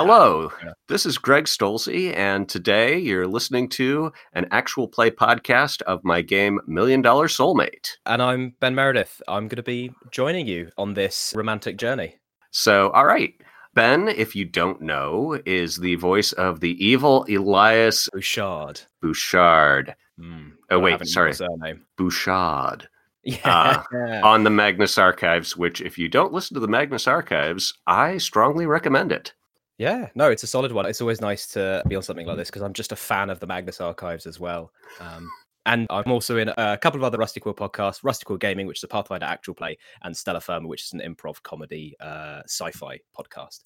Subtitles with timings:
[0.00, 0.52] Hello,
[0.86, 6.22] this is Greg Stolze, and today you're listening to an actual play podcast of my
[6.22, 7.96] game Million Dollar Soulmate.
[8.06, 9.20] And I'm Ben Meredith.
[9.26, 12.20] I'm going to be joining you on this romantic journey.
[12.52, 13.34] So, all right.
[13.74, 18.82] Ben, if you don't know, is the voice of the evil Elias Bouchard.
[19.02, 19.96] Bouchard.
[20.16, 21.34] Mm, Oh, wait, sorry.
[21.34, 21.84] Surname.
[21.96, 22.88] Bouchard.
[23.24, 23.82] Yeah.
[24.22, 28.64] on the Magnus Archives, which, if you don't listen to the Magnus Archives, I strongly
[28.64, 29.34] recommend it.
[29.78, 30.08] Yeah.
[30.14, 30.86] No, it's a solid one.
[30.86, 33.40] It's always nice to be on something like this because I'm just a fan of
[33.40, 34.72] the Magnus Archives as well.
[35.00, 35.30] Um,
[35.66, 38.78] and I'm also in a couple of other Rusty Quill podcasts Rusty Quill Gaming, which
[38.78, 42.70] is a Pathfinder actual play, and Stella Firma, which is an improv comedy uh, sci
[42.72, 43.60] fi podcast.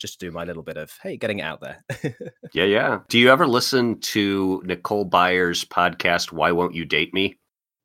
[0.00, 1.84] Just to do my little bit of, hey, getting it out there.
[2.52, 3.00] Yeah, yeah.
[3.08, 7.36] Do you ever listen to Nicole Byers' podcast, Why Won't You Date Me?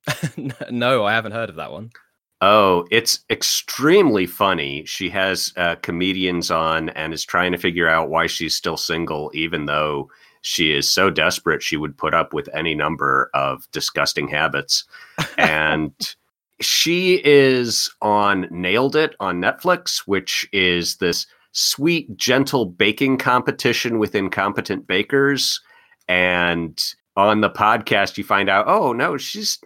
[0.70, 1.90] no, I haven't heard of that one.
[2.42, 4.86] Oh, it's extremely funny.
[4.86, 9.30] She has uh, comedians on and is trying to figure out why she's still single,
[9.34, 10.10] even though
[10.42, 14.86] she is so desperate she would put up with any number of disgusting habits.
[15.38, 15.92] and
[16.62, 24.16] she is on Nailed It on Netflix, which is this sweet, gentle baking competition with
[24.16, 25.60] incompetent bakers.
[26.08, 26.82] And
[27.18, 29.60] on the podcast, you find out, oh, no, she's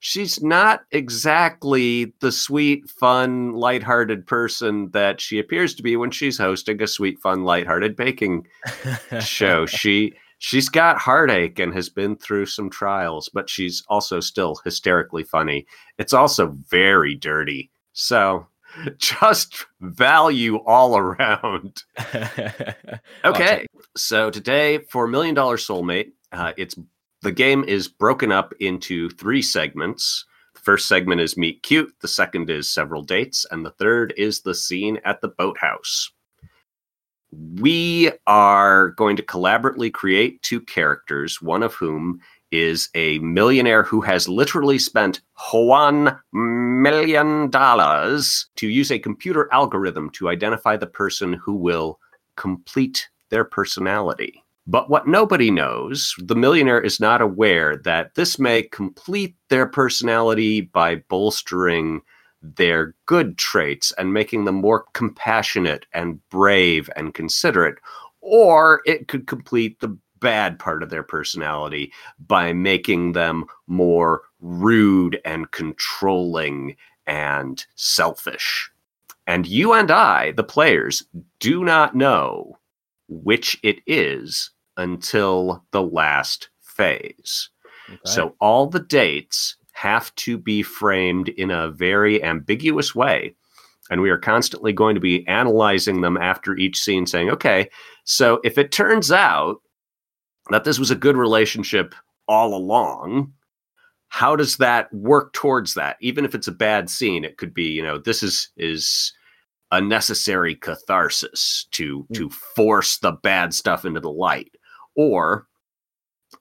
[0.00, 6.38] she's not exactly the sweet, fun, lighthearted person that she appears to be when she's
[6.38, 8.46] hosting a sweet, fun, lighthearted baking
[9.20, 9.66] show.
[9.66, 15.22] she she's got heartache and has been through some trials, but she's also still hysterically
[15.22, 15.66] funny.
[15.98, 17.70] It's also very dirty.
[17.92, 18.48] So
[18.98, 21.84] just value all around.
[23.22, 23.66] Okay.
[23.96, 26.74] So today for Million Dollar Soulmate, uh, it's
[27.22, 30.24] the game is broken up into three segments.
[30.54, 34.40] The first segment is Meet Cute, the second is Several Dates, and the third is
[34.40, 36.10] the scene at the boathouse.
[37.60, 42.20] We are going to collaboratively create two characters, one of whom
[42.50, 45.20] is a millionaire who has literally spent
[45.52, 52.00] one million dollars to use a computer algorithm to identify the person who will
[52.36, 54.42] complete their personality.
[54.70, 60.60] But what nobody knows, the millionaire is not aware that this may complete their personality
[60.60, 62.02] by bolstering
[62.40, 67.78] their good traits and making them more compassionate and brave and considerate,
[68.20, 71.92] or it could complete the bad part of their personality
[72.28, 76.76] by making them more rude and controlling
[77.08, 78.70] and selfish.
[79.26, 81.02] And you and I, the players,
[81.40, 82.56] do not know
[83.08, 87.50] which it is until the last phase.
[88.04, 93.34] So all the dates have to be framed in a very ambiguous way.
[93.90, 97.68] And we are constantly going to be analyzing them after each scene, saying, okay,
[98.04, 99.56] so if it turns out
[100.50, 101.94] that this was a good relationship
[102.28, 103.32] all along,
[104.08, 105.96] how does that work towards that?
[106.00, 109.12] Even if it's a bad scene, it could be, you know, this is is
[109.72, 112.14] a necessary catharsis to hmm.
[112.14, 114.52] to force the bad stuff into the light.
[114.96, 115.46] Or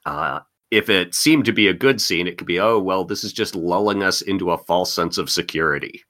[0.06, 3.24] uh, if it seemed to be a good scene, it could be, oh well, this
[3.24, 6.04] is just lulling us into a false sense of security.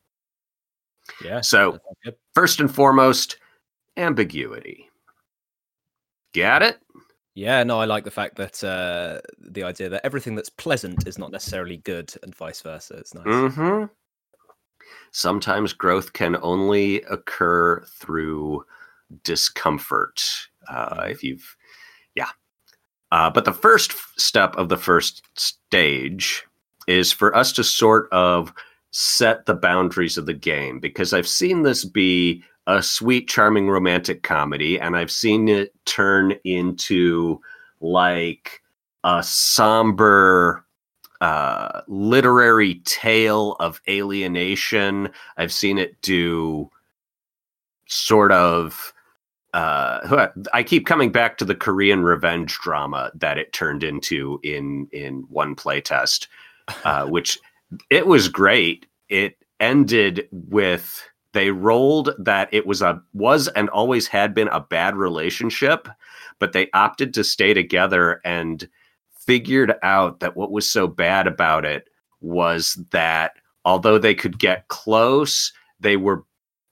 [1.24, 1.42] yeah.
[1.42, 1.80] So
[2.36, 3.38] first and foremost,
[3.98, 4.90] ambiguity.
[6.34, 6.80] Got it?
[7.36, 11.18] Yeah, no, I like the fact that uh, the idea that everything that's pleasant is
[11.18, 12.96] not necessarily good, and vice versa.
[12.96, 13.54] It's nice.
[13.54, 13.86] hmm
[15.12, 18.66] Sometimes growth can only occur through
[19.24, 20.22] discomfort.
[20.68, 21.56] Uh, if you've,
[22.16, 22.30] yeah.
[23.12, 26.46] Uh, but the first step of the first stage
[26.88, 28.54] is for us to sort of
[28.92, 34.24] set the boundaries of the game because I've seen this be a sweet, charming romantic
[34.24, 37.42] comedy, and I've seen it turn into
[37.82, 38.62] like
[39.04, 40.66] a somber
[41.22, 45.10] uh, literary tale of alienation.
[45.38, 46.70] I've seen it do
[47.88, 48.94] sort of.
[49.54, 54.88] Uh, I keep coming back to the Korean revenge drama that it turned into in
[54.92, 56.28] in one playtest,
[56.84, 57.40] uh, which
[57.90, 58.86] it was great.
[59.10, 61.04] It ended with
[61.34, 65.88] they rolled that it was a was and always had been a bad relationship,
[66.40, 68.68] but they opted to stay together and
[69.14, 71.88] figured out that what was so bad about it
[72.22, 73.34] was that
[73.66, 76.24] although they could get close, they were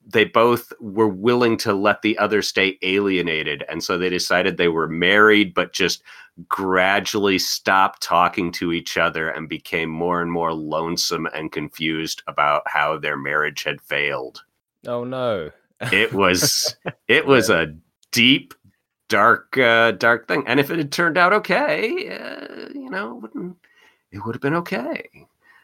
[0.09, 4.69] they both were willing to let the other stay alienated and so they decided they
[4.69, 6.01] were married but just
[6.47, 12.61] gradually stopped talking to each other and became more and more lonesome and confused about
[12.67, 14.43] how their marriage had failed
[14.85, 15.51] Oh no.
[15.91, 16.75] it was
[17.07, 17.75] it was a
[18.11, 18.53] deep,
[19.09, 20.43] dark, uh, dark thing.
[20.47, 23.57] And if it had turned out okay, uh, you know, it, wouldn't
[24.11, 25.09] it would have been okay.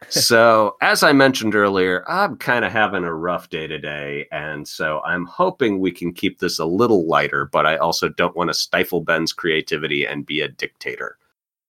[0.09, 4.27] So, as I mentioned earlier, I'm kind of having a rough day today.
[4.31, 8.35] And so I'm hoping we can keep this a little lighter, but I also don't
[8.35, 11.17] want to stifle Ben's creativity and be a dictator.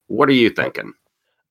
[0.06, 0.92] What are you thinking?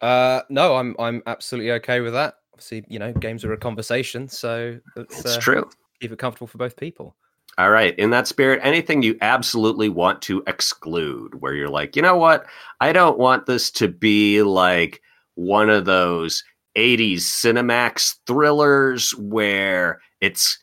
[0.02, 2.36] Uh, no, I'm I'm absolutely okay with that.
[2.54, 5.70] Obviously, you know, games are a conversation, so it's uh, true.
[6.02, 7.16] Keep it comfortable for both people.
[7.58, 7.98] All right.
[8.00, 12.46] In that spirit, anything you absolutely want to exclude, where you're like, you know what?
[12.80, 15.02] I don't want this to be like
[15.36, 16.44] one of those
[16.76, 20.58] 80s Cinemax thrillers where it's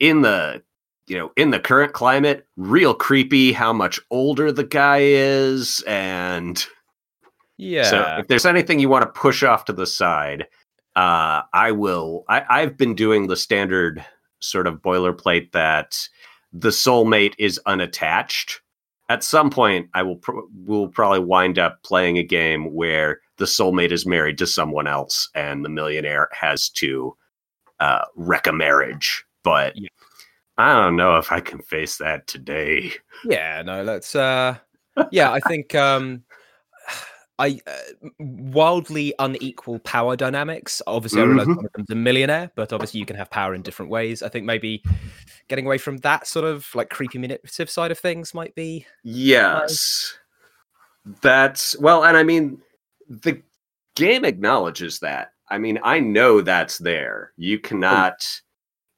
[0.00, 0.62] in the
[1.06, 6.66] you know in the current climate real creepy how much older the guy is and
[7.58, 7.84] yeah.
[7.84, 10.46] so if there's anything you want to push off to the side
[10.96, 14.04] uh i will I, i've been doing the standard
[14.40, 16.08] sort of boilerplate that
[16.52, 18.60] the soulmate is unattached.
[19.08, 23.46] At some point i will pro- will probably wind up playing a game where the
[23.46, 27.16] soulmate is married to someone else and the millionaire has to
[27.80, 29.24] uh, wreck a marriage.
[29.42, 29.88] But yeah.
[30.58, 32.92] I don't know if I can face that today.
[33.24, 34.14] Yeah, no, let's.
[34.14, 34.58] Uh,
[35.10, 36.22] yeah, I think um,
[37.40, 40.80] I uh, wildly unequal power dynamics.
[40.86, 41.30] Obviously, mm-hmm.
[41.30, 43.90] I realize one of them's a millionaire, but obviously you can have power in different
[43.90, 44.22] ways.
[44.22, 44.84] I think maybe
[45.48, 48.86] getting away from that sort of like creepy manipulative side of things might be.
[49.02, 50.16] Yes,
[51.22, 52.62] that's well, and I mean
[53.20, 53.42] the
[53.94, 55.32] game acknowledges that.
[55.50, 57.32] I mean, I know that's there.
[57.36, 58.24] You cannot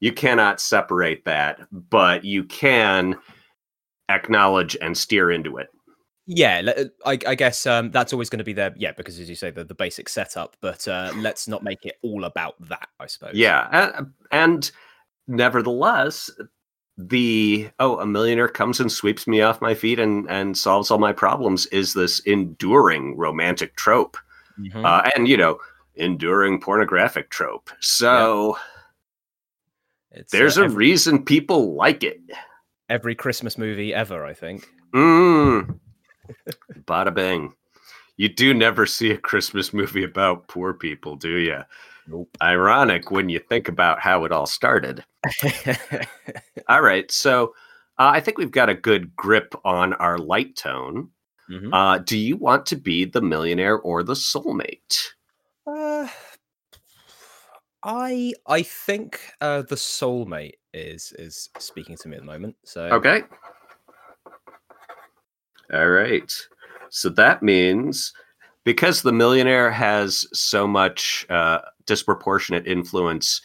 [0.00, 3.16] you cannot separate that, but you can
[4.08, 5.69] acknowledge and steer into it.
[6.26, 8.75] Yeah, uh, I, I guess um, that's always going to be there.
[8.76, 10.56] Yeah, because as you say, the, the basic setup.
[10.61, 12.88] But uh, let's not make it all about that.
[13.00, 13.34] I suppose.
[13.34, 14.70] Yeah, and, and
[15.26, 16.31] nevertheless,
[16.96, 20.99] the oh a millionaire comes and sweeps me off my feet and and solves all
[20.99, 24.17] my problems is this enduring romantic trope
[24.58, 24.85] mm-hmm.
[24.85, 25.58] uh, and you know
[25.96, 28.56] enduring pornographic trope so
[30.14, 30.23] yeah.
[30.31, 32.20] there's uh, a every, reason people like it
[32.88, 35.79] every christmas movie ever i think mm.
[36.85, 37.52] bada bing
[38.17, 41.61] you do never see a christmas movie about poor people do you
[42.06, 42.36] Nope.
[42.42, 45.04] Ironic when you think about how it all started.
[46.68, 47.10] all right.
[47.10, 47.54] So
[47.98, 51.10] uh, I think we've got a good grip on our light tone.
[51.50, 51.72] Mm-hmm.
[51.72, 55.04] Uh, do you want to be the millionaire or the soulmate?
[55.66, 56.08] Uh,
[57.82, 62.56] I I think uh, the soulmate is is speaking to me at the moment.
[62.64, 63.22] So okay.
[65.72, 66.32] All right.
[66.90, 68.12] So that means
[68.64, 73.40] because the millionaire has so much uh, disproportionate influence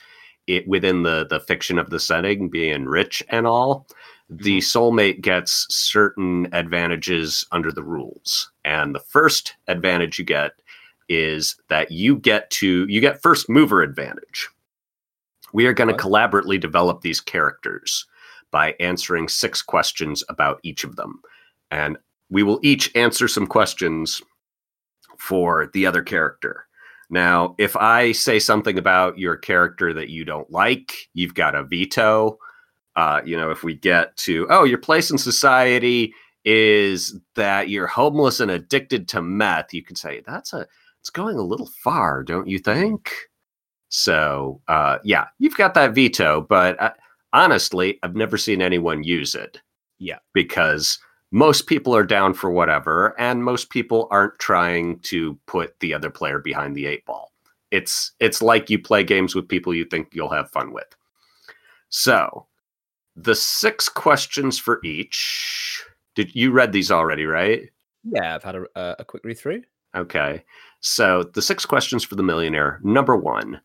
[0.47, 3.87] it, within the the fiction of the setting, being rich and all,
[4.29, 4.77] the mm-hmm.
[4.77, 8.51] soulmate gets certain advantages under the rules.
[8.65, 10.53] And the first advantage you get
[11.07, 14.49] is that you get to you get first mover advantage.
[15.51, 18.05] We are going to collaboratively develop these characters
[18.51, 21.21] by answering six questions about each of them.
[21.71, 21.97] And
[22.29, 24.21] we will each answer some questions
[25.17, 26.67] for the other character.
[27.09, 31.63] Now, if I say something about your character that you don't like, you've got a
[31.63, 32.37] veto.
[32.95, 36.13] Uh, you know, if we get to, oh, your place in society
[36.45, 40.67] is that you're homeless and addicted to meth, you can say that's a
[40.99, 43.11] it's going a little far, don't you think?
[43.89, 46.93] So, uh, yeah, you've got that veto, but uh,
[47.33, 49.61] honestly, I've never seen anyone use it.
[49.97, 50.99] Yeah, because
[51.31, 56.09] most people are down for whatever and most people aren't trying to put the other
[56.09, 57.31] player behind the eight ball.
[57.71, 60.95] It's it's like you play games with people you think you'll have fun with.
[61.89, 62.47] So
[63.15, 65.83] the six questions for each
[66.15, 67.69] did you read these already right?
[68.03, 69.63] Yeah i've had a, a quick read through.
[69.95, 70.43] Okay.
[70.81, 72.79] So the six questions for the millionaire.
[72.83, 73.61] Number one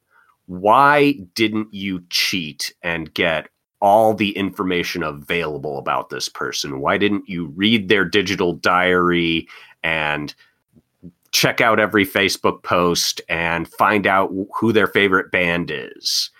[0.46, 3.48] why didn't you cheat and get
[3.84, 6.80] all the information available about this person?
[6.80, 9.46] Why didn't you read their digital diary
[9.82, 10.34] and
[11.32, 16.30] check out every Facebook post and find out who their favorite band is?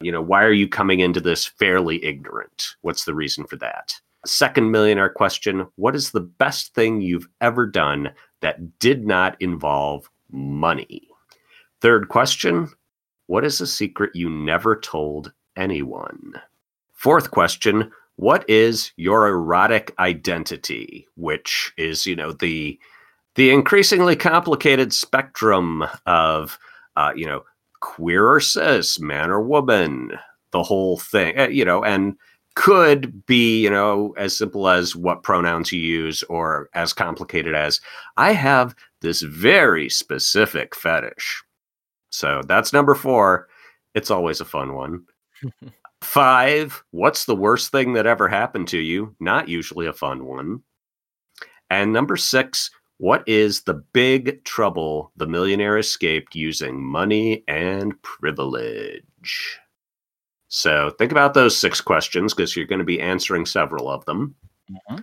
[0.00, 2.76] You know, why are you coming into this fairly ignorant?
[2.82, 4.00] What's the reason for that?
[4.24, 10.08] Second millionaire question What is the best thing you've ever done that did not involve
[10.30, 11.08] money?
[11.80, 12.68] Third question
[13.26, 16.34] What is a secret you never told anyone?
[17.02, 21.08] Fourth question What is your erotic identity?
[21.16, 22.78] Which is, you know, the
[23.34, 26.60] the increasingly complicated spectrum of,
[26.94, 27.42] uh, you know,
[27.80, 30.12] queer or cis, man or woman,
[30.52, 32.14] the whole thing, uh, you know, and
[32.54, 37.80] could be, you know, as simple as what pronouns you use or as complicated as
[38.16, 41.42] I have this very specific fetish.
[42.10, 43.48] So that's number four.
[43.92, 45.04] It's always a fun one.
[46.02, 49.14] Five, what's the worst thing that ever happened to you?
[49.20, 50.62] Not usually a fun one.
[51.70, 59.58] And number six, what is the big trouble the millionaire escaped using money and privilege?
[60.48, 64.34] So think about those six questions because you're going to be answering several of them.
[64.70, 64.98] Mm-hmm.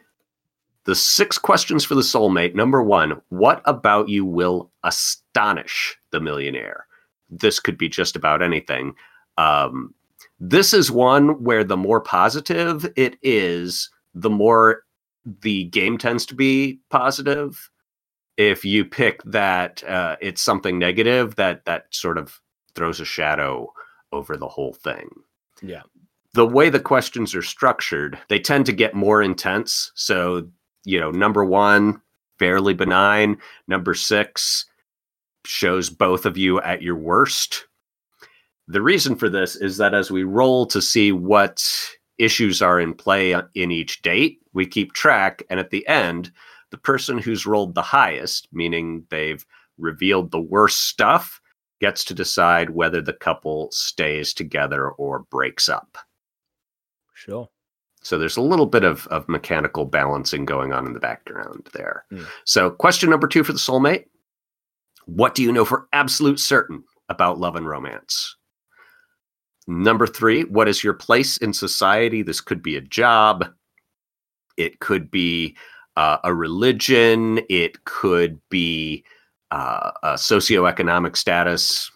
[0.83, 2.55] The six questions for the soulmate.
[2.55, 6.85] Number one, what about you will astonish the millionaire?
[7.29, 8.93] This could be just about anything.
[9.37, 9.93] Um,
[10.39, 14.83] this is one where the more positive it is, the more
[15.41, 17.69] the game tends to be positive.
[18.37, 22.39] If you pick that uh, it's something negative, that that sort of
[22.73, 23.71] throws a shadow
[24.11, 25.09] over the whole thing.
[25.61, 25.81] Yeah.
[26.33, 29.91] The way the questions are structured, they tend to get more intense.
[29.95, 30.47] So,
[30.85, 32.01] you know, number one,
[32.37, 33.37] fairly benign.
[33.67, 34.65] Number six
[35.45, 37.65] shows both of you at your worst.
[38.69, 41.65] The reason for this is that as we roll to see what
[42.19, 45.41] issues are in play in each date, we keep track.
[45.49, 46.31] And at the end,
[46.69, 49.43] the person who's rolled the highest, meaning they've
[49.79, 51.41] revealed the worst stuff,
[51.81, 55.97] gets to decide whether the couple stays together or breaks up.
[57.15, 57.49] Sure.
[58.03, 62.05] So there's a little bit of, of mechanical balancing going on in the background there.
[62.13, 62.27] Mm.
[62.45, 64.05] So, question number two for the soulmate
[65.05, 68.35] What do you know for absolute certain about love and romance?
[69.69, 72.23] Number three, what is your place in society?
[72.23, 73.45] This could be a job,
[74.57, 75.55] it could be
[75.95, 79.03] uh, a religion, it could be
[79.51, 81.91] uh, a socioeconomic status,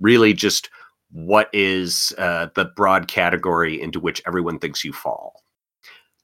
[0.00, 0.68] really just
[1.10, 5.42] what is uh, the broad category into which everyone thinks you fall.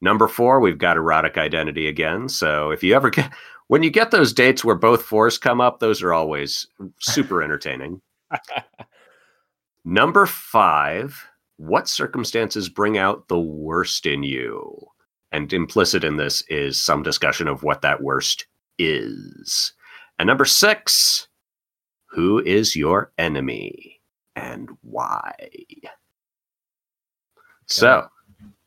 [0.03, 2.29] Number four, we've got erotic identity again.
[2.29, 3.33] So if you ever get,
[3.69, 6.67] when you get those dates where both fours come up, those are always
[7.01, 8.03] super entertaining.
[9.85, 11.27] Number five,
[11.57, 14.89] what circumstances bring out the worst in you?
[15.33, 18.47] And implicit in this is some discussion of what that worst
[18.79, 19.73] is.
[20.19, 21.29] And number six,
[22.07, 24.01] who is your enemy
[24.37, 25.35] and why?
[27.67, 28.09] So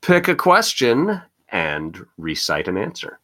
[0.01, 3.19] pick a question and recite an answer.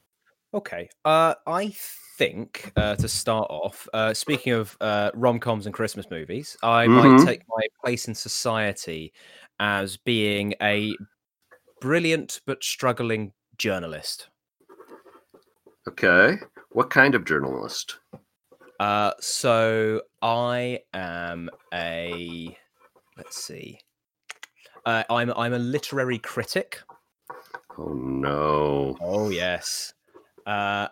[0.53, 0.89] Okay.
[1.03, 1.75] Uh, I
[2.17, 6.85] think uh, to start off, uh, speaking of uh, rom coms and Christmas movies, I
[6.85, 7.17] mm-hmm.
[7.17, 9.13] might take my place in society
[9.59, 10.95] as being a
[11.81, 14.29] brilliant but struggling journalist.
[15.87, 16.37] Okay.
[16.71, 17.99] What kind of journalist?
[18.79, 22.57] Uh, so I am a
[23.17, 23.79] let's see.
[24.85, 26.79] Uh, I'm I'm a literary critic.
[27.77, 28.97] Oh no!
[29.01, 29.93] Oh yes,
[30.45, 30.87] uh,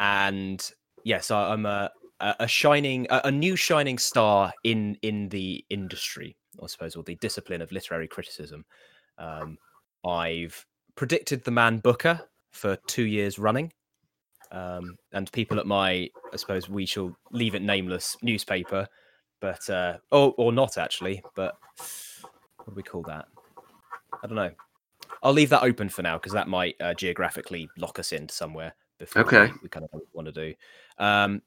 [0.00, 0.70] and
[1.04, 6.66] yes, I, am a a shining a, new shining star in in the industry, I
[6.66, 8.64] suppose, or the discipline of literary criticism.
[9.18, 9.58] Um,
[10.06, 12.20] I've predicted the man Booker
[12.52, 13.72] for two years running.
[14.52, 18.86] Um, and people at my, I suppose we shall leave it nameless newspaper,
[19.40, 21.56] but uh, or or not actually, but
[22.64, 23.26] what do we call that?
[24.22, 24.52] I don't know.
[25.22, 28.74] I'll leave that open for now because that might uh, geographically lock us into somewhere
[28.98, 29.46] before okay.
[29.46, 30.54] we, we kind of want to do.
[30.98, 31.42] Um,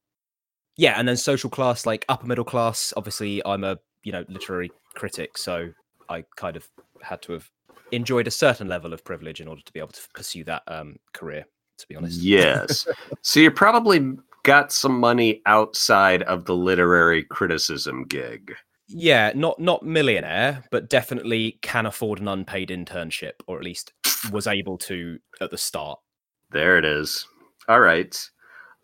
[0.78, 2.94] yeah, and then social class, like upper middle class.
[2.96, 5.72] Obviously, I'm a you know literary critic, so
[6.10, 6.68] I kind of
[7.02, 7.50] had to have
[7.92, 10.98] enjoyed a certain level of privilege in order to be able to pursue that um,
[11.14, 11.46] career
[11.80, 12.22] to be honest.
[12.22, 12.88] Yes.
[13.22, 18.54] so you probably got some money outside of the literary criticism gig.
[18.88, 23.94] Yeah, not not millionaire, but definitely can afford an unpaid internship, or at least
[24.32, 26.00] was able to at the start.
[26.52, 27.28] There it is.
[27.70, 28.30] All right.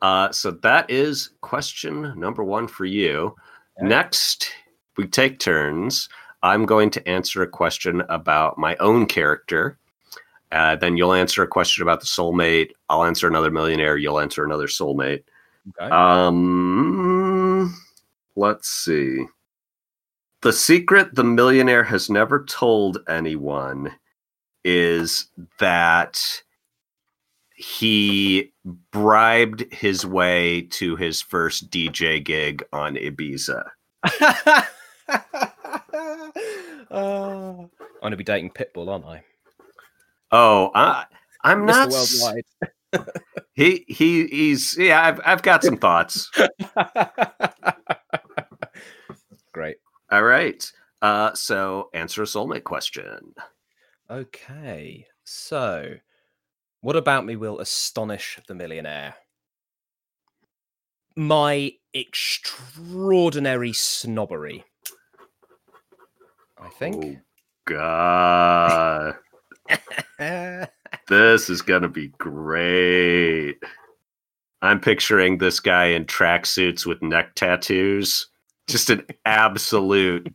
[0.02, 3.36] Uh, so that is question number one for you.
[3.82, 3.88] Yeah.
[3.88, 4.52] Next,
[4.96, 6.08] we take turns.
[6.44, 9.80] I'm going to answer a question about my own character.
[10.52, 12.74] Uh, then you'll answer a question about the soulmate.
[12.88, 13.98] I'll answer another millionaire.
[13.98, 15.24] You'll answer another soulmate.
[15.82, 15.90] Okay.
[15.90, 17.76] Um,
[18.36, 19.26] let's see.
[20.42, 23.92] The secret the millionaire has never told anyone
[24.64, 25.26] is
[25.58, 26.44] that
[27.56, 28.52] he
[28.92, 33.64] bribed his way to his first DJ gig on Ibiza.
[34.22, 34.62] uh,
[36.92, 37.70] I'm
[38.02, 39.24] going to be dating Pitbull, aren't I?
[40.32, 41.06] Oh, I,
[41.44, 41.90] I'm not.
[41.92, 42.46] Worldwide.
[43.54, 45.02] he he he's yeah.
[45.02, 46.30] I've I've got some thoughts.
[49.54, 49.78] Great.
[50.12, 50.72] All right.
[51.02, 53.34] Uh, so answer a soulmate question.
[54.10, 55.96] Okay, so
[56.86, 59.16] what about me will astonish the millionaire?
[61.16, 64.64] My extraordinary snobbery.
[66.60, 67.04] I think.
[67.04, 67.22] Oh,
[67.66, 69.16] God.
[71.10, 73.56] this is going to be great.
[74.62, 78.28] I'm picturing this guy in tracksuits with neck tattoos.
[78.68, 80.32] Just an absolute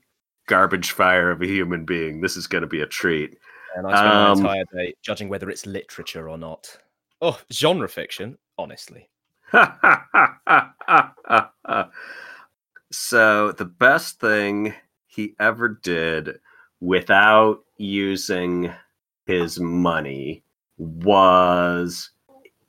[0.49, 2.23] garbage fire of a human being.
[2.23, 3.39] This is going to be a treat.
[3.77, 6.79] And I spent um, my entire day judging whether it's literature or not.
[7.23, 9.09] Oh, genre fiction, honestly.
[12.91, 14.75] so the best thing
[15.07, 16.39] he ever did
[16.81, 18.73] without using
[19.27, 20.43] his money
[20.79, 22.11] was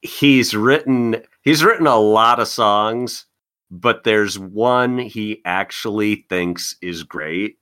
[0.01, 3.25] he's written he's written a lot of songs
[3.70, 7.58] but there's one he actually thinks is great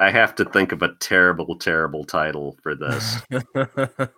[0.00, 3.20] I have to think of a terrible, terrible title for this.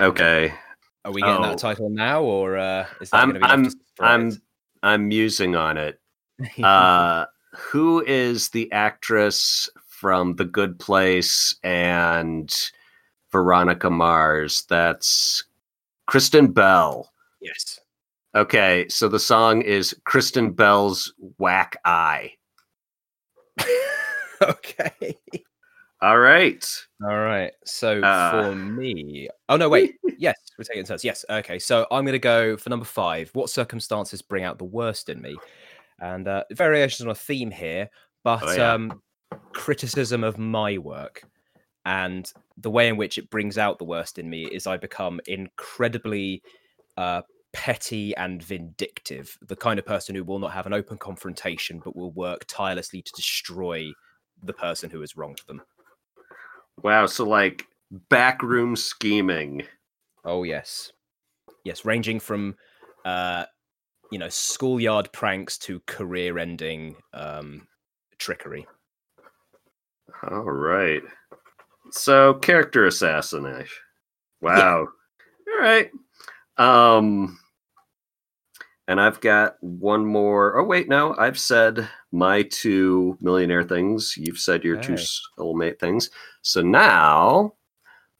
[0.00, 0.52] okay.
[1.04, 1.48] Are we getting oh.
[1.48, 4.42] that title now, or uh, is that I'm I'm I'm
[4.82, 6.00] I'm musing on it.
[6.62, 12.50] Uh, who is the actress from The Good Place and
[13.30, 14.64] Veronica Mars?
[14.70, 15.44] That's
[16.06, 17.12] Kristen Bell.
[17.42, 17.78] Yes.
[18.34, 22.32] Okay, so the song is Kristen Bell's "Whack Eye."
[24.50, 25.18] okay.
[26.02, 26.86] All right.
[27.02, 27.52] All right.
[27.64, 29.96] So uh, for me, oh no, wait.
[30.18, 31.04] yes, we're taking turns.
[31.04, 31.24] Yes.
[31.28, 31.58] Okay.
[31.58, 33.30] So I'm going to go for number five.
[33.34, 35.36] What circumstances bring out the worst in me?
[36.00, 37.90] And uh, variations on a theme here,
[38.24, 38.72] but oh, yeah.
[38.72, 39.02] um,
[39.52, 41.24] criticism of my work
[41.84, 45.20] and the way in which it brings out the worst in me is I become
[45.26, 46.42] incredibly
[46.96, 51.80] uh, petty and vindictive, the kind of person who will not have an open confrontation
[51.82, 53.92] but will work tirelessly to destroy
[54.42, 55.62] the person who has wronged them.
[56.82, 57.66] Wow, so like
[58.08, 59.64] backroom scheming.
[60.24, 60.92] Oh yes.
[61.64, 62.56] Yes, ranging from
[63.04, 63.44] uh
[64.10, 67.66] you know, schoolyard pranks to career ending um
[68.18, 68.66] trickery.
[70.30, 71.02] All right.
[71.90, 73.68] So character assassination.
[74.40, 74.88] Wow.
[75.46, 75.54] Yeah.
[75.54, 75.90] All right.
[76.56, 77.38] Um
[78.90, 80.58] and I've got one more.
[80.58, 84.16] Oh, wait, no, I've said my two millionaire things.
[84.16, 84.96] You've said your two
[85.38, 86.10] soulmate things.
[86.42, 87.54] So now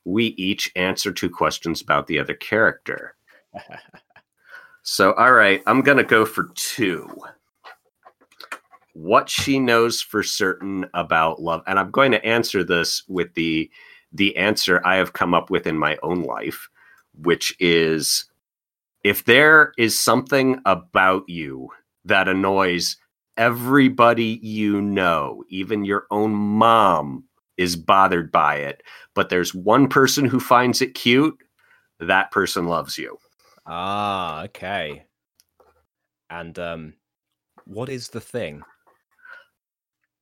[0.04, 3.16] we each answer two questions about the other character.
[4.84, 7.10] so, all right, I'm going to go for two.
[8.92, 11.64] What she knows for certain about love.
[11.66, 13.68] And I'm going to answer this with the
[14.12, 16.68] the answer I have come up with in my own life,
[17.20, 18.29] which is
[19.04, 21.68] if there is something about you
[22.04, 22.96] that annoys
[23.36, 27.24] everybody you know, even your own mom
[27.56, 28.82] is bothered by it,
[29.14, 31.36] but there's one person who finds it cute,
[31.98, 33.18] that person loves you.
[33.66, 35.04] Ah, okay.
[36.28, 36.94] And um
[37.64, 38.62] what is the thing?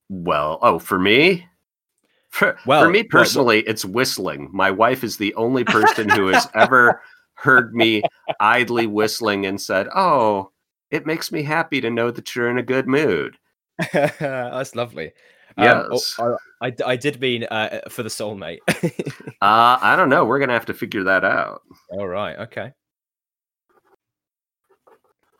[0.09, 1.47] Well, oh, for me,
[2.31, 4.49] for, well, for me personally, well, it's whistling.
[4.53, 7.01] My wife is the only person who has ever
[7.39, 8.03] heard me
[8.41, 10.51] idly whistling and said, "Oh,
[10.91, 13.37] it makes me happy to know that you're in a good mood."
[13.93, 15.13] That's lovely.
[15.57, 18.59] Yes, um, oh, I, I, I, did mean uh, for the soulmate.
[18.69, 20.25] uh, I don't know.
[20.25, 21.63] We're gonna have to figure that out.
[21.91, 22.39] All right.
[22.39, 22.73] Okay.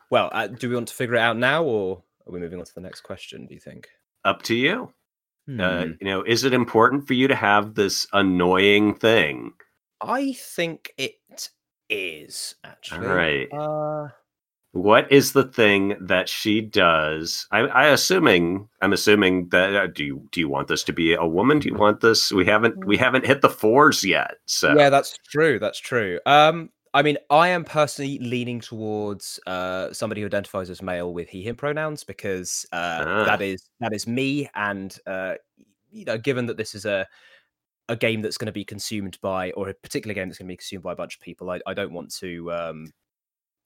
[0.09, 2.65] Well, uh, do we want to figure it out now, or are we moving on
[2.65, 3.45] to the next question?
[3.45, 3.87] Do you think?
[4.25, 4.91] Up to you.
[5.47, 5.61] Uh, hmm.
[5.61, 9.53] Uh, you know, is it important for you to have this annoying thing?
[10.01, 11.49] I think it
[11.89, 13.07] is actually.
[13.07, 13.47] All right.
[13.53, 14.09] Uh,
[14.71, 17.47] what is the thing that she does?
[17.51, 21.13] I, I assuming I'm assuming that uh, do you do you want this to be
[21.13, 21.59] a woman?
[21.59, 22.31] Do you want this?
[22.31, 22.99] We haven't we mm.
[22.99, 24.35] haven't hit the fours yet.
[24.45, 25.57] So yeah, that's true.
[25.57, 26.19] That's true.
[26.27, 31.29] Um, I mean, I am personally leaning towards uh, somebody who identifies as male with
[31.29, 33.25] he/him pronouns because uh, ah.
[33.25, 35.33] that is that is me, and uh,
[35.91, 37.07] you know, given that this is a
[37.89, 40.53] a game that's going to be consumed by, or a particular game that's going to
[40.53, 41.49] be consumed by a bunch of people.
[41.49, 42.93] I, I don't want to, um,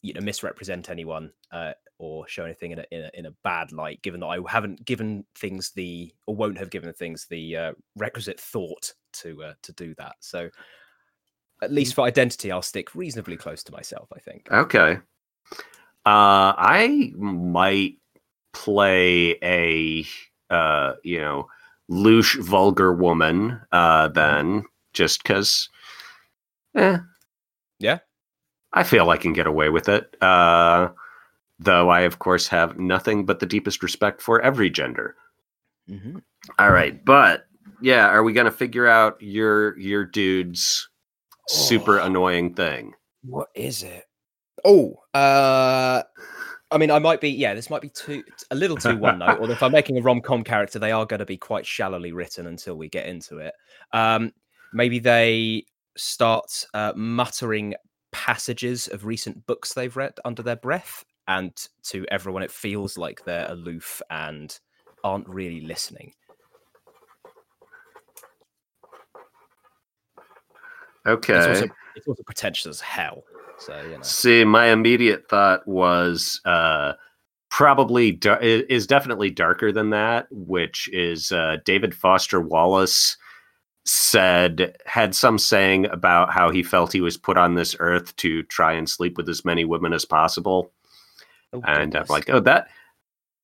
[0.01, 3.71] you know, misrepresent anyone uh, or show anything in a, in a, in a bad
[3.73, 4.01] light.
[4.01, 8.39] Given that I haven't given things the, or won't have given things the uh, requisite
[8.39, 10.15] thought to uh, to do that.
[10.21, 10.49] So,
[11.61, 11.95] at least mm.
[11.95, 14.07] for identity, I'll stick reasonably close to myself.
[14.15, 14.47] I think.
[14.51, 14.99] Okay.
[16.05, 17.97] Uh, I might
[18.53, 20.05] play a,
[20.49, 21.47] uh, you know
[21.91, 25.69] louche, vulgar woman uh, then, just because,
[26.75, 26.97] eh.
[27.79, 27.99] Yeah.
[28.71, 30.15] I feel I can get away with it.
[30.21, 30.89] Uh,
[31.59, 35.15] though I, of course, have nothing but the deepest respect for every gender.
[35.89, 36.17] Mm-hmm.
[36.57, 37.03] All right.
[37.05, 37.45] But
[37.81, 40.89] yeah, are we gonna figure out your your dude's
[41.49, 42.05] super Oh.
[42.05, 42.93] annoying thing?
[43.23, 44.05] What is it?
[44.65, 46.03] Oh, uh,
[46.73, 47.29] I mean, I might be.
[47.29, 49.39] Yeah, this might be too a little too one note.
[49.39, 52.11] Or if I'm making a rom com character, they are going to be quite shallowly
[52.11, 53.53] written until we get into it.
[53.93, 54.33] Um,
[54.73, 57.75] maybe they start uh, muttering
[58.11, 63.23] passages of recent books they've read under their breath, and to everyone, it feels like
[63.23, 64.59] they're aloof and
[65.03, 66.11] aren't really listening.
[71.05, 71.35] Okay.
[71.35, 73.23] It's also it's also pretentious as hell.
[73.65, 74.01] So you know.
[74.01, 76.93] See, my immediate thought was uh,
[77.49, 83.17] probably dar- is definitely darker than that, which is uh, David Foster Wallace
[83.85, 88.43] said had some saying about how he felt he was put on this earth to
[88.43, 90.71] try and sleep with as many women as possible,
[91.53, 92.67] Oh, and I'm like, oh, that,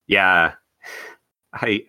[0.08, 0.54] yeah,
[1.54, 1.84] I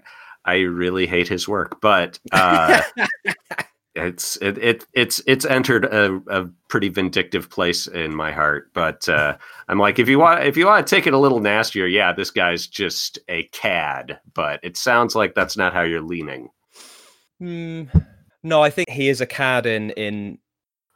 [0.45, 2.19] I really hate his work, but.
[2.33, 2.83] Uh,
[4.03, 9.09] it's it, it it's it's entered a, a pretty vindictive place in my heart but
[9.09, 9.37] uh
[9.69, 12.13] i'm like if you want if you want to take it a little nastier yeah
[12.13, 16.49] this guy's just a cad but it sounds like that's not how you're leaning
[17.41, 17.85] Hmm.
[18.43, 20.39] no, I think he is a cad in in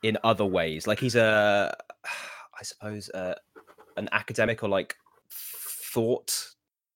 [0.03, 0.87] in other ways.
[0.87, 3.35] Like he's a, I suppose, uh,
[3.97, 4.95] an academic or like
[5.31, 6.51] thought.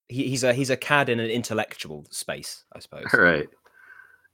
[0.07, 3.05] He, he's a he's a cad in an intellectual space, I suppose.
[3.11, 3.49] all right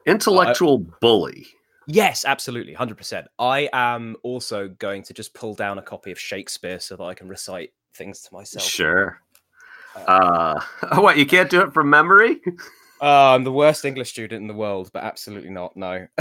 [0.05, 1.47] intellectual bully
[1.87, 3.27] Yes, absolutely, hundred percent.
[3.37, 7.13] I am also going to just pull down a copy of Shakespeare so that I
[7.13, 8.65] can recite things to myself.
[8.65, 9.21] sure
[10.07, 10.59] uh
[10.95, 12.41] what you can't do it from memory
[13.01, 15.75] Oh, I'm the worst English student in the world, but absolutely not.
[15.75, 16.07] No.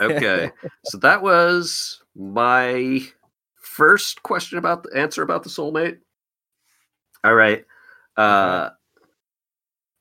[0.00, 0.50] okay
[0.84, 3.00] so that was my
[3.56, 5.98] first question about the answer about the soulmate
[7.24, 7.64] all right
[8.16, 8.70] uh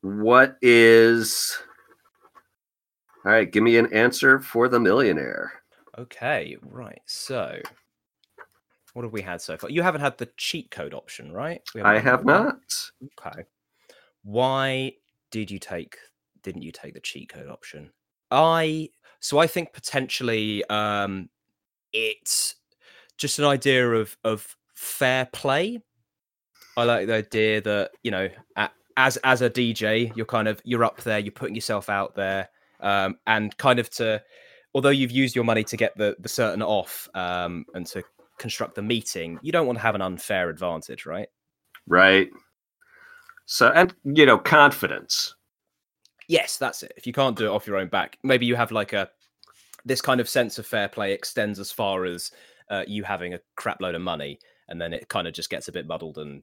[0.01, 1.57] what is
[3.25, 5.53] all right give me an answer for the millionaire
[5.97, 7.01] Okay, right.
[7.05, 7.59] So,
[8.93, 9.69] what have we had so far?
[9.69, 11.61] You haven't had the cheat code option, right?
[11.83, 12.57] I have not
[13.19, 13.43] Okay.
[14.23, 14.93] Why
[15.31, 15.97] did you take?
[16.41, 17.91] Didn't you take the cheat code option?
[18.31, 21.29] I so I think potentially um,
[21.91, 22.55] it's
[23.17, 25.79] just an idea of of fair play.
[26.75, 28.29] I like the idea that you know,
[28.97, 32.49] as as a DJ, you're kind of you're up there, you're putting yourself out there,
[32.83, 34.21] um, and kind of to,
[34.75, 38.03] although you've used your money to get the the certain off um, and to
[38.37, 41.27] construct the meeting, you don't want to have an unfair advantage, right?
[41.87, 42.29] right
[43.45, 45.35] so and you know confidence
[46.29, 46.93] Yes, that's it.
[46.95, 49.09] If you can't do it off your own back, maybe you have like a
[49.85, 52.31] this kind of sense of fair play extends as far as
[52.69, 55.67] uh, you having a crap load of money, and then it kind of just gets
[55.67, 56.41] a bit muddled, and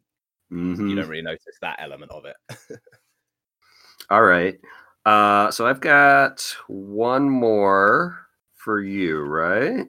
[0.52, 0.90] Mhm.
[0.90, 2.36] you don't really notice that element of it.
[4.10, 4.58] all right
[5.06, 9.86] uh so i've got one more for you right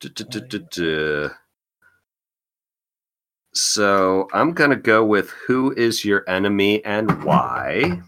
[0.00, 1.30] Du-du-du-du-du.
[3.54, 8.02] So I'm gonna go with who is your enemy and why.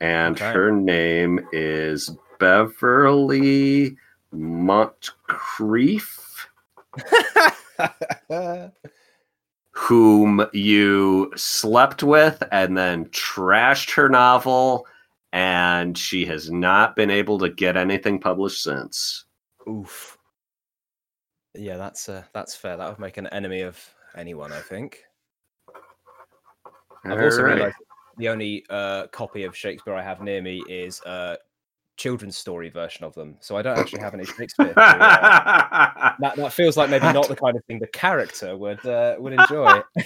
[0.00, 0.52] And Okay.
[0.52, 3.96] her name is Beverly
[4.34, 6.18] Montcrief,
[9.72, 14.86] whom you slept with and then trashed her novel,
[15.32, 19.24] and she has not been able to get anything published since.
[19.68, 20.18] Oof.
[21.54, 22.76] Yeah, that's uh, that's fair.
[22.76, 23.78] That would make an enemy of
[24.16, 25.02] anyone, I think.
[27.04, 27.56] I've also All right.
[27.56, 27.76] realised
[28.16, 31.36] the only uh, copy of Shakespeare I have near me is a
[31.96, 34.72] children's story version of them, so I don't actually have any Shakespeare.
[34.76, 39.32] that that feels like maybe not the kind of thing the character would uh, would
[39.34, 39.80] enjoy.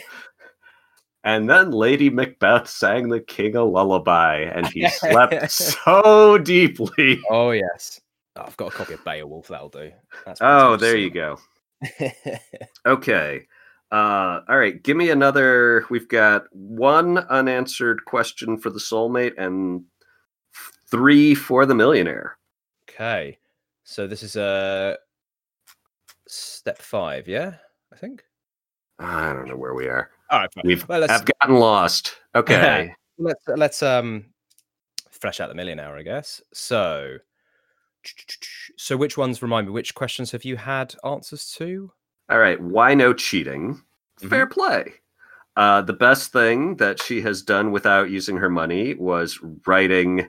[1.24, 7.20] And then Lady Macbeth sang the king a lullaby, and he slept so deeply.
[7.28, 8.00] oh yes,
[8.36, 9.48] Oh, I've got a copy of Beowulf.
[9.48, 9.90] That'll do.
[10.24, 11.38] That's Oh, there you go.
[12.86, 13.46] Okay.
[13.90, 14.82] Uh, all right.
[14.82, 15.86] Give me another.
[15.90, 19.84] We've got one unanswered question for the soulmate and
[20.90, 22.38] three for the millionaire.
[22.88, 23.38] okay,
[23.84, 24.96] so this is uh,
[26.26, 27.28] step five.
[27.28, 27.54] Yeah,
[27.92, 28.24] I think.
[28.98, 30.10] I don't know where we are.
[30.30, 30.62] All right, fine.
[30.64, 32.16] We've Well, I've gotten lost.
[32.34, 32.94] Okay.
[33.18, 34.26] let's let's um
[35.10, 36.42] fresh out the millionaire, I guess.
[36.52, 37.18] So,
[38.76, 39.72] so which ones remind me?
[39.72, 41.92] Which questions have you had answers to?
[42.28, 42.60] all right.
[42.60, 43.80] Why no cheating?
[44.18, 44.94] Fair play.
[45.56, 50.28] Uh, the best thing that she has done without using her money was writing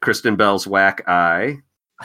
[0.00, 1.58] Kristen Bell's whack eye.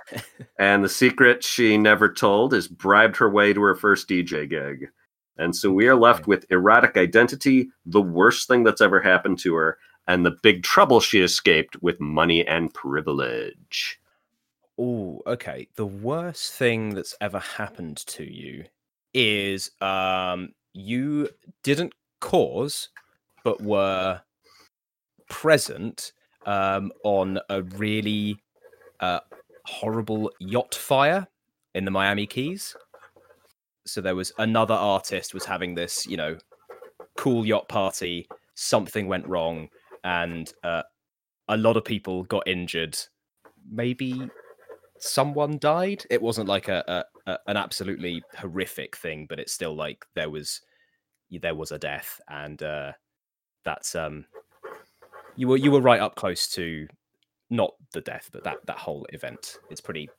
[0.59, 4.89] and the secret she never told is bribed her way to her first DJ gig.
[5.37, 9.55] And so we are left with erotic identity, the worst thing that's ever happened to
[9.55, 13.99] her, and the big trouble she escaped with money and privilege.
[14.77, 15.67] Oh, okay.
[15.75, 18.65] The worst thing that's ever happened to you
[19.13, 21.27] is um you
[21.63, 22.89] didn't cause
[23.43, 24.21] but were
[25.29, 26.11] present
[26.45, 28.37] um on a really
[28.99, 29.19] uh
[29.65, 31.27] horrible yacht fire
[31.75, 32.75] in the Miami Keys.
[33.85, 36.37] So there was another artist was having this, you know,
[37.17, 38.27] cool yacht party.
[38.55, 39.69] Something went wrong,
[40.03, 40.83] and uh,
[41.47, 42.97] a lot of people got injured.
[43.69, 44.29] Maybe
[44.97, 46.05] someone died.
[46.09, 46.83] It wasn't like a,
[47.25, 50.61] a, a an absolutely horrific thing, but it's still like there was
[51.31, 52.91] there was a death, and uh,
[53.63, 54.25] that's um
[55.39, 56.85] you were you were right up close to
[57.49, 59.57] not the death, but that that whole event.
[59.69, 60.09] It's pretty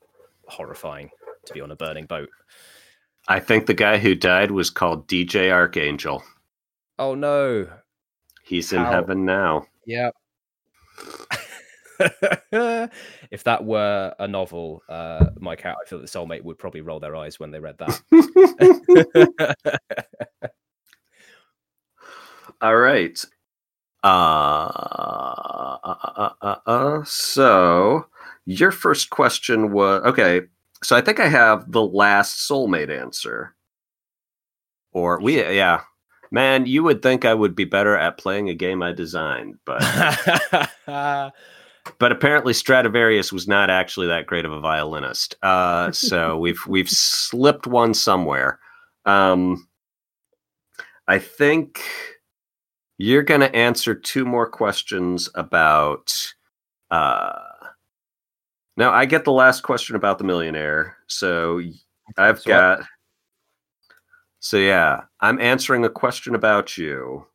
[0.46, 1.11] horrifying
[1.44, 2.30] to be on a burning boat.
[3.28, 6.22] I think the guy who died was called DJ Archangel.
[6.98, 7.68] Oh no.
[8.44, 9.66] He's in How- heaven now.
[9.85, 10.11] Yeah.
[12.11, 16.98] if that were a novel, uh, my cat, I feel that soulmate would probably roll
[16.98, 19.56] their eyes when they read that.
[22.62, 23.22] All right.
[24.02, 24.06] Uh,
[25.84, 28.06] uh, uh, uh, uh, so
[28.46, 30.42] your first question was okay.
[30.82, 33.54] So I think I have the last soulmate answer.
[34.92, 35.82] Or we, yeah,
[36.30, 39.80] man, you would think I would be better at playing a game I designed, but
[41.98, 45.36] but apparently Stradivarius was not actually that great of a violinist.
[45.42, 48.58] Uh, so we've we've slipped one somewhere.
[49.04, 49.68] Um,
[51.06, 51.82] I think
[53.00, 56.32] you're going to answer two more questions about.
[56.90, 57.32] Uh,
[58.76, 60.96] now I get the last question about the millionaire.
[61.06, 61.60] So
[62.16, 62.82] I've So got.
[64.40, 67.26] So yeah, I'm answering a question about you.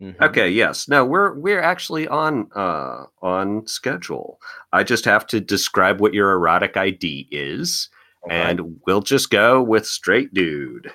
[0.00, 0.20] Mhm.
[0.20, 0.88] Okay, yes.
[0.88, 4.40] No, we're we're actually on uh on schedule.
[4.72, 7.88] I just have to describe what your erotic ID is
[8.26, 8.34] Okay.
[8.34, 10.90] and we'll just go with straight dude.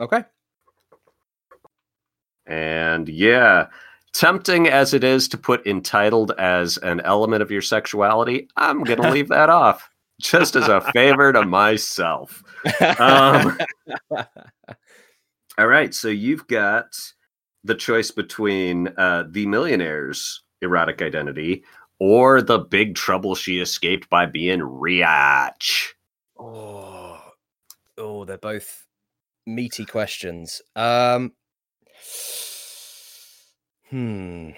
[0.00, 0.24] okay.
[2.46, 3.68] And yeah,
[4.12, 9.02] tempting as it is to put entitled as an element of your sexuality, I'm going
[9.02, 12.42] to leave that off just as a favor to myself.
[12.98, 13.58] Um,
[15.58, 16.98] All right, so you've got
[17.62, 21.64] the choice between uh, the millionaire's erotic identity
[21.98, 25.94] or the big trouble she escaped by being rich.
[26.38, 27.20] oh,
[27.98, 28.84] oh, they're both
[29.46, 30.60] meaty questions.
[30.74, 31.32] Um,
[33.90, 34.50] hmm.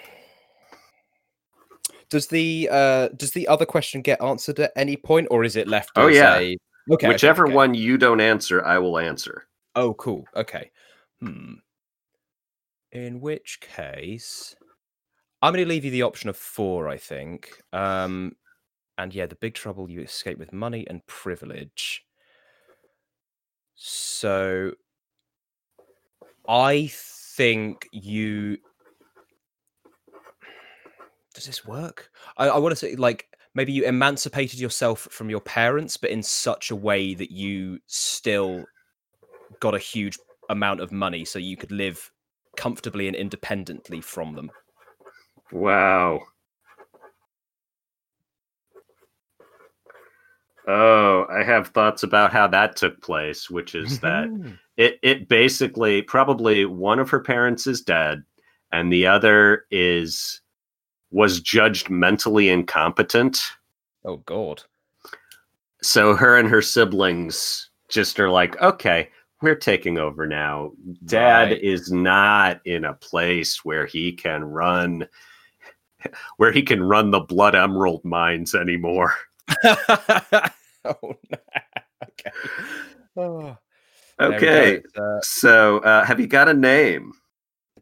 [2.09, 5.68] Does the uh does the other question get answered at any point, or is it
[5.68, 5.90] left?
[5.96, 6.35] Oh, yeah.
[6.35, 6.56] a- okay.
[6.92, 7.54] okay, Whichever okay.
[7.54, 9.46] one you don't answer, I will answer.
[9.74, 10.24] Oh, cool.
[10.35, 10.70] Okay.
[11.20, 11.54] Hmm.
[12.92, 14.54] In which case,
[15.42, 17.61] I'm going to leave you the option of four, I think.
[17.72, 18.37] Um,
[18.96, 22.04] and yeah, the big trouble you escape with money and privilege.
[23.74, 24.72] So,
[26.48, 26.87] I
[27.37, 28.59] think you.
[31.35, 32.11] Does this work?
[32.38, 36.22] I, I want to say, like, maybe you emancipated yourself from your parents, but in
[36.22, 38.64] such a way that you still
[39.61, 40.18] got a huge
[40.49, 42.11] amount of money so you could live
[42.57, 44.51] comfortably and independently from them.
[45.53, 46.22] Wow.
[50.66, 54.59] Oh, I have thoughts about how that took place, which is that Mhm.
[54.77, 58.23] It it basically probably one of her parents is dead
[58.73, 60.41] and the other is
[61.11, 63.39] was judged mentally incompetent.
[64.05, 64.62] Oh god.
[65.83, 69.09] So her and her siblings just are like, okay,
[69.43, 70.73] we're taking over now.
[71.05, 71.62] Dad Right.
[71.62, 75.07] is not in a place where he can run
[76.37, 79.15] where he can run the blood emerald mines anymore.
[79.65, 79.75] oh
[80.85, 81.39] no.
[82.03, 82.31] Okay.
[83.17, 83.65] Oh, there we go.
[84.20, 84.83] Okay.
[84.96, 87.12] Uh, So, uh, have you got a name?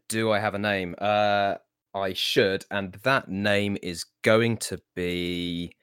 [0.07, 0.95] do I have a name?
[0.97, 1.55] Uh
[1.93, 5.75] I should, and that name is going to be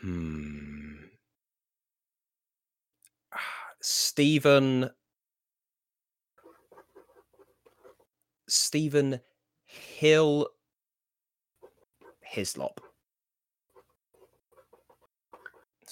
[0.00, 0.94] hmm
[3.80, 4.90] Stephen
[8.48, 9.20] Stephen
[9.64, 10.48] Hill
[12.22, 12.83] Hislop.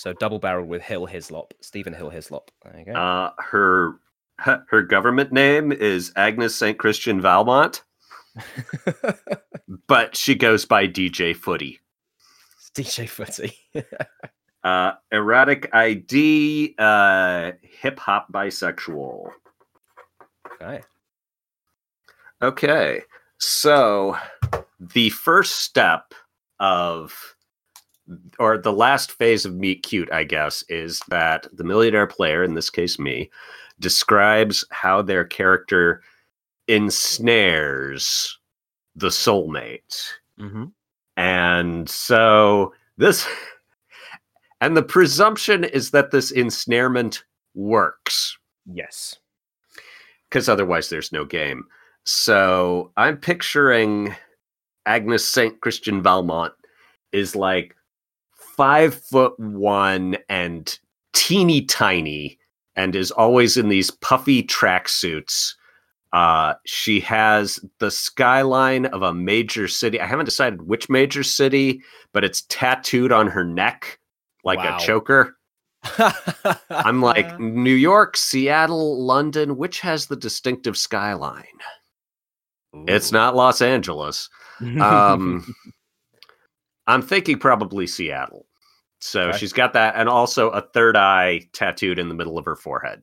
[0.03, 2.51] So double barrel with Hill Hislop, Stephen Hill Hislop.
[2.65, 2.93] There you go.
[2.93, 4.01] Uh, her
[4.37, 6.77] her government name is Agnes St.
[6.77, 7.85] Christian Valmont,
[9.87, 11.79] but she goes by DJ Footy.
[12.75, 13.57] DJ Footy.
[14.65, 19.29] Uh, erotic ID, uh, hip hop bisexual.
[20.53, 20.81] okay.
[22.41, 23.03] Okay,
[23.39, 24.17] so
[24.79, 26.15] the first step
[26.61, 27.35] of
[28.39, 32.55] or the last phase of meet cute i guess is that the millionaire player in
[32.55, 33.31] this case me
[33.79, 36.03] describes how their character
[36.69, 38.39] ensnares
[38.97, 40.03] the soulmate
[40.41, 40.65] Mm-hmm.
[41.19, 43.27] and so this
[44.61, 48.37] and the presumption is that this ensnarement works
[48.73, 49.17] Yes.
[50.31, 51.65] because otherwise there's no game.
[52.05, 54.15] So I'm picturing
[54.87, 55.61] Agnes St.
[55.61, 56.53] Christian Valmont
[57.13, 57.77] is like
[58.57, 60.79] five foot one and
[61.13, 62.39] teeny tiny
[62.77, 65.55] and is always in these puffy tracksuits.
[66.13, 69.99] Uh, she has the skyline of a major city.
[70.01, 73.99] I haven't decided which major city, but it's tattooed on her neck
[74.45, 74.77] like Wow.
[74.77, 75.37] a choker.
[76.71, 79.57] I'm like New York, Seattle, London.
[79.57, 81.45] Which has the distinctive skyline?
[82.87, 84.29] It's not Los Angeles.
[84.81, 85.53] Um,
[86.87, 88.47] I'm thinking probably Seattle.
[89.01, 89.39] So Okay.
[89.39, 93.03] she's got that, and also a third eye tattooed in the middle of her forehead.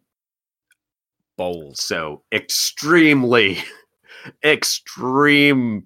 [1.38, 1.82] Bowls.
[1.82, 3.60] So extremely,
[4.44, 5.86] extreme,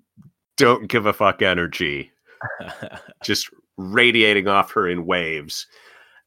[0.57, 2.11] don't give a fuck energy
[3.23, 5.67] just radiating off her in waves.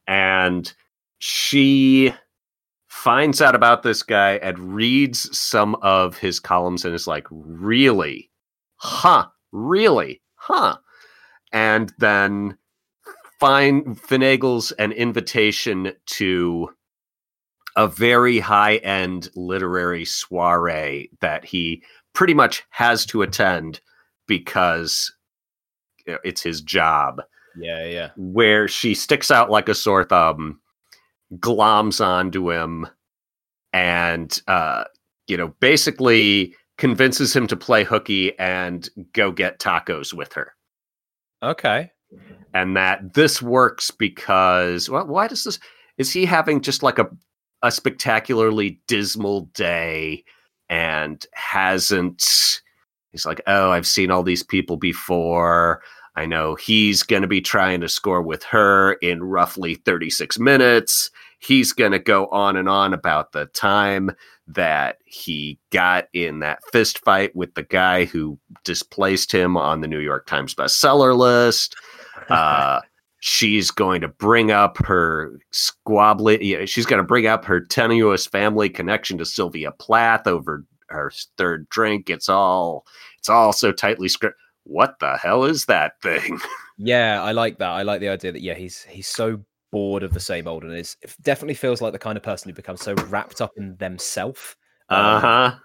[0.07, 0.73] And
[1.19, 2.13] she
[2.89, 8.31] finds out about this guy and reads some of his columns and is like, really?
[8.77, 9.27] Huh?
[9.53, 10.23] Really?
[10.37, 10.77] Huh?
[11.53, 12.59] And then
[13.41, 16.71] find finagles an invitation to
[17.77, 21.83] a very high end literary soiree that he
[22.15, 23.81] pretty much has to attend
[24.27, 25.13] because
[26.07, 27.21] it's his job
[27.59, 28.11] yeah, yeah.
[28.17, 30.61] where she sticks out like a sore thumb,
[31.35, 32.87] gloms onto him,
[33.73, 34.85] and uh,
[35.27, 40.56] you know, basically convinces him to play hooky and go get tacos with her.
[41.43, 41.91] Okay.
[42.55, 45.59] And that this works because well, why does this
[45.99, 47.09] is he having just like a
[47.63, 50.25] a spectacularly dismal day
[50.69, 52.61] and hasn't
[53.11, 55.83] he's like, Oh, I've seen all these people before.
[56.17, 61.11] I know he's going to be trying to score with her in roughly 36 minutes.
[61.41, 64.11] He's going to go on and on about the time
[64.49, 69.89] that he got in that fist fight with the guy who displaced him on the
[69.89, 71.77] New York Times bestseller list.
[72.29, 72.81] Uh,
[73.21, 76.39] she's going to bring up her squabbly.
[76.41, 81.11] Yeah, she's going to bring up her tenuous family connection to Sylvia Plath over her
[81.37, 82.09] third drink.
[82.09, 82.87] It's all
[83.19, 84.33] it's all so tightly scripted
[84.67, 86.41] what the hell is that thing?
[86.79, 87.71] yeah, I like that.
[87.71, 89.41] I like the idea that yeah, he's he's so
[89.73, 92.49] bored of the same old and is it definitely feels like the kind of person
[92.49, 94.57] who becomes so wrapped up in themselves.
[94.89, 95.59] Uh huh.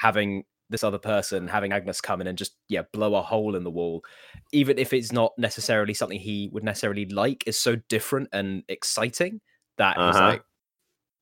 [0.00, 3.64] having this other person having Agnes come in and just yeah blow a hole in
[3.64, 4.04] the wall,
[4.52, 9.40] even if it's not necessarily something he would necessarily like, is so different and exciting
[9.78, 10.30] that Uh-huh.
[10.30, 10.42] like,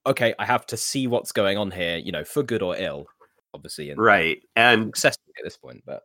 [0.07, 3.07] okay, I have to see what's going on here, you know, for good or ill,
[3.55, 4.43] obviously, and Right.
[4.57, 5.83] And successfully at this point.
[5.87, 6.03] But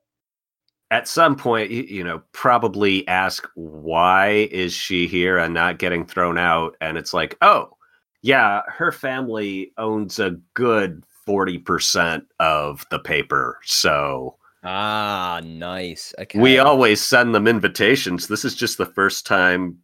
[0.92, 6.38] at some point, you, know, probably ask why is she here and not getting thrown
[6.38, 6.76] out?
[6.82, 7.78] And it's like, oh,
[8.22, 13.58] yeah, her family owns a good 40% of the paper.
[13.64, 16.14] So ah, nice.
[16.20, 18.28] Okay, we always send them invitations.
[18.28, 19.78] This is just the first time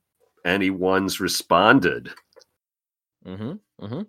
[0.46, 2.12] anyone's responded.
[3.26, 3.54] Mm-hmm.
[3.84, 4.02] Mm-hmm.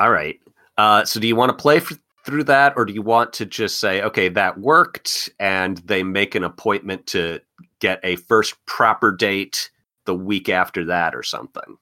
[0.00, 0.38] All right.
[0.78, 3.46] Uh, so do you want to play f- through that, or do you want to
[3.46, 7.40] just say, okay, that worked, and they make an appointment to
[7.80, 9.70] get a first proper date
[10.04, 11.78] the week after that, or something?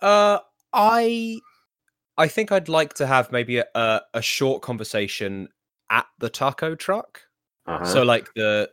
[0.00, 0.38] Uh,
[0.72, 1.40] I,
[2.16, 5.48] I think I'd like to have maybe a, a, short conversation
[5.90, 7.22] at the taco truck.
[7.66, 7.84] Uh-huh.
[7.84, 8.70] So like the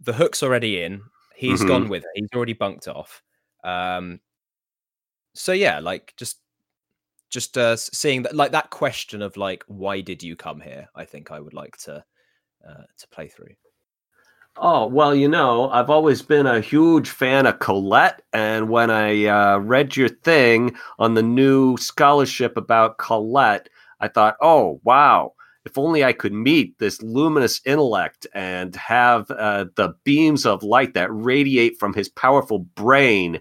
[0.00, 1.02] the hook's already in.
[1.34, 1.68] He's Mhm.
[1.68, 2.10] gone with it.
[2.14, 3.22] He's already bunked off.
[3.64, 4.20] Um
[5.34, 6.40] so yeah, like just
[7.30, 10.88] just uh seeing that like that question of like why did you come here?
[10.94, 12.04] I think I would like to
[12.66, 13.54] uh to play through.
[14.58, 18.22] Oh, well, you know, I've always been a huge fan of Colette.
[18.32, 23.68] And when I uh, read your thing on the new scholarship about Colette,
[24.00, 25.34] I thought, oh, wow,
[25.66, 30.94] if only I could meet this luminous intellect and have uh, the beams of light
[30.94, 33.40] that radiate from his powerful brain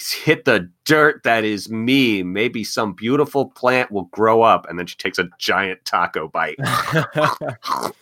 [0.00, 2.22] hit the dirt that is me.
[2.22, 4.66] Maybe some beautiful plant will grow up.
[4.68, 6.58] And then she takes a giant taco bite.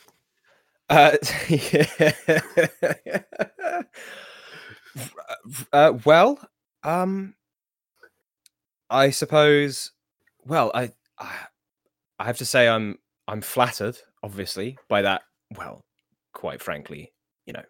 [0.91, 1.17] uh,
[5.73, 6.39] uh, well,
[6.83, 7.35] um,
[8.89, 9.93] I suppose.
[10.45, 11.37] Well, I, I,
[12.19, 15.23] I have to say, I'm I'm flattered, obviously, by that.
[15.57, 15.85] Well,
[16.33, 17.13] quite frankly,
[17.45, 17.65] you know,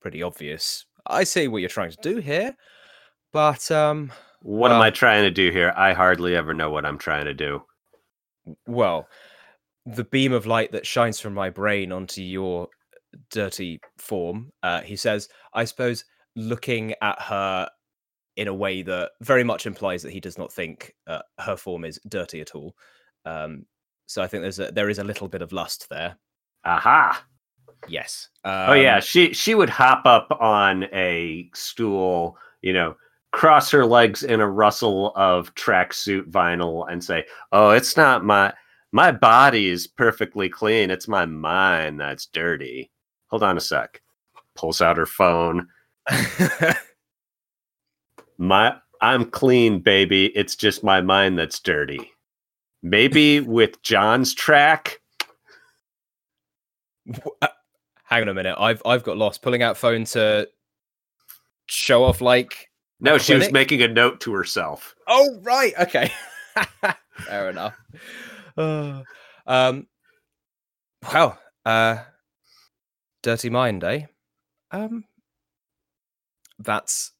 [0.00, 0.84] pretty obvious.
[1.06, 2.54] I see what you're trying to do here,
[3.38, 4.10] but um,
[4.42, 5.72] What am I trying to do here?
[5.76, 7.62] I hardly ever know what I'm trying to do.
[8.66, 9.06] well,
[9.86, 12.66] the beam of light that shines from my brain onto your
[13.30, 17.68] dirty form, uh, he says, I suppose looking at her
[18.36, 21.84] in a way that very much implies that he does not think uh, her form
[21.84, 22.74] is dirty at all.
[23.24, 23.66] Um,
[24.06, 26.16] so I think there's a there is a little bit of lust there.
[26.64, 27.24] Aha.
[27.86, 28.30] Yes.
[28.44, 32.96] oh yeah, Um, she she would hop up on a stool, you know,
[33.32, 38.52] cross her legs in a rustle of tracksuit vinyl and say, "Oh, it's not my
[38.92, 40.90] my body is perfectly clean.
[40.90, 42.90] It's my mind that's dirty."
[43.28, 44.00] Hold on a sec.
[44.54, 45.68] Pulls out her phone.
[48.38, 50.26] My I'm clean, baby.
[50.36, 52.12] It's just my mind that's dirty.
[52.82, 55.00] Maybe with John's track.
[57.42, 57.48] Uh,
[58.04, 58.56] Hang on a minute.
[58.58, 59.42] I've I've got lost.
[59.42, 60.48] Pulling out phone to
[61.66, 62.67] show off like
[63.00, 64.94] No, she was making a note to herself.
[65.06, 66.10] Oh right, okay.
[67.26, 67.74] Fair enough.
[68.56, 69.02] Uh,
[69.46, 69.86] um
[71.12, 71.98] well, uh
[73.22, 74.06] Dirty Mind, eh?
[74.70, 75.04] Um
[76.58, 77.12] that's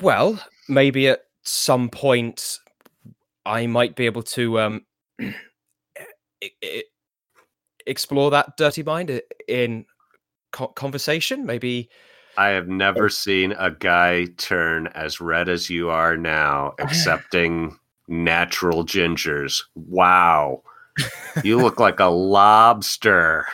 [0.00, 0.38] well,
[0.68, 2.58] maybe at some point
[3.46, 4.86] I might be able to um
[7.86, 9.86] explore that dirty mind in
[10.52, 11.88] co- conversation maybe
[12.38, 17.76] I have never seen a guy turn as red as you are now, accepting
[18.06, 19.64] natural gingers.
[19.74, 20.62] Wow.
[21.42, 23.44] You look like a lobster.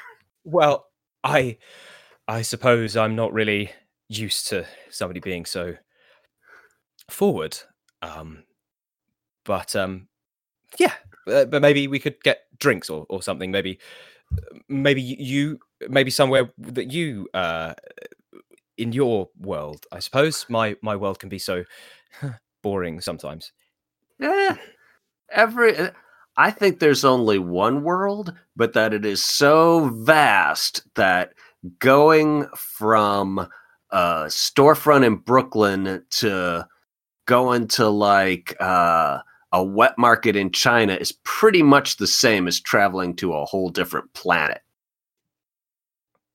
[0.44, 0.84] Well,
[1.24, 1.56] I
[2.28, 3.72] I suppose I'm not really
[4.10, 5.76] used to somebody being so
[7.08, 7.58] forward.
[8.02, 8.44] Um
[9.46, 10.08] but um
[10.78, 10.92] yeah,
[11.26, 13.78] uh, but maybe we could get drinks or, or something maybe
[14.68, 15.58] maybe you
[15.88, 17.72] maybe somewhere that you uh
[18.76, 20.46] in your world, I suppose.
[20.48, 21.64] My my world can be so
[22.62, 23.52] boring sometimes.
[24.20, 24.56] Eh,
[25.30, 25.90] every uh,
[26.36, 31.34] I think there's only one world, but that it is so vast that
[31.78, 33.48] going from
[33.90, 36.66] a storefront in Brooklyn to
[37.26, 39.20] going to like uh,
[39.52, 43.70] a wet market in China is pretty much the same as traveling to a whole
[43.70, 44.60] different planet.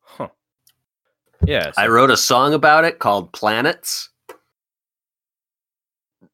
[0.02, 0.30] Huh.
[1.46, 1.72] Yeah.
[1.78, 4.10] I wrote a song about it called Planets.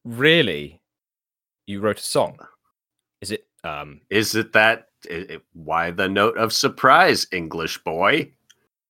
[0.04, 0.80] really?
[1.66, 2.38] You wrote a song?
[3.20, 4.88] Is it um Is it that?
[5.10, 8.32] i- i- why the note of surprise, English boy?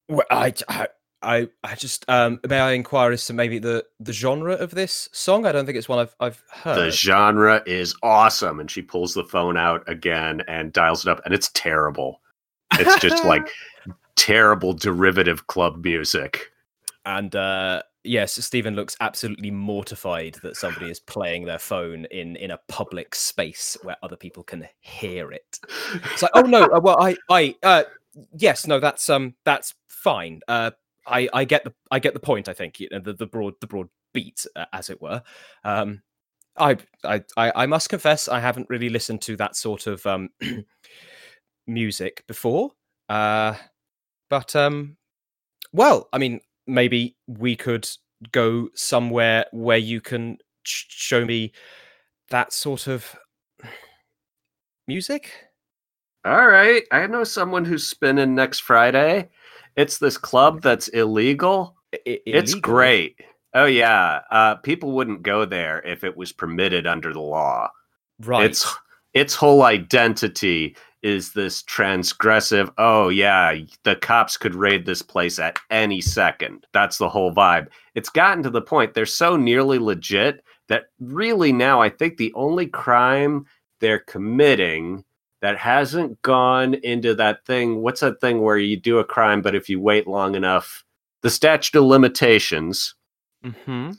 [0.09, 0.87] Well, I, I,
[1.23, 5.09] I, I just um, may I inquire as to maybe the the genre of this
[5.13, 5.47] song?
[5.47, 6.77] I don't think it's one I've I've heard.
[6.79, 8.61] The genre is awesome.
[8.61, 12.21] And she pulls the phone out again and dials it up, and it's terrible.
[12.79, 13.49] It's just like
[14.17, 16.51] terrible derivative club music.
[17.05, 22.51] and uh, yes, Stephen looks absolutely mortified that somebody is playing their phone in in
[22.51, 25.59] a public space where other people can hear it.
[26.13, 27.85] It's like, oh no, uh, well, I, I, uh,
[28.37, 30.41] yes, no, that's um, that's fine.
[30.49, 30.71] Uh,
[31.07, 32.49] I, I get the, I get the point.
[32.49, 35.23] I think you know, the the broad, the broad beat, uh, as it were.
[35.65, 36.03] Um,
[36.59, 40.31] I, I, I, must confess, I haven't really listened to that sort of um,
[41.67, 42.71] music before.
[43.11, 43.55] Uh,
[44.29, 44.97] but um,
[45.73, 47.89] well, I mean, maybe we could
[48.33, 51.53] go somewhere where you can sh- show me
[52.31, 53.17] that sort of
[54.89, 55.31] music.
[56.25, 56.83] All right.
[56.91, 59.29] I know someone who's spinning next Friday.
[59.77, 61.77] It's this club that's illegal.
[61.95, 62.61] I- I- It's illegal?
[62.73, 63.21] great.
[63.55, 64.21] Oh, yeah.
[64.31, 67.71] Uh, people wouldn't go there if it was permitted under the law.
[68.21, 68.47] right?
[68.51, 68.67] Its
[69.15, 70.77] its whole identity
[71.07, 72.69] is this transgressive.
[72.79, 73.55] Oh yeah,
[73.85, 76.67] the cops could raid this place at any second.
[76.73, 77.69] That's the whole vibe.
[77.95, 82.33] It's gotten to the point they're so nearly legit that really now I think the
[82.35, 83.47] only crime
[83.81, 85.05] they're committing
[85.43, 87.83] that hasn't gone into that thing.
[87.83, 90.83] What's that thing where you do a crime, but if you wait long enough,
[91.23, 92.97] the statute of limitations
[93.45, 93.93] hmm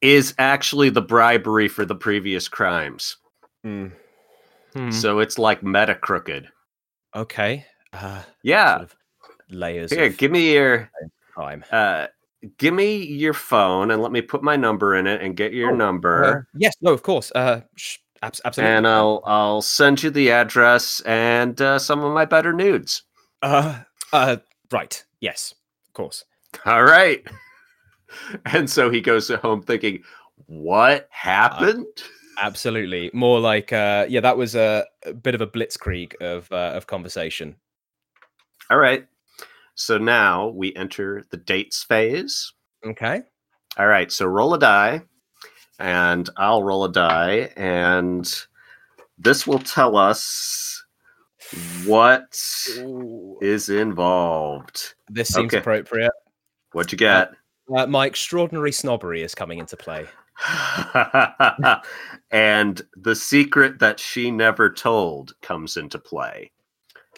[0.00, 3.16] is actually the bribery for the previous crimes.
[3.66, 3.90] Mm.
[4.74, 4.90] Hmm.
[4.90, 6.48] So it's like meta crooked.
[7.16, 7.64] Okay.
[7.92, 8.78] Uh, Yeah.
[8.78, 8.96] sort of
[9.50, 10.90] layers Here, give me your
[11.34, 11.64] time.
[11.72, 12.08] uh
[12.58, 15.72] give me your phone and let me put my number in it and get your
[15.72, 16.24] Oh, number.
[16.24, 16.74] Uh, yes.
[16.80, 16.92] No.
[16.92, 17.32] Of course.
[17.34, 18.76] Uh, sh- abs- absolutely.
[18.76, 23.02] and I'll I'll send you the address and uh, some of my better nudes.
[23.42, 23.80] Uh,
[24.12, 24.36] uh,
[24.70, 25.02] right.
[25.20, 25.54] Yes.
[25.88, 26.24] Of course.
[26.66, 27.26] All right.
[28.46, 30.02] And so he goes home thinking,
[30.46, 31.84] "What happened?"
[32.40, 33.10] Absolutely.
[33.12, 36.86] More like, uh, yeah, that was a, a bit of a blitzkrieg of uh, of
[36.86, 37.56] conversation.
[38.70, 39.06] All right.
[39.74, 42.52] So now we enter the dates phase.
[42.84, 43.22] Okay.
[43.76, 45.02] All right, so roll a die,
[45.78, 48.28] and I'll roll a die, and
[49.18, 50.84] this will tell us
[51.84, 52.36] what
[53.40, 54.94] is involved.
[55.08, 55.58] This seems Okay.
[55.58, 56.10] appropriate.
[56.72, 57.30] What'd you get?
[57.72, 60.06] Uh, my extraordinary snobbery is coming into play.
[62.30, 66.50] and the secret that she never told comes into play.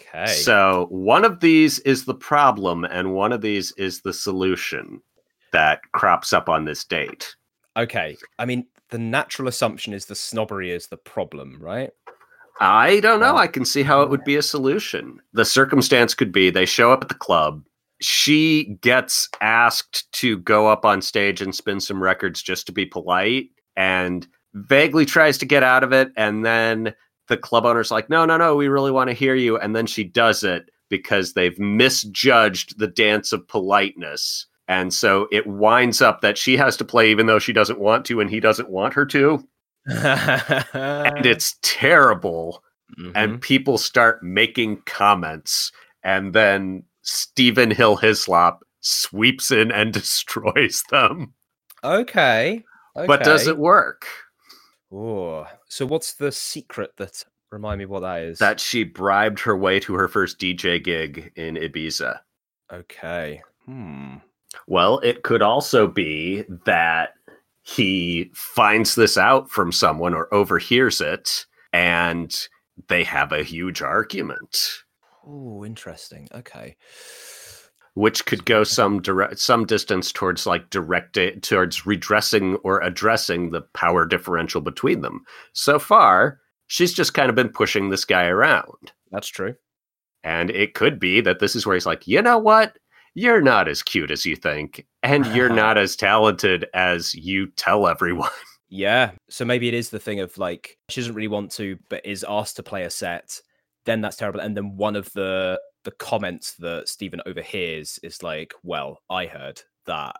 [0.00, 0.26] Okay.
[0.26, 5.00] So one of these is the problem, and one of these is the solution
[5.52, 7.34] that crops up on this date.
[7.76, 8.16] okay.
[8.38, 11.90] I mean, the natural assumption is the snobbery is the problem, right?
[12.60, 13.36] I don't know.
[13.36, 15.20] I can see how it would be a solution.
[15.32, 17.64] The circumstance could be they show up at the club.
[18.00, 22.86] She gets asked to go up on stage and spin some records just to be
[22.86, 26.10] polite and vaguely tries to get out of it.
[26.16, 26.94] And then
[27.28, 29.58] the club owner's like, no, no, no, we really want to hear you.
[29.58, 34.46] And then she does it because they've misjudged the dance of politeness.
[34.66, 38.04] And so it winds up that she has to play even though she doesn't want
[38.06, 39.44] to and he doesn't want her to.
[39.86, 39.94] And
[41.26, 42.62] it's terrible
[42.98, 43.12] Mhm.
[43.14, 45.70] and people start making comments
[46.02, 51.34] and then Stephen Hill Hislop sweeps in and destroys them.
[51.84, 52.64] okay.
[52.94, 54.06] But does it work?
[54.92, 55.44] Ooh.
[55.68, 58.38] So what's the secret that remind me what that is?
[58.40, 62.18] That she bribed her way to her first DJ gig in Ibiza.
[62.72, 63.42] okay.
[63.66, 64.16] Hmm.
[64.66, 67.10] Well, it could also be that
[67.62, 72.48] he finds this out from someone or overhears it and
[72.88, 74.82] they have a huge argument.
[75.32, 76.26] Oh, interesting.
[76.34, 76.76] Okay.
[77.94, 83.60] which could go some direct some distance towards like direct towards redressing or addressing the
[83.74, 85.24] power differential between them.
[85.52, 88.92] So far, she's just kind of been pushing this guy around.
[89.10, 89.54] That's true.
[90.24, 92.76] And it could be that this is where he's like, "You know what?
[93.14, 97.86] You're not as cute as you think, and you're not as talented as you tell
[97.86, 98.30] everyone."
[98.72, 99.10] Yeah.
[99.28, 102.24] So maybe it is the thing of like she doesn't really want to, but is
[102.28, 103.40] asked to play a set.
[103.86, 104.40] Then that's terrible.
[104.40, 109.62] And then one of the the comments that Stephen overhears is like, "Well, I heard
[109.86, 110.16] that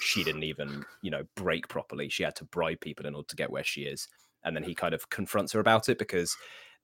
[0.00, 2.08] she didn't even, you know, break properly.
[2.08, 4.08] She had to bribe people in order to get where she is."
[4.44, 6.36] And then he kind of confronts her about it because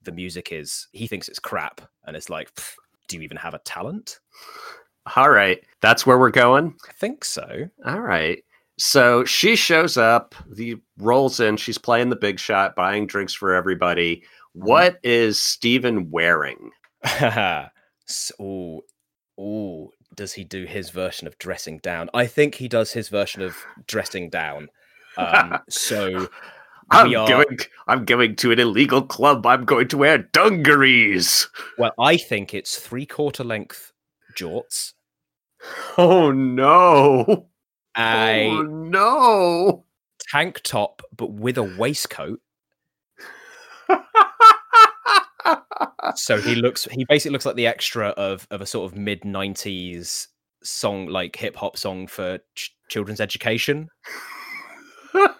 [0.02, 2.50] the music is he thinks it's crap, and it's like,
[3.08, 4.20] "Do you even have a talent?"
[5.16, 6.74] All right, that's where we're going.
[6.88, 7.68] I think so.
[7.86, 8.42] All right.
[8.78, 13.52] So she shows up, the rolls in, she's playing the big shot, buying drinks for
[13.54, 14.22] everybody.
[14.58, 16.70] What is Steven wearing?
[17.04, 18.82] S- oh,
[19.38, 22.10] oh, does he do his version of dressing down?
[22.14, 23.56] I think he does his version of
[23.86, 24.68] dressing down.
[25.16, 26.28] Um, so
[26.90, 29.46] I'm are- going I'm going to an illegal club.
[29.46, 31.48] I'm going to wear dungarees.
[31.78, 33.92] well, I think it's three quarter length
[34.36, 34.92] jorts,
[35.96, 37.46] Oh no.
[37.96, 39.84] a Oh no.
[40.30, 42.40] tank top, but with a waistcoat.
[46.16, 49.22] So he looks, he basically looks like the extra of of a sort of mid
[49.22, 50.26] '90s
[50.62, 53.88] song, like hip hop song for ch- children's education.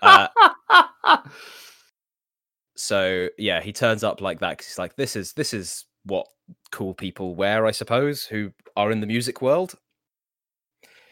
[0.02, 0.28] Uh,
[2.76, 6.26] so yeah, he turns up like that because he's like, "This is this is what
[6.72, 9.74] cool people wear, I suppose, who are in the music world."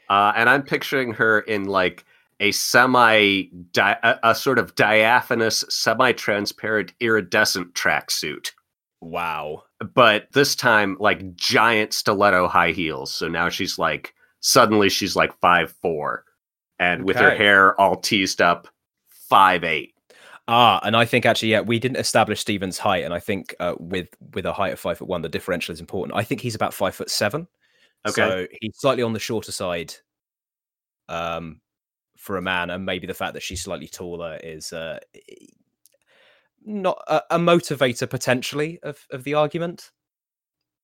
[0.08, 2.04] uh, and I'm picturing her in like
[2.40, 8.50] a semi di- a, a sort of diaphanous, semi-transparent, iridescent tracksuit.
[9.00, 9.64] Wow.
[9.94, 13.12] but this time like giant stiletto high heels.
[13.12, 16.24] So now she's like suddenly she's like five four,
[16.78, 18.68] and with her hair all teased up,
[19.08, 19.94] five eight.
[20.48, 23.74] Ah, and I think actually, yeah, we didn't establish Stephen's height, and I think uh,
[23.78, 26.16] with with a height of five foot one, the differential is important.
[26.16, 27.48] I think he's about five foot seven.
[28.06, 28.14] Okay.
[28.14, 29.94] So he's slightly on the shorter side,
[31.08, 31.60] um,
[32.26, 34.98] for a man, and maybe the fact that she's slightly taller is uh,
[36.64, 39.92] not a, a motivator potentially of of the argument.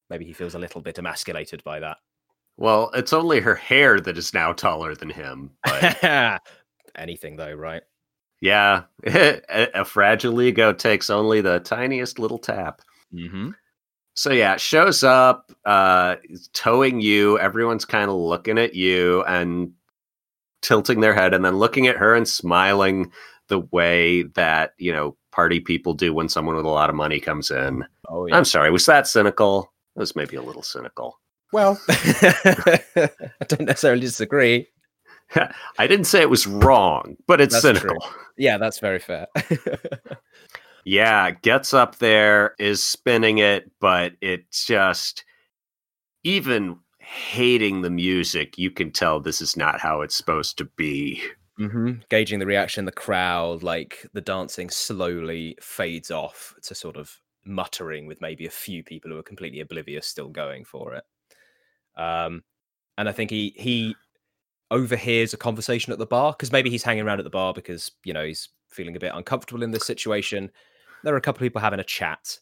[0.09, 1.97] Maybe he feels a little bit emasculated by that.
[2.57, 5.51] Well, it's only her hair that is now taller than him.
[5.65, 6.41] But
[6.95, 7.83] Anything though, right?
[8.43, 9.41] yeah, a,
[9.75, 12.83] a fragile ego takes only the tiniest little tap.
[13.15, 13.51] Mm-hmm.
[14.15, 16.17] So yeah, shows up, uh,
[16.53, 17.39] towing you.
[17.39, 19.73] Everyone's kind of looking at you and
[20.63, 23.13] tilting their head, and then looking at her and smiling
[23.49, 27.21] the way that you know party people do when someone with a lot of money
[27.21, 27.85] comes in.
[28.09, 28.37] Oh yeah.
[28.37, 29.73] I'm sorry, was that cynical?
[29.97, 31.19] It was maybe a little cynical.
[31.53, 32.81] Well, I
[33.47, 34.69] don't necessarily disagree.
[35.35, 38.05] I didn't say it was wrong, but it's That's cynical.
[38.39, 39.27] Yeah, that's very fair.
[40.85, 45.25] Yeah, gets up there, is spinning it, but it just
[46.25, 46.79] even
[47.13, 51.23] hating the music, you can tell this is not how it's supposed to be.
[51.61, 51.93] Mm-hmm.
[52.09, 58.07] Gauging the reaction the crowd, like the dancing slowly fades off to sort of muttering
[58.07, 61.05] with maybe a few people who are completely oblivious still going for it.
[62.01, 62.45] Um,
[62.97, 63.95] and I think he he
[64.71, 67.91] overhears a conversation at the bar because maybe he's hanging around at the bar because
[68.05, 70.51] you know he's feeling a bit uncomfortable in this situation.
[71.05, 72.39] There are a couple of people having a chat.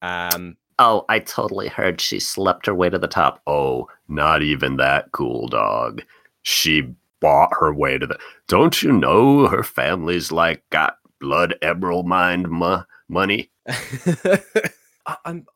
[0.00, 3.40] Um, oh, I totally heard she slept her way to the top.
[3.46, 6.02] Oh, not even that cool, dog.
[6.42, 8.18] She bought her way to the.
[8.48, 13.50] Don't you know her family's like got blood emerald mind mo- money?
[13.66, 15.46] I, am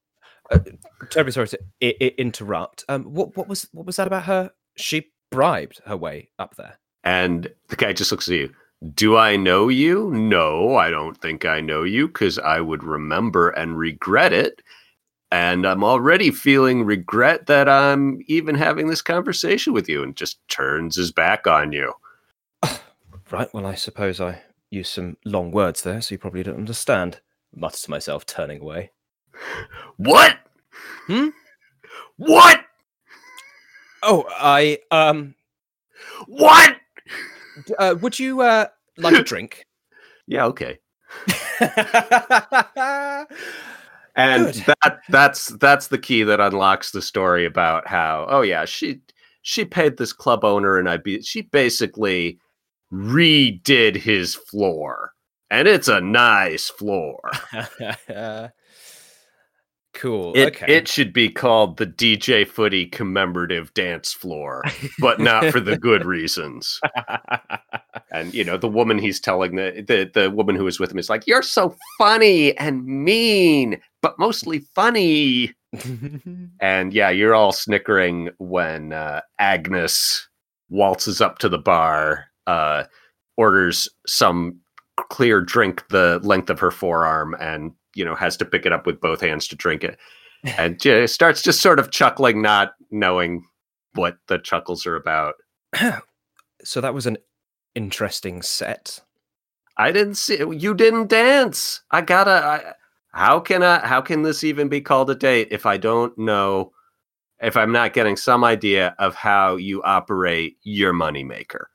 [0.50, 0.58] uh,
[1.10, 2.84] terribly sorry to I- I interrupt.
[2.88, 4.52] Um, what what was what was that about her?
[4.76, 6.78] She bribed her way up there.
[7.04, 8.54] And the guy just looks at you.
[8.94, 10.10] Do I know you?
[10.12, 14.62] No, I don't think I know you because I would remember and regret it.
[15.30, 20.38] And I'm already feeling regret that I'm even having this conversation with you and just
[20.48, 21.92] turns his back on you.
[23.30, 23.52] Right.
[23.52, 27.20] Well, I suppose I used some long words there, so you probably don't understand.
[27.54, 28.90] Mutters to myself, turning away.
[29.98, 30.38] What?
[31.06, 31.28] Hmm?
[32.16, 32.64] What?
[34.02, 35.34] Oh, I um.
[36.26, 36.76] What?
[37.78, 39.66] Uh, would you uh like a drink?
[40.26, 40.46] Yeah.
[40.46, 40.78] Okay.
[44.18, 44.64] and Good.
[44.82, 49.00] that that's that's the key that unlocks the story about how oh yeah she
[49.40, 52.38] she paid this club owner and I be she basically
[52.92, 55.12] redid his floor
[55.50, 57.20] and it's a nice floor.
[59.94, 60.32] cool.
[60.34, 60.66] It, okay.
[60.68, 64.62] it should be called the DJ Footy commemorative dance floor,
[64.98, 66.80] but not for the good reasons.
[68.10, 70.98] and you know, the woman he's telling the, the the woman who was with him
[70.98, 75.54] is like, "You're so funny and mean, but mostly funny."
[76.60, 80.26] and yeah, you're all snickering when uh, Agnes
[80.70, 82.84] waltzes up to the bar, uh,
[83.36, 84.58] orders some
[85.10, 88.86] clear drink the length of her forearm, and you know has to pick it up
[88.86, 89.98] with both hands to drink it,
[90.56, 93.44] and uh, starts just sort of chuckling, not knowing
[93.94, 95.34] what the chuckles are about.
[96.64, 97.18] so that was an
[97.78, 99.00] interesting set.
[99.76, 101.82] I didn't see you didn't dance.
[101.92, 102.30] I gotta.
[102.30, 102.72] I,
[103.12, 103.86] how can I?
[103.86, 106.72] How can this even be called a date if I don't know?
[107.40, 111.66] If I'm not getting some idea of how you operate your moneymaker.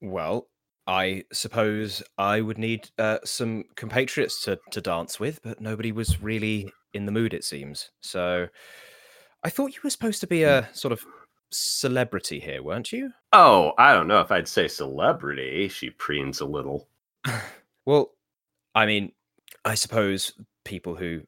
[0.00, 0.48] Well,
[0.86, 6.22] I suppose I would need uh, some compatriots to, to dance with, but nobody was
[6.22, 7.90] really in the mood, it seems.
[8.00, 8.48] So
[9.44, 11.04] I thought you were supposed to be a sort of
[11.50, 13.12] celebrity here, weren't you?
[13.32, 15.68] Oh, I don't know if I'd say celebrity.
[15.68, 16.88] She preens a little.
[17.86, 18.12] well,
[18.74, 19.12] I mean,
[19.64, 20.32] I suppose
[20.64, 21.22] people who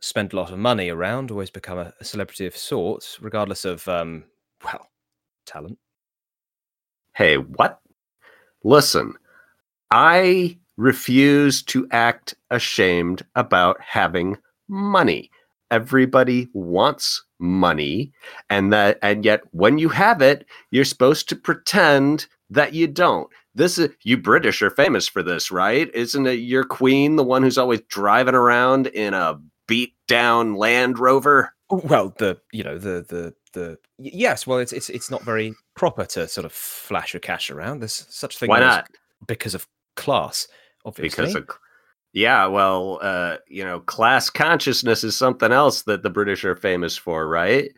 [0.00, 4.24] spend a lot of money around always become a, celebrity of sorts, regardless of, um,
[4.64, 4.88] well,
[5.46, 5.78] talent.
[7.14, 7.80] Hey, what?
[8.62, 9.14] Listen,
[9.90, 14.36] I refuse to act ashamed about having
[14.68, 15.30] money.
[15.70, 18.12] Everybody wants money
[18.48, 23.28] and that and yet when you have it, you're supposed to pretend that you don't.
[23.54, 25.90] This is you British are famous for this, right?
[25.94, 30.98] Isn't it your queen the one who's always driving around in a beat down Land
[30.98, 31.52] Rover?
[31.70, 36.04] Well, the you know the the the yes, well it's it's it's not very proper
[36.04, 37.80] to sort of flash your cash around.
[37.80, 38.48] There's such thing.
[38.48, 38.88] Why not?
[39.26, 40.46] Because of class,
[40.84, 41.24] obviously.
[41.24, 41.48] Because of
[42.16, 46.96] yeah, well, uh, you know, class consciousness is something else that the British are famous
[46.96, 47.70] for, right?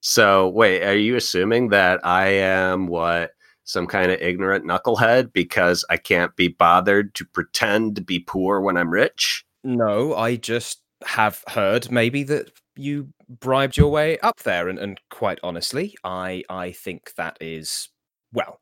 [0.00, 3.32] So, wait, are you assuming that I am what
[3.64, 8.62] some kind of ignorant knucklehead because I can't be bothered to pretend to be poor
[8.62, 9.44] when I'm rich?
[9.62, 14.98] No, I just have heard maybe that you bribed your way up there, and, and
[15.10, 17.90] quite honestly, I I think that is
[18.32, 18.60] well,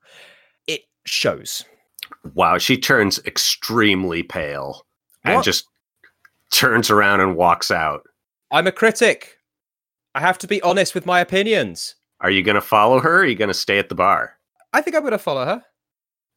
[0.67, 1.65] it shows.
[2.35, 4.85] Wow, she turns extremely pale
[5.23, 5.35] what?
[5.35, 5.67] and just
[6.51, 8.03] turns around and walks out.
[8.51, 9.39] I'm a critic.
[10.15, 11.95] I have to be honest with my opinions.
[12.21, 13.17] Are you going to follow her?
[13.17, 14.39] Or are you going to stay at the bar?
[14.73, 15.63] I think I'm going to follow her.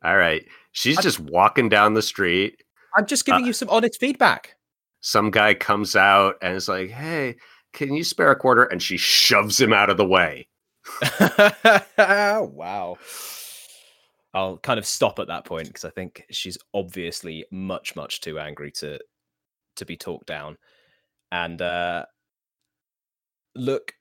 [0.04, 0.46] All right.
[0.72, 2.64] She's I, just walking down the street.
[2.98, 4.56] I'm just giving uh, you some honest feedback.
[5.02, 7.36] Some guy comes out and is like, "Hey,
[7.74, 10.48] can you spare a quarter?" And she shoves him out of the way.
[11.98, 12.98] wow.
[14.36, 18.38] I'll kind of stop at that point because I think she's obviously much, much too
[18.38, 19.00] angry to
[19.78, 20.58] to be talked down.
[21.32, 22.06] And uh,
[23.56, 23.94] look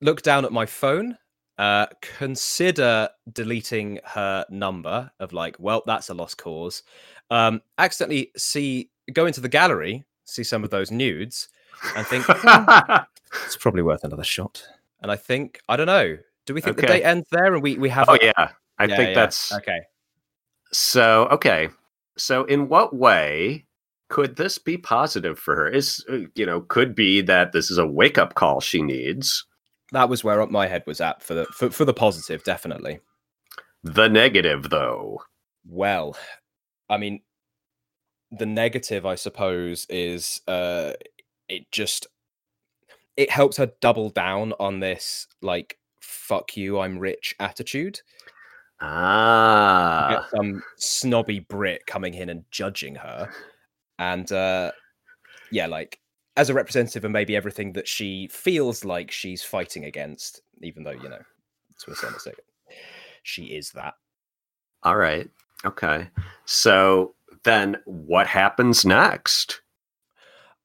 [0.00, 1.18] look down at my phone.
[1.58, 1.86] Uh,
[2.18, 6.82] consider deleting her number of like, well, that's a lost cause.
[7.30, 11.48] Um, accidentally see go into the gallery, see some of those nudes,
[11.96, 12.96] and think hmm,
[13.46, 14.64] it's probably worth another shot.
[15.02, 16.16] And I think I don't know.
[16.46, 17.00] Do we think the Okay.
[17.00, 18.08] date ends there, and we we have?
[18.08, 18.48] Oh a- yeah,
[18.82, 19.14] I Yeah, think yeah.
[19.14, 19.80] that's okay.
[20.72, 21.26] so.
[21.30, 21.68] Okay,
[22.16, 23.66] so in what way
[24.08, 25.68] could this be positive for her?
[25.68, 29.44] Is uh, you know could be that this is a wake up call she needs.
[29.92, 33.00] That was where my head was at for the for, for the positive, definitely.
[33.84, 35.22] The negative, though.
[35.66, 36.16] Well,
[36.88, 37.20] I mean,
[38.30, 40.92] the negative, I suppose, is uh,
[41.48, 42.06] it just
[43.16, 48.00] it helps her double down on this like "fuck you, I'm rich" attitude.
[48.82, 53.30] Ah, get some snobby Brit coming in and judging her,
[53.98, 54.72] and uh,
[55.50, 56.00] yeah, like
[56.36, 60.90] as a representative of maybe everything that she feels like she's fighting against, even though
[60.90, 61.22] you know,
[61.78, 62.36] to a certain extent,
[63.22, 63.94] she is that.
[64.82, 65.30] all right.
[65.64, 66.08] Okay.
[66.44, 67.14] So
[67.44, 69.60] then what happens next?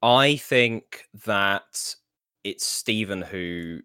[0.01, 1.95] I think that
[2.43, 3.82] it's Stephen who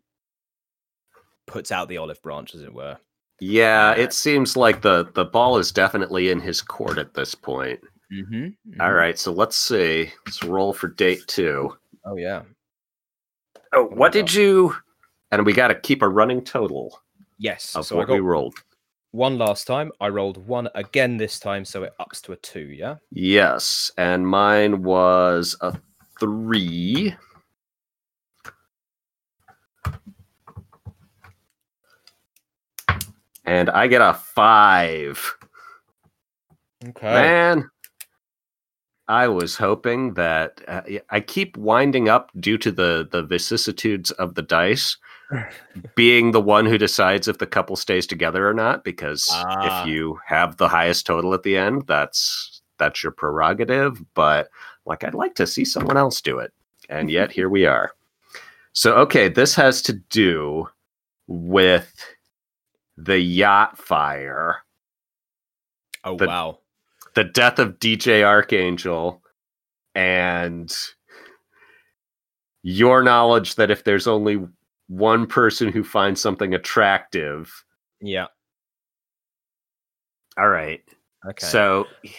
[1.47, 2.99] puts out the olive branch, as it were.
[3.45, 7.35] Yeah, Uh, it seems like the the ball is definitely in his court at this
[7.35, 7.81] point.
[8.13, 8.81] Mm-hmm.
[8.81, 10.11] All right, so let's see.
[10.27, 11.77] Let's roll for date two.
[12.05, 12.43] Oh yeah.
[13.73, 14.27] Oh, what got?
[14.27, 14.77] did you?
[15.33, 17.01] And we got to keep a running total
[17.39, 17.75] Yes.
[17.75, 18.55] of so I what we rolled.
[19.11, 19.91] one last time.
[20.01, 22.67] I rolled one again this time, so it ups to a two.
[22.67, 22.97] Yeah.
[23.11, 25.75] Yes, and mine was a
[26.21, 27.17] three.
[33.45, 35.35] And I get a five.
[36.85, 37.13] Okay.
[37.13, 37.71] Man,
[39.09, 44.35] I was hoping that uh, I keep winding up due to the the vicissitudes of
[44.35, 44.97] the dice,
[45.97, 48.85] being the one who decides if the couple stays together or not.
[48.85, 49.83] Because Ah.
[49.83, 54.03] if you have the highest total at the end, that's that's your prerogative.
[54.15, 54.49] But
[54.87, 56.53] like, I'd like to see someone else do it,
[56.89, 57.93] and yet here we are.
[58.73, 60.69] So okay, this has to do
[61.27, 61.95] with
[63.05, 64.59] the yacht fire
[66.05, 66.59] Oh the- wow.
[67.15, 69.23] the death of DJ Archangel
[69.95, 70.75] and
[72.63, 74.41] your knowledge that if there's only
[74.89, 77.65] one person who finds something attractive,
[78.01, 78.27] Yeah.
[80.37, 80.83] all right.
[81.29, 81.47] Okay.
[81.47, 82.11] So So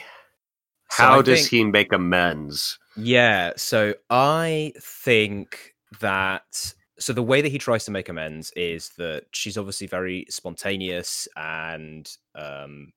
[0.90, 2.78] how I does think- he make amends?
[2.96, 8.92] Yeah, so I think that so the way that he tries to make amends is
[8.98, 12.92] that she's obviously very spontaneous and um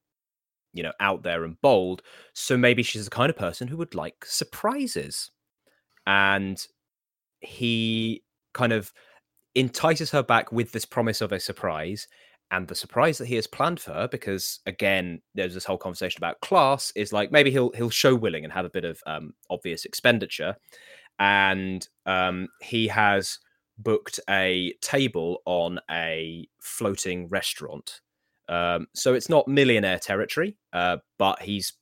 [0.77, 2.03] you know out there and bold,
[2.35, 5.31] so maybe she's the kind of person who would like surprises.
[6.07, 6.65] And
[7.41, 8.23] he
[8.55, 8.93] kind of
[9.55, 12.07] entices her back with this promise of a surprise
[12.51, 16.19] and the surprise that he has planned for her because again there's this whole conversation
[16.21, 19.33] about class is like maybe he'll he'll show willing and have a bit of um,
[19.51, 20.55] obvious expenditure
[21.19, 23.39] and um, he has
[23.79, 28.01] booked a table on a floating restaurant
[28.49, 31.75] um, so it's not millionaire territory uh, but he's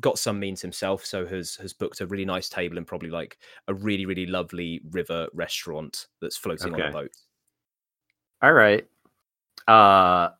[0.00, 3.38] got some means himself so has has booked a really nice table in probably like
[3.68, 7.12] a really really lovely river restaurant that's floating on a boat
[8.42, 8.86] All right.
[9.68, 10.30] Uh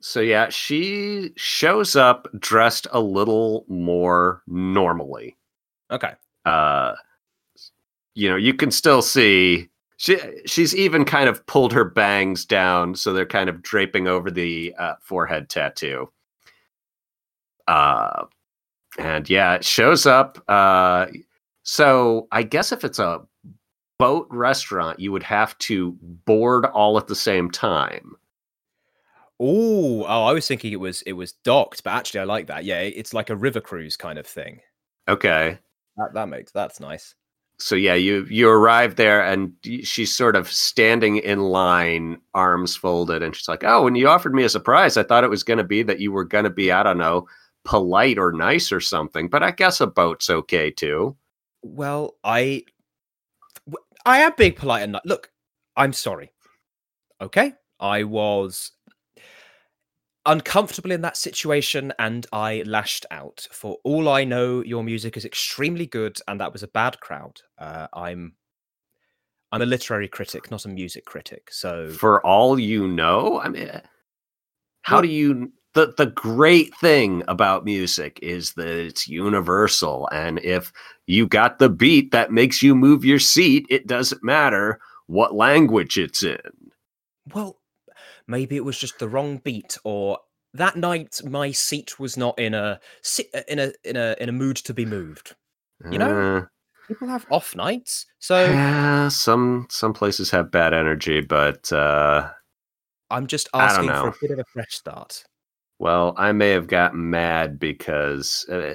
[0.00, 5.36] so yeah, she shows up dressed a little more normally.
[5.90, 6.12] okay
[6.44, 6.94] uh
[8.14, 9.68] you know you can still see
[9.98, 14.30] she she's even kind of pulled her bangs down so they're kind of draping over
[14.30, 16.10] the uh, forehead tattoo
[17.66, 18.24] uh
[18.98, 21.06] and yeah it shows up uh
[21.64, 23.20] so i guess if it's a
[23.98, 28.14] boat restaurant you would have to board all at the same time
[29.40, 32.64] Ooh, oh, I was thinking it was it was docked, but actually I like that.
[32.64, 34.60] Yeah, it's like a river cruise kind of thing.
[35.08, 35.60] okay
[35.96, 37.14] That that makes that's nice.
[37.58, 39.52] So yeah you you arrive there and
[39.82, 44.34] she's sort of standing in line arms folded and she's like oh when you offered
[44.34, 46.50] me a surprise i thought it was going to be that you were going to
[46.50, 47.26] be i don't know
[47.64, 51.16] polite or nice or something but i guess a boat's okay too
[51.62, 52.64] Well, I
[54.06, 55.30] I am being polite and not look,
[55.76, 56.32] I'm sorry.
[57.20, 57.54] Okay?
[57.80, 58.72] I was
[60.28, 63.48] uncomfortable in that situation and I lashed out.
[63.50, 67.40] For all I know, your music is extremely good and that was a bad crowd.
[67.58, 68.34] Uh, I'm
[69.50, 71.48] I'm a literary critic, not a music critic.
[71.50, 73.70] So for all you know i mean
[74.82, 80.38] how What- do you the the great thing about music is that it's universal and
[80.40, 80.72] if
[81.06, 85.98] you got the beat that makes you move your seat it doesn't matter what language
[85.98, 86.38] it's in
[87.34, 87.60] Well,
[88.28, 90.18] maybe it was just the wrong beat, or
[90.54, 92.78] that night my seat was not in a
[93.48, 95.34] in a in a in a mood to be moved.
[95.90, 96.36] You know?
[96.36, 96.46] Uh,
[96.88, 102.30] People have off nights, so yeah, some some places have bad energy, but uh,
[103.10, 105.22] I'm just asking for a bit of a fresh start.
[105.78, 108.72] Well, I may have gotten mad because uh,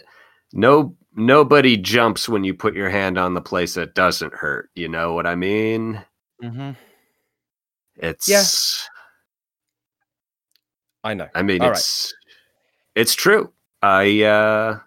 [0.53, 4.69] no nobody jumps when you put your hand on the place that doesn't hurt.
[4.75, 5.99] You know what I mean?
[6.43, 6.71] Mm-hmm.
[7.95, 8.29] It's
[11.03, 11.27] I know.
[11.35, 11.77] I mean All right.
[11.77, 12.13] it's
[12.95, 13.51] it's true.
[13.81, 14.79] I uh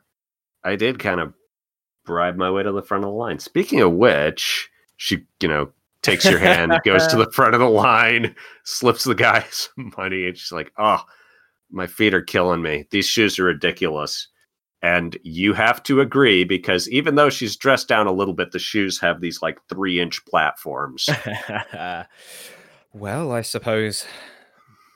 [0.65, 1.35] I did kind of
[2.07, 3.39] bribe my way to the front of the line.
[3.39, 5.71] Speaking of which, she, you know,
[6.03, 10.27] takes your hand, goes to the front of the line, slips the guy some money,
[10.27, 11.03] and she's like, "Oh,
[11.71, 12.87] my feet are killing me.
[12.91, 14.29] These shoes are ridiculous."
[14.83, 18.59] And you have to agree because even though she's dressed down a little bit, the
[18.59, 21.09] shoes have these like three inch platforms.
[22.93, 24.07] well, I suppose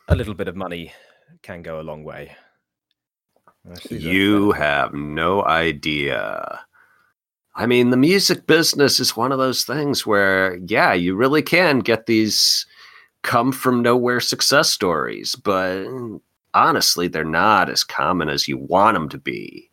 [0.06, 0.92] a little bit of money
[1.42, 2.36] can go a long way.
[3.70, 4.02] I see that.
[4.02, 6.60] You have no idea.
[7.54, 11.80] I mean, the music business is one of those things where, yeah, you really can
[11.80, 12.64] get these
[13.22, 15.84] come from nowhere success stories, but
[16.54, 19.70] honestly, they're not as common as you want them to be.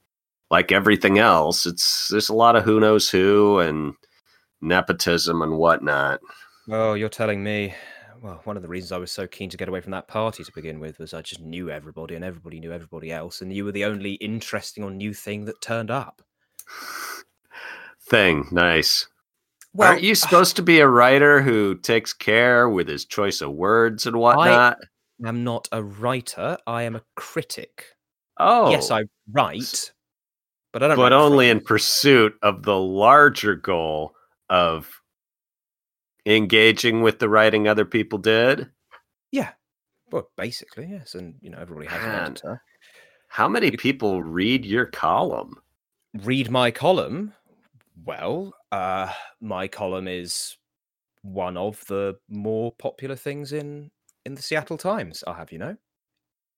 [0.49, 3.93] Like everything else, it's there's a lot of who knows who and
[4.61, 6.19] nepotism and whatnot.
[6.69, 7.73] Oh, you're telling me.
[8.21, 10.43] Well, one of the reasons I was so keen to get away from that party
[10.43, 13.63] to begin with was I just knew everybody and everybody knew everybody else, and you
[13.65, 16.21] were the only interesting or new thing that turned up.
[18.09, 19.05] Thing, nice.
[19.73, 23.51] Well, Aren't you supposed to be a writer who takes care with his choice of
[23.51, 24.77] words and whatnot?
[25.25, 26.57] I'm not a writer.
[26.65, 27.85] I am a critic.
[28.39, 29.91] oh, Yes, I write,
[30.71, 30.97] but I don't.
[30.97, 34.13] but only in pursuit of the larger goal
[34.49, 34.89] of
[36.27, 38.69] engaging with the writing other people did.
[39.31, 39.51] Yeah,
[40.11, 42.31] well, basically, yes, and you know everybody has an Man.
[42.31, 42.61] editor.
[43.29, 45.55] How many people read your column?
[46.23, 47.33] Read my column.
[48.05, 49.11] Well, uh,
[49.41, 50.57] my column is
[51.23, 53.91] one of the more popular things in
[54.25, 55.23] in the Seattle Times.
[55.27, 55.77] I'll have you know.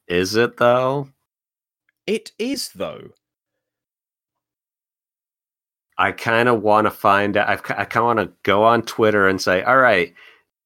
[0.07, 1.09] Is it though?
[2.05, 3.09] It is though.
[5.99, 7.49] I kind of want to find out.
[7.49, 10.13] I've, I kind of want to go on Twitter and say, all right,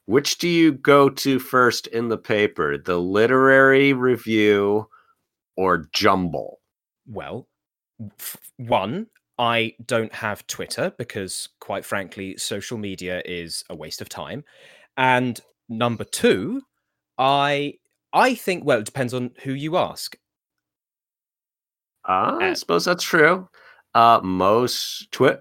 [0.06, 4.90] which do you go to first in the paper, the literary review
[5.58, 6.62] or jumble?
[7.08, 7.48] Well,
[8.20, 9.08] f- one,
[9.38, 14.44] I don't have Twitter because, quite frankly, social media is a waste of time.
[14.98, 16.64] And number two,
[17.18, 17.76] I
[18.14, 20.18] I think well, it depends on who you ask.
[22.08, 23.50] Uh, I Uh, suppose that's true.
[23.96, 25.38] Uh, most twi-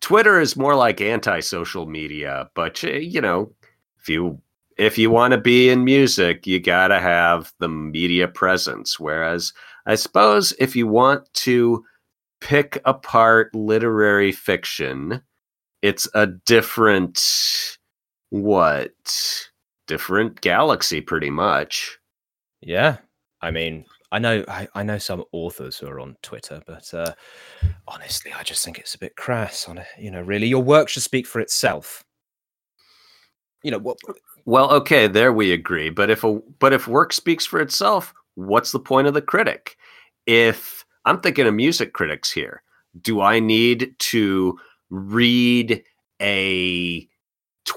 [0.00, 3.52] Twitter is more like anti-social media, but you know,
[4.00, 4.40] if you
[4.78, 8.98] if you want to be in music, you gotta have the media presence.
[8.98, 9.52] Whereas,
[9.86, 11.84] I suppose if you want to
[12.40, 15.22] pick apart literary fiction,
[15.82, 17.78] it's a different
[18.30, 18.92] what
[19.86, 21.98] different galaxy, pretty much.
[22.62, 22.98] Yeah,
[23.42, 27.14] I mean, I know I, I know some authors who are on Twitter, but uh,
[27.88, 29.66] honestly, I just think it's a bit crass.
[29.68, 32.04] On it, you know, really, your work should speak for itself.
[33.64, 33.96] You know what?
[34.44, 35.88] Well, okay, there we agree.
[35.88, 39.78] But if a but if work speaks for itself, what's the point of the critic?
[40.26, 42.62] If I'm thinking of music critics here,
[43.00, 44.58] do I need to
[44.90, 45.82] read
[46.20, 47.08] a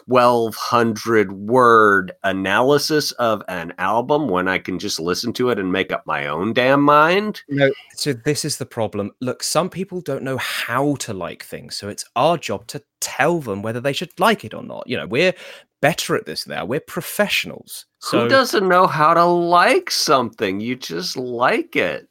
[0.05, 5.91] 1200 word analysis of an album when I can just listen to it and make
[5.91, 7.41] up my own damn mind?
[7.49, 9.11] No, so this is the problem.
[9.21, 13.39] Look, some people don't know how to like things, so it's our job to tell
[13.39, 14.87] them whether they should like it or not.
[14.87, 15.33] You know, we're
[15.81, 16.65] better at this now.
[16.65, 17.85] We're professionals.
[17.99, 20.59] So Who doesn't know how to like something?
[20.59, 22.07] You just like it.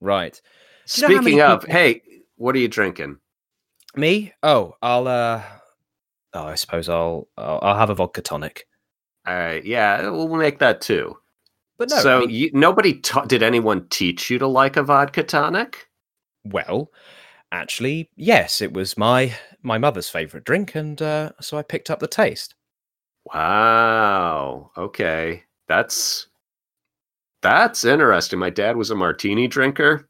[0.00, 0.40] right.
[0.94, 2.02] Do you know Speaking of, people- hey,
[2.36, 3.18] what are you drinking?
[3.96, 4.32] Me?
[4.42, 5.42] Oh, I'll uh
[6.32, 8.66] Oh, I suppose I'll I'll, I'll have a vodka tonic.
[9.26, 11.16] All right, yeah, we'll make that too.
[11.78, 14.82] But no, so I mean, you, nobody ta- did anyone teach you to like a
[14.82, 15.88] vodka tonic?
[16.44, 16.90] well,
[17.52, 22.00] actually, yes, it was my my mother's favorite drink and uh so I picked up
[22.00, 22.54] the taste.
[23.24, 24.70] Wow.
[24.76, 26.28] Okay, that's
[27.42, 28.38] that's interesting.
[28.38, 30.08] My dad was a martini drinker,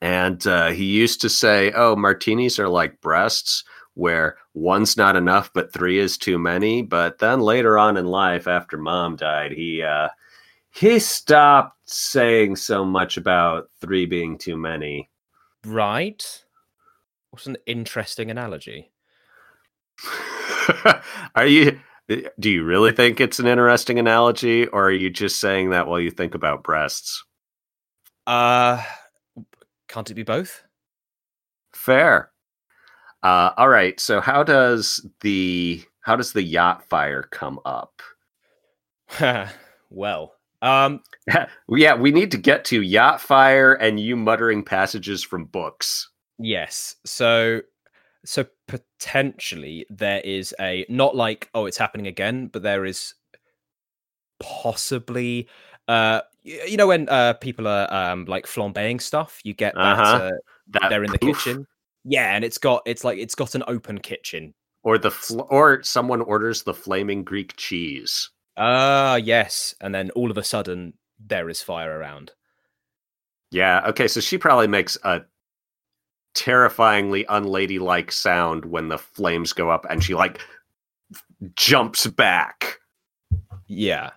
[0.00, 3.64] and uh, he used to say, "Oh, martinis are like breasts."
[3.94, 6.82] Where one's not enough, but three is too many.
[6.82, 10.08] But then later on in life, after mom died, he uh,
[10.70, 15.10] he stopped saying so much about three being too many.
[15.66, 16.24] Right?
[17.30, 18.92] What's an interesting analogy?
[21.34, 21.78] are you
[22.38, 26.00] do you really think it's an interesting analogy or are you just saying that while
[26.00, 27.24] you think about breasts
[28.26, 28.82] Uh
[29.88, 30.64] can't it be both?
[31.74, 32.31] fair
[33.22, 38.02] uh, all right so how does the how does the yacht fire come up
[39.90, 41.00] well, um,
[41.68, 46.08] yeah, we need to get to yacht fire and you muttering passages from books.
[46.38, 46.96] yes.
[47.04, 47.60] So,
[48.24, 53.14] so potentially there is a not like oh it's happening again, but there is
[54.40, 55.48] possibly
[55.88, 60.16] uh you know when uh people are um like flambeing stuff, you get that Uh-huh.
[60.24, 60.30] uh,
[60.70, 61.66] That they're in the kitchen.
[62.04, 64.54] Yeah, and it's got it's like it's got an open kitchen.
[64.84, 68.30] or the fl- or someone orders the flaming Greek cheese.
[68.56, 70.94] Ah, yes, and then all of a sudden
[71.24, 72.32] there is fire around.
[73.52, 73.82] Yeah.
[73.88, 74.08] Okay.
[74.08, 75.22] So she probably makes a
[76.34, 80.40] terrifyingly unladylike sound when the flames go up, and she like
[81.54, 82.78] jumps back.
[83.68, 84.10] Yeah.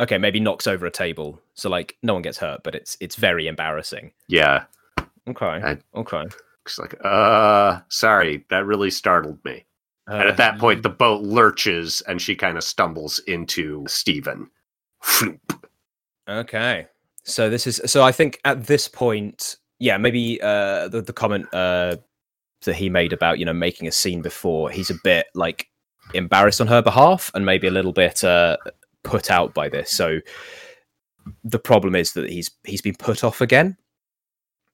[0.00, 1.40] Okay, maybe knocks over a table.
[1.54, 4.12] So like no one gets hurt, but it's it's very embarrassing.
[4.28, 4.64] Yeah.
[5.28, 5.46] Okay.
[5.46, 6.24] I- okay.
[6.66, 9.64] She's like, uh, sorry, that really startled me.
[10.06, 14.48] and Uh, at that point, the boat lurches, and she kind of stumbles into Stephen.
[15.02, 15.40] Floop.
[16.28, 16.86] Okay.
[17.24, 21.46] So this is so I think at this point, yeah, maybe uh the, the comment
[21.52, 21.96] uh
[22.64, 25.68] that he made about, you know, making a scene before, he's a bit like
[26.14, 28.56] embarrassed on her behalf and maybe a little bit uh
[29.02, 29.90] put out by this.
[29.90, 30.20] So
[31.44, 33.76] the problem is that he's he's been put off again.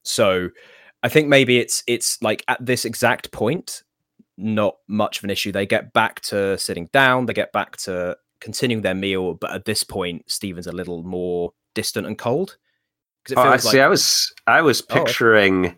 [0.03, 0.49] So
[1.03, 3.83] I think maybe it's it's like at this exact point,
[4.37, 5.51] not much of an issue.
[5.51, 9.65] They get back to sitting down, they get back to continuing their meal, but at
[9.65, 12.57] this point, Stephen's a little more distant and cold.
[13.25, 13.79] Because Oh, I see.
[13.81, 15.75] I was I was Oh, picturing.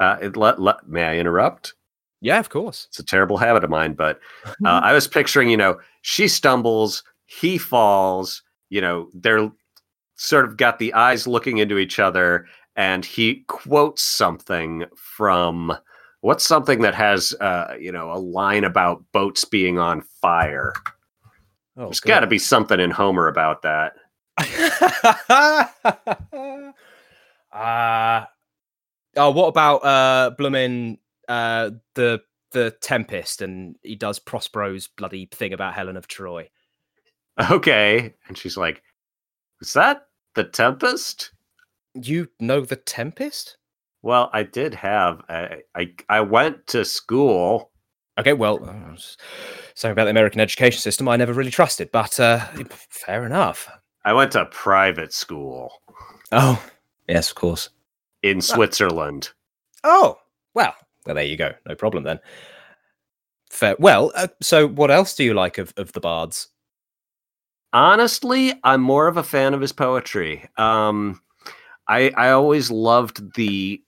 [0.00, 1.74] Uh, it, let, let, may I interrupt?
[2.20, 2.86] yeah, of course.
[2.88, 5.50] It's a terrible habit of mine, but uh, I was picturing.
[5.50, 8.42] You know, she stumbles, he falls.
[8.70, 9.50] You know, they're
[10.16, 12.46] sort of got the eyes looking into each other,
[12.78, 15.76] and he quotes something from.
[16.20, 20.72] What's something that has, uh, you know, a line about boats being on fire?
[21.76, 23.92] Oh, There's got to be something in Homer about that.
[27.52, 28.24] uh
[29.16, 30.98] oh, what about uh Bloomin'
[31.28, 32.20] uh the
[32.52, 36.48] the Tempest and he does Prospero's bloody thing about Helen of Troy.
[37.50, 38.82] Okay, and she's like,
[39.60, 41.32] "Is that the Tempest?"
[42.02, 43.56] You know the Tempest?
[44.02, 45.22] Well, I did have.
[45.28, 47.70] I I, I went to school.
[48.18, 49.16] Okay, well, uh, s-
[49.74, 52.44] something about the American education system I never really trusted, but uh
[52.90, 53.68] fair enough.
[54.04, 55.72] I went to private school
[56.32, 56.62] Oh,
[57.08, 57.70] yes, of course.
[58.22, 59.30] in Switzerland.
[59.84, 60.18] Oh,
[60.54, 60.74] well,
[61.06, 61.52] well, there you go.
[61.66, 62.18] No problem then.
[63.50, 63.76] Fair.
[63.78, 66.48] Well, uh, so what else do you like of, of the bards?
[67.72, 70.48] Honestly, I'm more of a fan of his poetry.
[70.56, 71.20] Um,
[71.88, 73.82] I I always loved the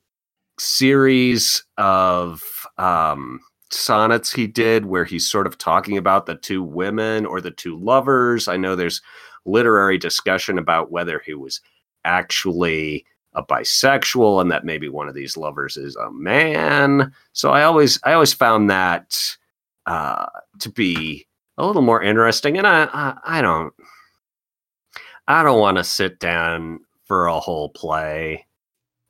[0.58, 2.42] series of
[2.78, 3.40] um,
[3.70, 7.78] sonnets he did where he's sort of talking about the two women or the two
[7.78, 8.48] lovers.
[8.48, 9.00] I know there's
[9.46, 11.60] literary discussion about whether he was
[12.04, 17.12] actually a bisexual and that maybe one of these lovers is a man.
[17.32, 19.36] So I always I always found that
[19.86, 20.26] uh,
[20.60, 21.26] to be
[21.56, 22.58] a little more interesting.
[22.58, 23.72] And I I, I don't
[25.28, 26.80] I don't want to sit down
[27.10, 28.46] for a whole play.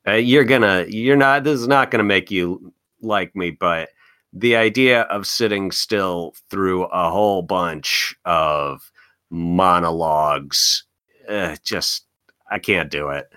[0.09, 2.73] Uh, you're gonna you're not this is not gonna make you
[3.03, 3.91] like me, but
[4.33, 8.91] the idea of sitting still through a whole bunch of
[9.29, 10.85] monologues
[11.29, 12.07] uh, just
[12.51, 13.29] I can't do it.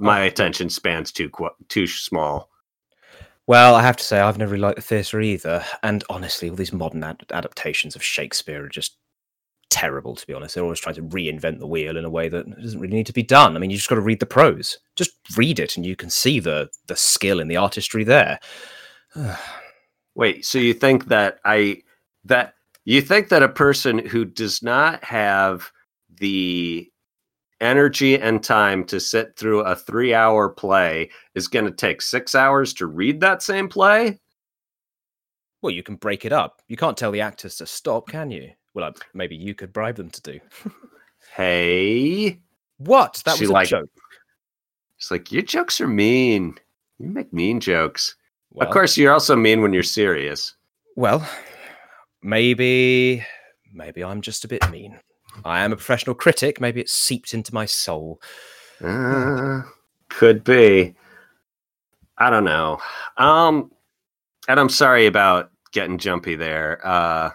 [0.00, 0.26] My Oh.
[0.26, 2.50] attention span's too qu- too small.
[3.46, 5.64] Well, I have to say, I've never really liked the theatre either.
[5.84, 8.96] And honestly, all these modern ad- adaptations of Shakespeare are just
[9.70, 10.54] terrible, to be honest.
[10.54, 13.12] They're always trying to reinvent the wheel in a way that doesn't really need to
[13.12, 13.56] be done.
[13.56, 14.78] I mean, you just got to read the prose.
[14.96, 18.38] Just read it, and you can see the the skill and the artistry there.
[20.14, 21.82] Wait, so you think that I
[22.24, 22.54] that
[22.84, 25.70] you think that a person who does not have
[26.18, 26.90] the
[27.60, 32.72] energy and time to sit through a 3-hour play is going to take 6 hours
[32.74, 34.18] to read that same play?
[35.62, 36.62] well, you can break it up.
[36.68, 38.50] You can't tell the actors to stop, can you?
[38.78, 40.40] Well, maybe you could bribe them to do.
[41.34, 42.38] Hey,
[42.78, 43.20] What?
[43.24, 43.90] That She was a like- joke.
[44.96, 46.56] it's like your jokes are mean.
[46.98, 48.14] You make mean jokes.
[48.50, 50.54] Well, of course, you're also mean when you're serious.
[50.94, 51.28] Well,
[52.22, 53.24] maybe
[53.72, 54.98] maybe I'm just a bit mean.
[55.44, 56.60] I am a professional critic.
[56.60, 58.20] Maybe it's seeped into my soul.
[58.82, 59.62] Uh,
[60.08, 60.94] could be.
[62.16, 62.78] I don't know.
[63.16, 63.70] Um,
[64.48, 66.80] and I'm sorry about getting jumpy there.
[66.84, 67.30] Uh,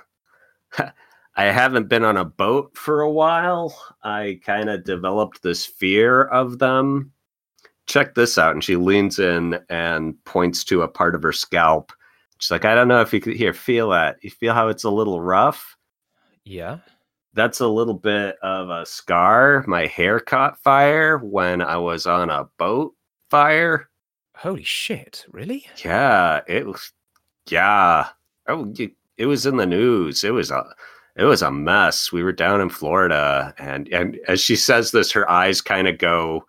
[1.36, 3.76] I haven't been on a boat for a while.
[4.04, 7.12] I kind of developed this fear of them.
[7.88, 8.54] Check this out.
[8.54, 11.92] And she leans in and points to a part of her scalp.
[12.38, 14.18] She's like, I don't know if you could here feel that.
[14.22, 15.76] You feel how it's a little rough?
[16.46, 16.80] Yeah.
[17.34, 19.64] that's a little bit of a scar.
[19.68, 22.94] My hair caught fire when I was on a boat
[23.30, 23.90] fire.
[24.36, 25.26] Holy shit!
[25.32, 25.66] Really?
[25.84, 26.92] Yeah, it was.
[27.50, 28.10] Yeah,
[28.48, 28.74] oh,
[29.18, 30.24] it was in the news.
[30.24, 30.64] It was a,
[31.16, 32.12] it was a mess.
[32.12, 35.98] We were down in Florida, and and as she says this, her eyes kind of
[35.98, 36.46] go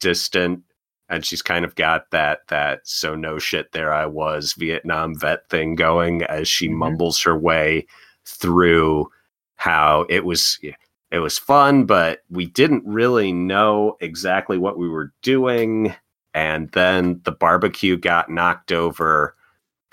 [0.00, 0.62] distant,
[1.08, 5.48] and she's kind of got that that so no shit there I was Vietnam vet
[5.48, 6.78] thing going as she mm-hmm.
[6.78, 7.86] mumbles her way
[8.24, 9.10] through
[9.56, 10.58] how it was
[11.10, 15.94] it was fun, but we didn't really know exactly what we were doing.
[16.34, 19.34] And then the barbecue got knocked over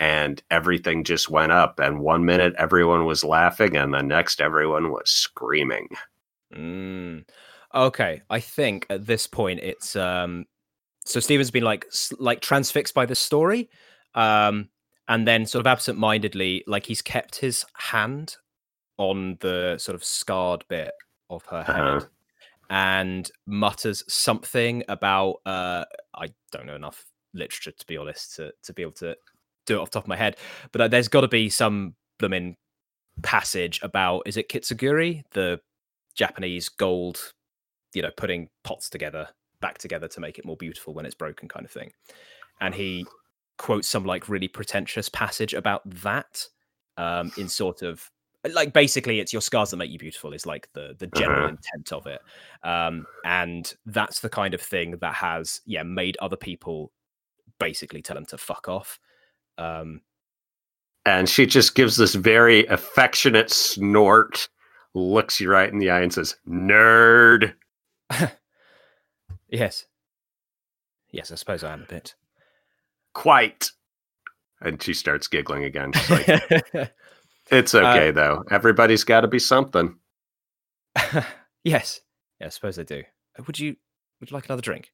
[0.00, 1.78] and everything just went up.
[1.78, 5.88] And one minute everyone was laughing, and the next everyone was screaming.
[6.54, 7.24] Mm.
[7.74, 10.46] Okay, I think at this point it's um
[11.04, 11.86] so Steven's been like
[12.18, 13.68] like transfixed by the story,
[14.14, 14.68] um,
[15.08, 18.36] and then sort of absent-mindedly, like he's kept his hand
[18.96, 20.92] on the sort of scarred bit
[21.30, 21.76] of her head.
[21.76, 22.06] Uh-huh.
[22.70, 25.84] And mutters something about uh,
[26.14, 29.14] I don't know enough literature to be honest to, to be able to
[29.66, 30.36] do it off top of my head,
[30.72, 32.56] but uh, there's got to be some blooming
[33.22, 35.60] passage about is it kitsuguri, the
[36.14, 37.32] Japanese gold,
[37.92, 39.28] you know, putting pots together
[39.60, 41.92] back together to make it more beautiful when it's broken, kind of thing.
[42.60, 43.06] And he
[43.56, 46.46] quotes some like really pretentious passage about that
[46.96, 48.10] um, in sort of
[48.52, 51.56] like basically it's your scars that make you beautiful is like the the general uh-huh.
[51.56, 52.20] intent of it
[52.62, 56.92] um and that's the kind of thing that has yeah made other people
[57.58, 59.00] basically tell him to fuck off
[59.58, 60.00] um,
[61.06, 64.48] and she just gives this very affectionate snort,
[64.94, 67.54] looks you right in the eye, and says, "Nerd."
[69.48, 69.86] yes,
[71.10, 72.14] yes, I suppose I am a bit.
[73.12, 73.70] Quite.
[74.60, 75.92] And she starts giggling again.
[76.08, 76.26] Like,
[77.50, 78.44] it's uh, okay uh, though.
[78.50, 79.96] Everybody's got to be something.
[81.64, 82.00] yes,
[82.40, 83.02] yeah, I suppose they do.
[83.46, 83.76] Would you
[84.20, 84.90] would you like another drink?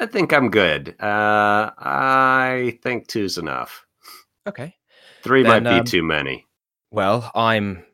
[0.00, 0.90] I think I'm good.
[1.00, 3.84] Uh, I think two's enough.
[4.46, 4.76] Okay.
[5.22, 6.46] Three then, might be um, too many.
[6.92, 7.84] Well, I'm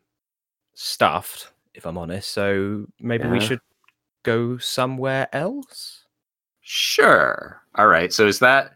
[0.74, 2.30] stuffed, if I'm honest.
[2.30, 3.32] So maybe yeah.
[3.32, 3.60] we should
[4.22, 6.04] go somewhere else.
[6.60, 7.62] Sure.
[7.76, 8.12] All right.
[8.12, 8.74] So is that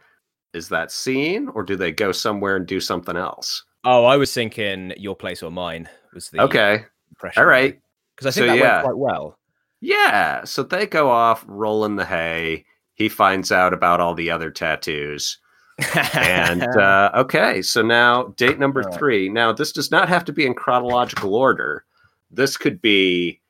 [0.54, 3.62] is that scene, or do they go somewhere and do something else?
[3.84, 6.86] Oh, I was thinking your place or mine was the okay.
[7.36, 7.78] All right.
[8.16, 8.72] Because I think so, that yeah.
[8.76, 9.38] went quite well.
[9.80, 10.44] Yeah.
[10.44, 12.64] So they go off rolling the hay
[12.98, 15.38] he finds out about all the other tattoos.
[16.14, 18.98] and uh, okay, so now date number right.
[18.98, 19.28] three.
[19.28, 21.84] Now, this does not have to be in chronological order.
[22.30, 23.40] This could be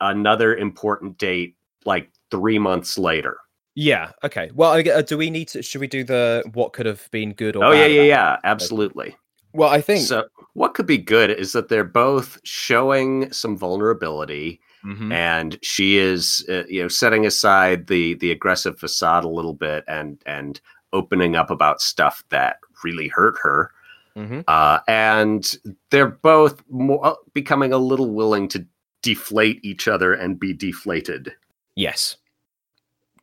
[0.00, 3.36] another important date like three months later.
[3.74, 4.12] Yeah.
[4.22, 4.50] Okay.
[4.54, 5.62] Well, uh, do we need to?
[5.62, 7.64] Should we do the what could have been good or?
[7.64, 8.36] Oh yeah, yeah, yeah.
[8.44, 9.16] Absolutely.
[9.52, 10.26] Well, I think so.
[10.52, 15.12] What could be good is that they're both showing some vulnerability Mm-hmm.
[15.12, 19.82] and she is uh, you know setting aside the the aggressive facade a little bit
[19.88, 20.60] and and
[20.92, 23.70] opening up about stuff that really hurt her
[24.14, 24.40] mm-hmm.
[24.46, 25.56] uh, and
[25.90, 28.66] they're both more, uh, becoming a little willing to
[29.00, 31.32] deflate each other and be deflated
[31.76, 32.16] yes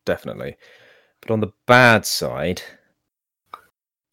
[0.06, 0.58] definitely
[1.22, 2.64] but on the bad side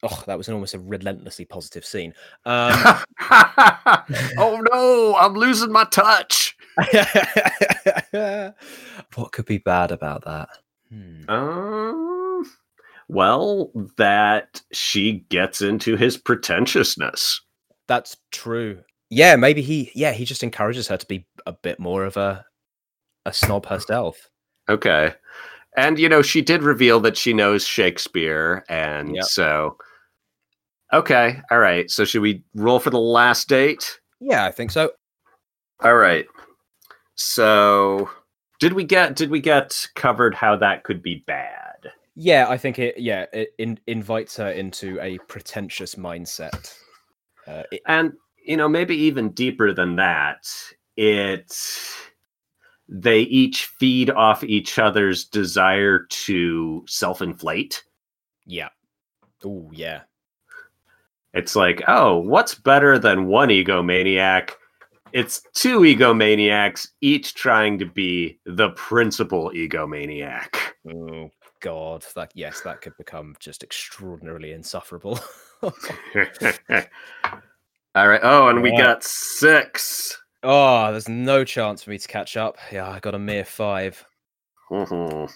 [0.03, 2.15] Oh, that was an almost a relentlessly positive scene.
[2.45, 2.73] Um,
[4.39, 6.48] oh no, I'm losing my touch.
[9.15, 10.49] what could be bad about that?
[10.91, 11.29] Hmm.
[11.29, 12.51] Um,
[13.09, 17.41] well, that she gets into his pretentiousness.
[17.89, 18.81] That's true.
[19.11, 19.91] Yeah, maybe he.
[19.95, 22.45] Yeah, he just encourages her to be a bit more of a
[23.25, 24.29] a snob herself.
[24.69, 25.15] Okay,
[25.77, 29.25] and you know she did reveal that she knows Shakespeare, and yep.
[29.25, 29.79] so
[30.93, 31.91] okay, all right.
[31.91, 33.99] So should we roll for the last date?
[34.21, 34.91] Yeah, I think so.
[35.83, 36.27] All right.
[37.21, 38.09] So
[38.61, 41.91] did we get did we get covered how that could be bad?
[42.15, 42.97] Yeah, I think it.
[42.97, 46.73] Yeah, it in, invites her into a pretentious mindset,
[47.49, 48.13] uh, it, and
[48.45, 50.49] you know maybe even deeper than that.
[50.97, 51.53] It
[52.89, 57.83] they each feed off each other's desire to self-inflate.
[58.47, 58.69] Yeah.
[59.45, 60.03] Oh yeah.
[61.35, 64.53] It's like, oh, what's better than one egomaniac
[65.13, 70.55] it's two egomaniacs, each trying to be the principal egomaniac.
[70.93, 71.31] Oh
[71.61, 75.19] God, that yes, that could become just extraordinarily insufferable.
[75.63, 75.73] All
[78.09, 78.21] right.
[78.23, 80.17] Oh, and we got six.
[80.43, 82.57] Oh, there's no chance for me to catch up.
[82.71, 84.05] Yeah, I got a mere 5
[84.71, 85.33] mm-hmm.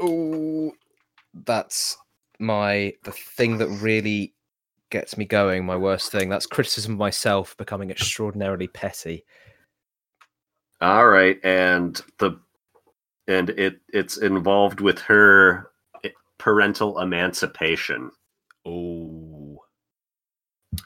[0.00, 0.72] Oh,
[1.44, 1.98] that's
[2.38, 4.34] my the thing that really
[4.90, 5.64] gets me going.
[5.64, 6.28] My worst thing.
[6.28, 9.24] That's criticism of myself becoming extraordinarily petty.
[10.80, 12.38] All right, and the
[13.28, 15.70] and it it's involved with her
[16.04, 18.10] eh, parental emancipation.
[18.66, 19.58] Oh.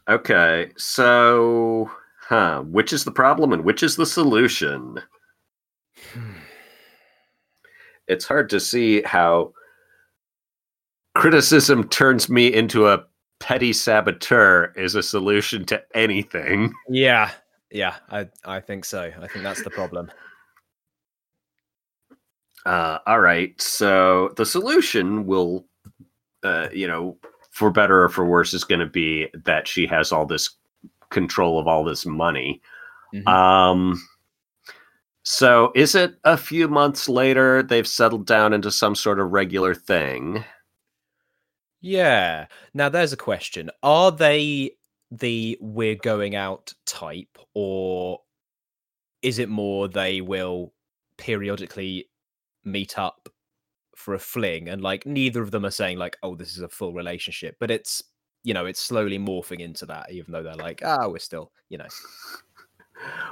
[0.09, 1.91] Okay, so
[2.21, 5.01] huh, which is the problem and which is the solution?
[6.13, 6.33] Hmm.
[8.09, 9.53] it's hard to see how
[11.15, 13.05] criticism turns me into a
[13.45, 16.73] petty saboteur is a solution to anything.
[16.89, 17.31] Yeah,
[17.71, 19.13] yeah, I I think so.
[19.21, 20.11] I think that's the problem.
[22.65, 25.67] Uh, all right, so the solution will,
[26.43, 27.19] uh, you know,
[27.51, 30.57] for better or for worse, is going to be that she has all this
[31.11, 32.63] control of all this money.
[33.15, 33.29] Mm-hmm.
[33.29, 34.03] Um,
[35.23, 39.75] so is it a few months later they've settled down into some sort of regular
[39.75, 40.43] thing?
[41.85, 42.47] Yeah.
[42.73, 43.71] Now there's a question.
[43.83, 44.71] Are they
[45.11, 48.21] the we're going out type or
[49.21, 50.73] is it more they will
[51.19, 52.09] periodically
[52.65, 53.29] meet up
[53.95, 56.69] for a fling and like neither of them are saying like oh this is a
[56.69, 58.03] full relationship but it's
[58.43, 61.53] you know it's slowly morphing into that even though they're like ah oh, we're still
[61.69, 61.87] you know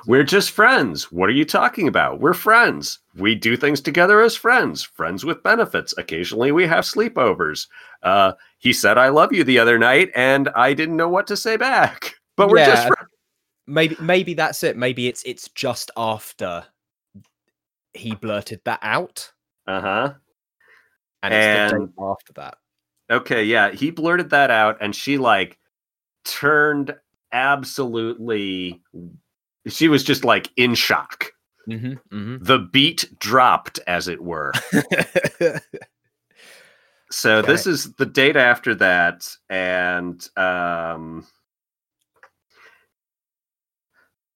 [0.07, 1.13] we're just friends.
[1.13, 2.21] What are you talking about?
[2.21, 2.99] We're friends.
[3.17, 5.95] We do things together as friends, friends with benefits.
[5.97, 7.69] Occasionally we have sleepovers.
[8.03, 11.37] Uh, he said, I love you the other night, and I didn't know what to
[11.37, 12.15] say back.
[12.35, 13.11] But we're yeah, just friends.
[13.67, 14.75] Maybe maybe that's it.
[14.75, 16.65] Maybe it's it's just after
[17.93, 19.31] he blurted that out.
[19.67, 20.15] Uh-huh.
[21.23, 22.57] And, and after that.
[23.11, 23.71] Okay, yeah.
[23.71, 25.59] He blurted that out and she like
[26.25, 26.95] turned
[27.33, 28.83] absolutely
[29.69, 31.33] she was just like in shock.
[31.69, 32.45] Mm-hmm, mm-hmm.
[32.45, 34.53] The beat dropped, as it were.
[37.11, 37.47] so okay.
[37.47, 41.27] this is the date after that, and um,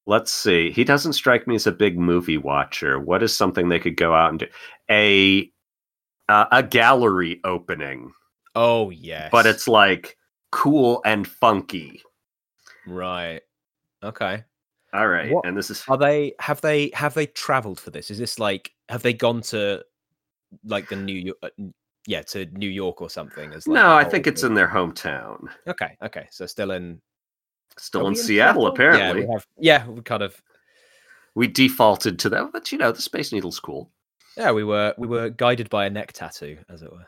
[0.07, 0.71] let's see.
[0.71, 3.01] He doesn't strike me as a big movie watcher.
[3.01, 4.47] What is something they could go out and do?
[4.89, 5.51] A
[6.29, 8.13] uh, a gallery opening.
[8.55, 10.17] Oh yes, but it's like
[10.53, 12.03] cool and funky.
[12.87, 13.41] Right.
[14.03, 14.45] Okay.
[14.93, 18.11] All right, what, and this is are they have they have they traveled for this?
[18.11, 19.85] Is this like have they gone to
[20.65, 21.39] like the New York?
[21.43, 21.49] Uh,
[22.07, 23.53] yeah, to New York or something.
[23.53, 25.49] As like no, I think it's in their hometown.
[25.67, 27.01] Okay, okay, so still in
[27.77, 29.23] still in, in Seattle, Seattle, apparently.
[29.23, 29.47] Yeah, we have.
[29.59, 30.41] Yeah, we kind of
[31.35, 33.91] we defaulted to that, but you know, the Space Needle's cool.
[34.37, 37.07] Yeah, we were we were guided by a neck tattoo, as it were.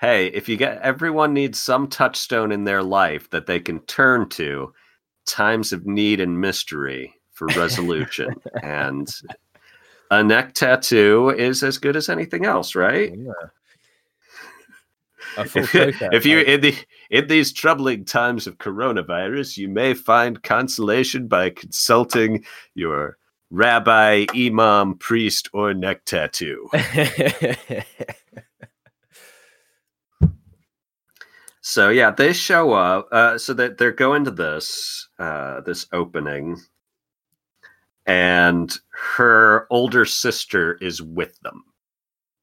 [0.00, 4.28] hey, if you get everyone needs some touchstone in their life that they can turn
[4.30, 4.72] to
[5.26, 8.34] times of need and mystery for resolution.
[8.62, 9.08] and
[10.10, 13.14] a neck tattoo is as good as anything else, right?
[13.16, 13.32] Yeah.
[15.38, 16.74] If, if, you in the
[17.10, 22.42] in these troubling times of coronavirus, you may find consolation by consulting
[22.74, 23.18] your
[23.50, 26.70] rabbi, imam, priest, or neck tattoo.
[31.68, 33.08] So yeah, they show up.
[33.10, 36.58] Uh, so that they're going to this uh, this opening,
[38.06, 38.72] and
[39.16, 41.64] her older sister is with them.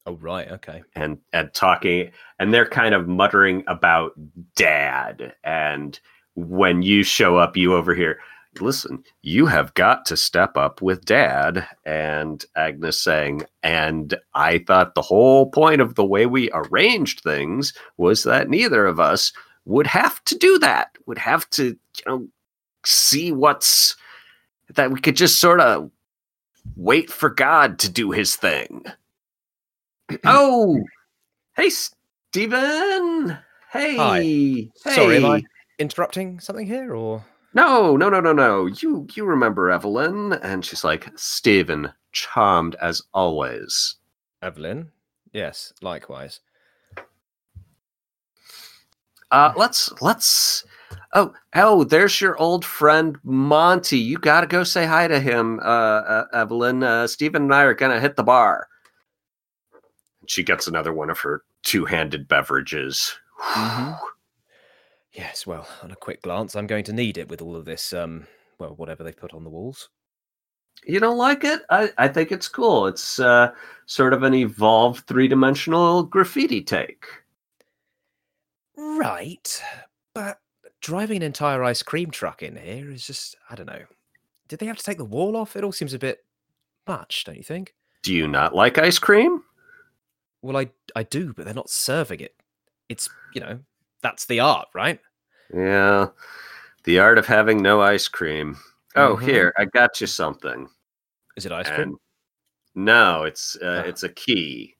[0.06, 0.84] Oh right, okay.
[0.94, 4.12] And and talking, and they're kind of muttering about
[4.58, 5.34] dad.
[5.46, 5.98] And
[6.36, 8.20] when you show up, you overhear,
[8.60, 11.68] listen, you have got to step up with dad.
[11.86, 17.74] And Agnes saying, and I thought the whole point of the way we arranged things
[17.98, 19.34] was that neither of us
[19.66, 22.28] would have to do that, would have to, you know,
[22.86, 23.96] see what's
[24.76, 25.92] that we could just sort of
[26.76, 28.84] wait for God to do his thing.
[30.26, 30.82] oh,
[31.56, 33.38] hey, Stephen.
[33.72, 33.96] Hey.
[33.98, 34.22] Hi.
[34.22, 34.70] Hey.
[34.76, 35.44] Sorry, am I
[35.80, 37.24] interrupting something here or?
[37.54, 38.66] No, no, no, no, no.
[38.66, 40.34] You you remember Evelyn?
[40.34, 43.96] And she's like, Stephen, charmed as always.
[44.42, 44.92] Evelyn?
[45.32, 46.40] Yes, likewise.
[49.32, 50.66] Uh let's let's
[51.16, 54.00] Oh, oh, there's your old friend Monty.
[54.00, 56.84] You got to go say hi to him, uh, uh, Evelyn.
[56.84, 58.68] Uh, Stephen and I are going to hit the bar.
[60.26, 63.16] She gets another one of her two handed beverages.
[63.42, 63.92] Mm-hmm.
[65.14, 67.94] Yes, well, on a quick glance, I'm going to need it with all of this,
[67.94, 68.26] um,
[68.60, 69.90] well, whatever they put on the walls.
[70.86, 71.62] You don't like it?
[71.70, 72.88] I, I think it's cool.
[72.88, 73.52] It's uh,
[73.86, 77.06] sort of an evolved three dimensional graffiti take.
[78.76, 79.62] Right.
[80.16, 80.40] But
[80.82, 83.84] driving an entire ice cream truck in here is just, I don't know.
[84.48, 85.56] Did they have to take the wall off?
[85.56, 86.26] It all seems a bit
[86.88, 87.76] much, don't you think?
[88.02, 89.44] Do you not like ice cream?
[90.42, 92.36] Well, I I do, but they're not serving it.
[92.90, 93.60] It's, you know,
[94.04, 95.00] that's the art, right?
[95.54, 96.10] Yeah.
[96.84, 98.58] The art of having no ice cream.
[98.96, 99.24] Oh, Mhm.
[99.24, 100.70] here I got you something.
[101.36, 101.98] Is it ice cream?
[102.76, 103.88] No, it's uh, Ah.
[103.88, 104.76] it's a key.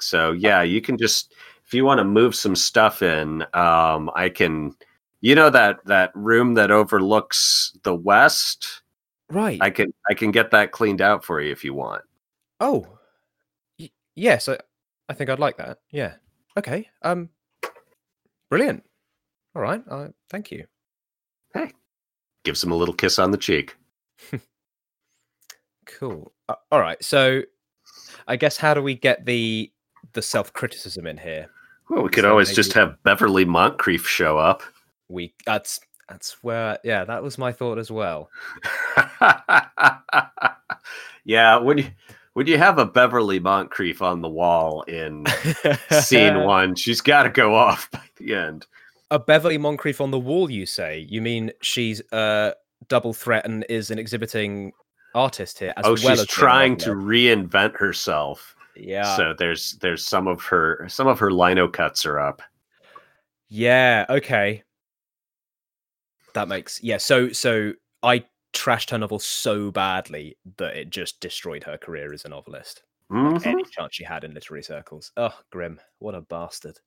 [0.00, 1.34] So yeah, you can just
[1.66, 4.74] if you want to move some stuff in, um, I can.
[5.20, 8.82] You know that that room that overlooks the west.
[9.28, 9.58] Right.
[9.60, 12.02] I can I can get that cleaned out for you if you want.
[12.60, 12.86] Oh,
[13.78, 14.48] y- yes.
[14.48, 14.58] I,
[15.08, 15.78] I think I'd like that.
[15.90, 16.14] Yeah.
[16.56, 16.88] Okay.
[17.02, 17.30] Um.
[18.50, 18.84] Brilliant.
[19.54, 19.82] All right.
[19.88, 20.66] Uh, thank you.
[21.54, 21.72] Hey,
[22.44, 23.76] gives him a little kiss on the cheek.
[25.98, 26.32] Cool.
[26.48, 27.02] Uh, all right.
[27.02, 27.42] So,
[28.28, 29.72] I guess how do we get the
[30.12, 31.48] the self criticism in here?
[31.88, 34.62] Well, we could So always just have Beverly Moncrief show up.
[35.08, 38.28] We that's that's where yeah that was my thought as well.
[41.24, 41.86] yeah, when you
[42.38, 45.26] when you have a Beverly Moncrief on the wall in
[45.90, 48.64] scene one, she's got to go off by the end.
[49.10, 51.00] A Beverly Moncrief on the wall, you say?
[51.10, 52.54] You mean she's a
[52.86, 54.72] double threat and is an exhibiting
[55.16, 55.74] artist here?
[55.76, 58.54] As oh, well she's as trying to reinvent herself.
[58.76, 59.16] Yeah.
[59.16, 62.40] So there's there's some of her some of her lino cuts are up.
[63.48, 64.06] Yeah.
[64.08, 64.62] Okay.
[66.34, 66.98] That makes yeah.
[66.98, 67.72] So so
[68.04, 72.82] I trashed her novel so badly that it just destroyed her career as a novelist.
[73.10, 73.44] Mhm.
[73.46, 75.12] Any chance she had in literary circles.
[75.16, 75.80] Oh, grim!
[75.98, 76.78] What a bastard.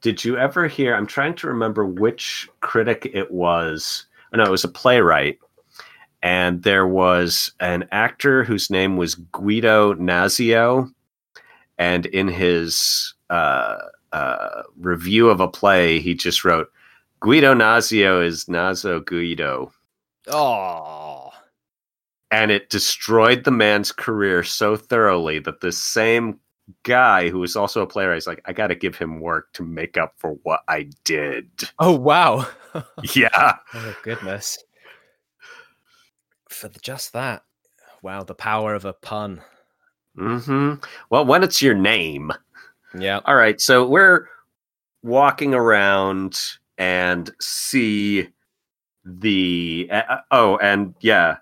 [0.00, 0.96] Did you ever hear?
[0.96, 4.06] I'm trying to remember which critic it was.
[4.32, 5.38] Oh, no, it was a playwright.
[6.24, 10.92] And there was an actor whose name was Guido Nadzo.
[11.78, 13.78] And in his uh,
[14.12, 16.70] uh, review of a play, he just wrote,
[17.22, 19.72] Guido Nadzo is Nadzo Guido.
[20.28, 21.30] Oh,
[22.30, 26.38] And it destroyed the man's career so thoroughly that this same
[26.84, 29.62] guy who was also a playwright is like, I got to give him work to
[29.64, 31.48] make up for what I did.
[31.78, 32.46] oh wow.
[33.14, 33.56] yeah.
[33.74, 34.58] oh goodness.
[36.48, 37.42] For the, just that.
[38.02, 39.40] Wow, the power of a pun.
[40.16, 40.74] hmm
[41.10, 42.32] Well, when it's your name.
[42.98, 43.20] Yeah.
[43.24, 43.60] All right.
[43.60, 44.26] So we're
[45.02, 46.38] walking around
[46.78, 48.28] and see
[49.04, 49.88] the.
[49.90, 51.36] Uh, oh, and yeah.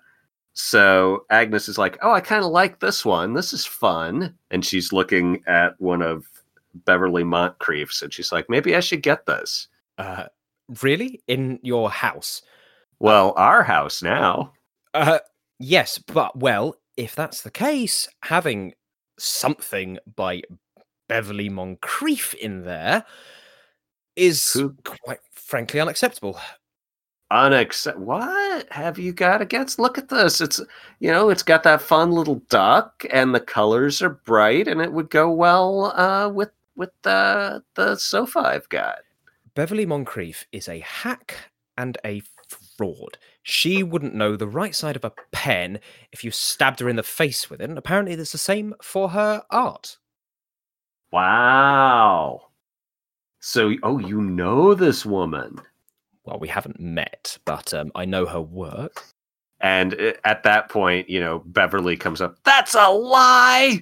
[0.53, 3.33] So Agnes is like, oh, I kind of like this one.
[3.33, 4.35] This is fun.
[4.49, 6.25] And she's looking at one of
[6.73, 9.67] Beverly Moncrief's and she's like, maybe I should get this.
[9.97, 10.25] Uh,
[10.81, 11.21] really?
[11.27, 12.41] In your house?
[12.99, 14.53] Well, our house now.
[14.93, 15.19] Uh,
[15.59, 18.73] yes, but well, if that's the case, having
[19.17, 20.41] something by
[21.07, 23.05] Beverly Moncrief in there
[24.15, 26.39] is Who- quite frankly unacceptable.
[27.31, 27.95] Unaccept.
[27.95, 29.79] What have you got against?
[29.79, 30.41] Look at this.
[30.41, 30.59] It's
[30.99, 34.91] you know, it's got that fun little duck, and the colors are bright, and it
[34.91, 38.97] would go well uh, with with the the sofa I've got.
[39.55, 41.37] Beverly Moncrief is a hack
[41.77, 42.21] and a
[42.77, 43.17] fraud.
[43.43, 45.79] She wouldn't know the right side of a pen
[46.11, 49.09] if you stabbed her in the face with it, and apparently it's the same for
[49.09, 49.97] her art.
[51.13, 52.50] Wow.
[53.41, 55.59] So, oh, you know this woman,
[56.25, 59.03] Well, we haven't met, but um, I know her work.
[59.59, 62.37] and uh, at that point, you know, Beverly comes up.
[62.43, 63.79] That's a lie.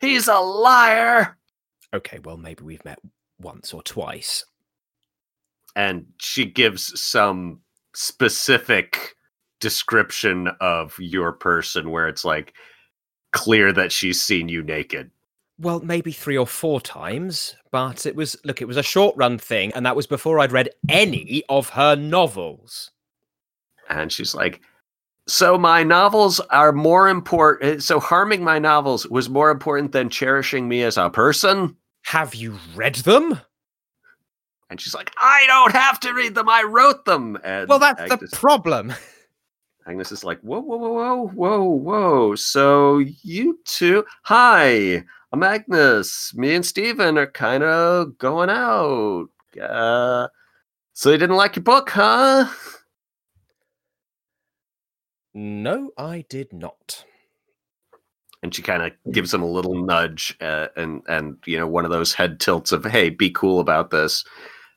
[0.00, 1.36] He's a liar.
[1.94, 2.98] Okay, well, maybe we've met
[3.38, 4.44] once or twice.
[5.76, 7.60] and she gives some
[7.94, 9.14] specific
[9.60, 12.52] description of your person where it's like
[13.32, 15.10] clear that she's seen you naked.
[15.62, 19.38] Well, maybe three or four times, but it was look, it was a short run
[19.38, 22.90] thing, and that was before I'd read any of her novels.
[23.88, 24.60] And she's like,
[25.28, 27.76] So my novels are more important.
[27.76, 31.76] Eh, so harming my novels was more important than cherishing me as a person.
[32.06, 33.40] Have you read them?
[34.68, 36.48] And she's like, I don't have to read them.
[36.48, 37.38] I wrote them.
[37.44, 38.92] And Well, that's Agnes, the problem.
[39.86, 42.34] Agnes is like, Whoa, whoa, whoa, whoa, whoa, whoa.
[42.34, 46.34] So you two, hi, I'm Agnes.
[46.34, 49.28] Me and Steven are kind of going out.
[49.60, 50.28] Uh,
[50.92, 52.48] so you didn't like your book, huh?
[55.34, 57.04] No, I did not.
[58.42, 61.84] and she kind of gives him a little nudge uh, and and you know one
[61.84, 64.24] of those head tilts of hey be cool about this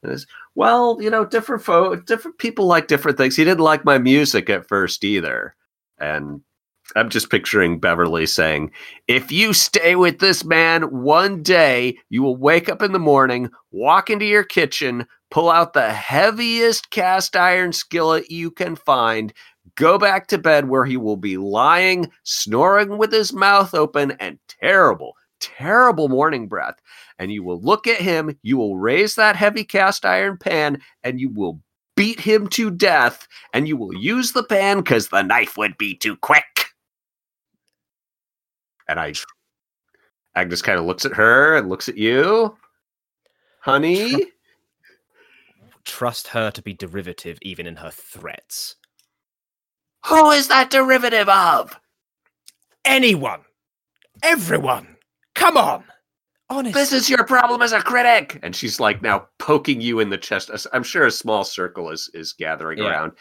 [0.04, 0.26] and it's
[0.56, 4.50] well you know different folk different people like different things he didn't like my music
[4.50, 5.56] at first either
[6.00, 6.42] and
[6.96, 8.72] i'm just picturing beverly saying
[9.08, 13.50] if you stay with this man one day you will wake up in the morning
[13.72, 19.34] walk into your kitchen pull out the heaviest cast iron skillet you can find
[19.76, 24.40] go back to bed where he will be lying, snoring with his mouth open, and
[24.48, 26.76] terrible, terrible morning breath.
[27.20, 31.20] And you will look at him, you will raise that heavy cast iron pan, and
[31.20, 31.60] you will
[31.96, 35.96] beat him to death, and you will use the pan because the knife would be
[35.96, 36.55] too quick.
[38.88, 39.14] And I,
[40.36, 42.56] Agnes kind of looks at her and looks at you,
[43.60, 44.14] honey.
[45.86, 48.76] Trust her to be derivative even in her threats.
[50.08, 51.80] Who is that derivative of?
[52.86, 53.42] Anyone.
[54.24, 54.96] Everyone.
[55.34, 55.84] Come on.
[56.50, 56.76] Honest.
[56.76, 58.40] This is your problem as a critic.
[58.44, 60.52] And she's like now poking you in the chest.
[60.74, 62.90] I'm sure a small circle is is gathering Yeah.
[62.90, 63.14] around.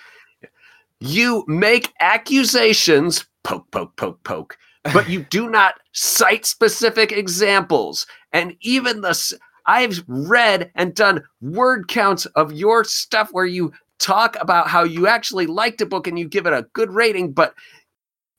[1.00, 4.58] You make accusations, poke, poke, poke, poke,
[4.92, 8.06] but you do not cite specific examples.
[8.32, 14.36] And even the I've read and done word counts of your stuff where you talk
[14.40, 17.54] about how you actually liked a book and you give it a good rating, but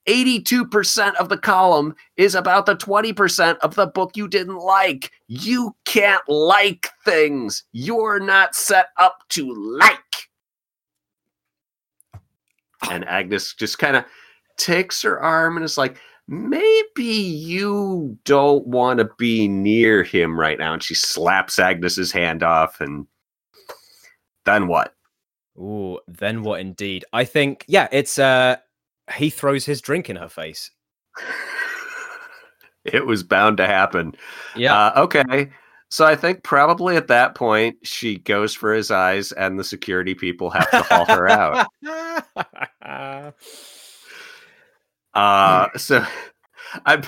[0.07, 5.11] 82% of the column is about the 20% of the book you didn't like.
[5.27, 7.63] You can't like things.
[7.71, 9.99] You're not set up to like.
[12.91, 14.05] And Agnes just kind of
[14.57, 15.97] takes her arm and is like,
[16.27, 20.73] maybe you don't want to be near him right now.
[20.73, 22.81] And she slaps Agnes's hand off.
[22.81, 23.07] And
[24.45, 24.93] then what?
[25.57, 27.05] Ooh, then what indeed?
[27.13, 28.57] I think, yeah, it's uh
[29.15, 30.71] he throws his drink in her face.
[32.85, 34.15] it was bound to happen.
[34.55, 34.75] Yeah.
[34.75, 35.51] Uh, okay.
[35.89, 40.15] So I think probably at that point she goes for his eyes, and the security
[40.15, 41.67] people have to haul her out.
[45.15, 46.05] Uh, so
[46.85, 47.03] I'm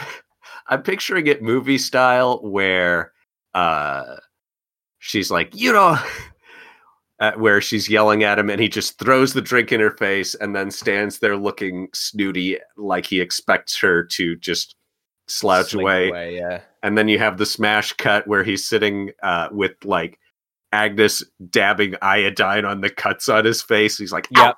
[0.67, 3.11] I'm picturing it movie style where
[3.53, 4.17] uh,
[4.99, 5.97] she's like, you know,
[7.19, 10.35] uh, where she's yelling at him, and he just throws the drink in her face,
[10.35, 14.75] and then stands there looking snooty, like he expects her to just
[15.29, 16.61] slouch Slink away Yeah.
[16.83, 20.17] and then you have the smash cut where he's sitting uh, with like
[20.71, 23.97] Agnes dabbing iodine on the cuts on his face.
[23.97, 24.55] He's like, ow, Yep.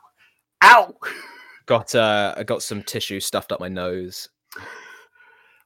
[0.65, 0.95] ow.
[1.69, 4.27] Got uh I got some tissue stuffed up my nose.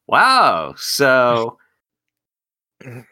[0.05, 0.75] Wow.
[0.77, 1.57] So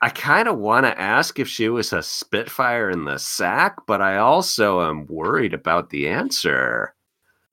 [0.02, 4.02] I kind of want to ask if she was a Spitfire in the sack, but
[4.02, 6.94] I also am worried about the answer.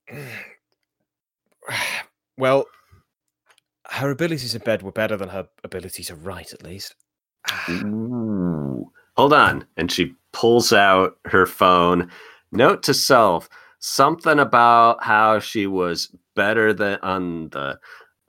[2.37, 2.67] Well,
[3.91, 6.95] her abilities in bed were better than her ability to write, at least.
[7.69, 8.93] Ooh.
[9.17, 9.67] Hold on.
[9.77, 12.09] And she pulls out her phone.
[12.53, 13.49] Note to self
[13.81, 17.79] something about how she was better than on the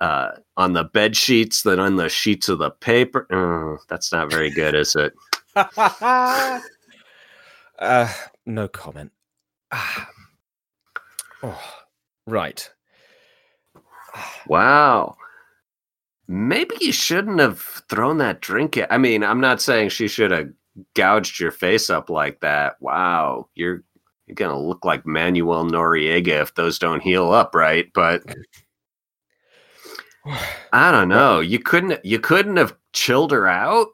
[0.01, 3.27] uh, on the bed sheets than on the sheets of the paper.
[3.31, 5.13] Oh, that's not very good, is it?
[5.55, 6.61] uh,
[8.45, 9.11] no comment.
[9.71, 10.09] Ah.
[11.43, 11.73] oh,
[12.25, 12.69] right.
[14.47, 15.15] Wow.
[16.27, 17.59] Maybe you shouldn't have
[17.89, 18.77] thrown that drink.
[18.77, 20.49] At, I mean, I'm not saying she should have
[20.95, 22.75] gouged your face up like that.
[22.79, 23.83] Wow, you're
[24.29, 27.87] you're gonna look like Manuel Noriega if those don't heal up, right?
[27.93, 28.23] But
[30.71, 31.39] I don't know.
[31.39, 33.87] You couldn't you couldn't have chilled her out.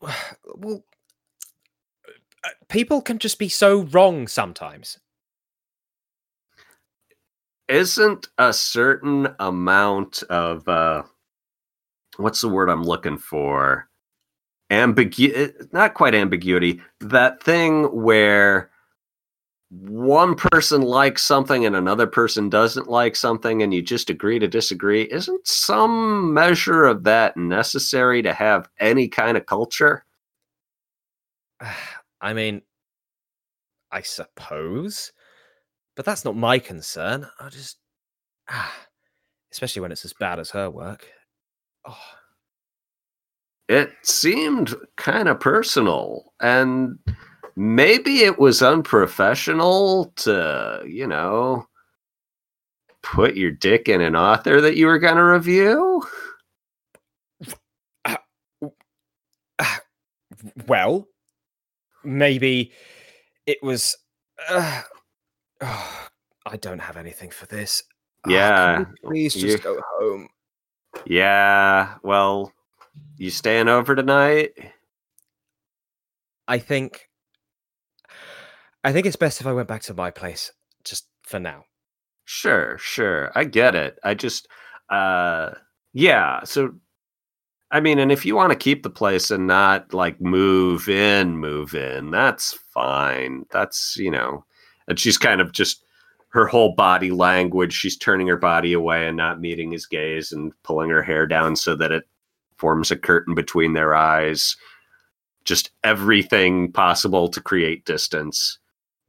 [0.00, 0.84] well,
[2.44, 4.98] uh, people can just be so wrong sometimes.
[7.66, 11.02] Isn't a certain amount of uh
[12.18, 13.88] what's the word I'm looking for?
[14.70, 16.80] Ambiguity, not quite ambiguity.
[17.00, 18.69] That thing where
[19.70, 24.48] one person likes something and another person doesn't like something and you just agree to
[24.48, 25.04] disagree.
[25.10, 30.04] Isn't some measure of that necessary to have any kind of culture?
[32.20, 32.62] I mean,
[33.92, 35.12] I suppose,
[35.96, 37.26] but that's not my concern.
[37.38, 37.78] I just,
[38.48, 38.74] ah,
[39.52, 41.06] especially when it's as bad as her work.
[41.86, 41.96] Oh,
[43.68, 46.98] it seemed kind of personal and
[47.60, 51.66] maybe it was unprofessional to you know
[53.02, 56.02] put your dick in an author that you were going to review
[60.66, 61.06] well,
[62.02, 62.72] maybe
[63.46, 63.94] it was.
[64.48, 64.80] Uh,
[65.60, 66.08] oh,
[66.46, 67.82] I don't have anything for this.
[68.26, 70.28] Ah, Yeah, we please you- just go home.
[71.06, 72.52] yeah well
[73.18, 74.54] you staying over tonight
[76.48, 77.09] I think.
[78.82, 80.52] I think it's best if I went back to my place
[80.84, 81.64] just for now.
[82.24, 83.32] Sure, sure.
[83.34, 83.98] I get it.
[84.04, 84.48] I just
[84.88, 85.50] uh
[85.92, 86.74] yeah, so
[87.72, 91.38] I mean, and if you want to keep the place and not like move in,
[91.38, 93.46] move in, that's fine.
[93.52, 94.44] That's, you know,
[94.88, 95.84] and she's kind of just
[96.30, 100.52] her whole body language, she's turning her body away and not meeting his gaze and
[100.62, 102.04] pulling her hair down so that it
[102.56, 104.56] forms a curtain between their eyes.
[105.44, 108.58] Just everything possible to create distance.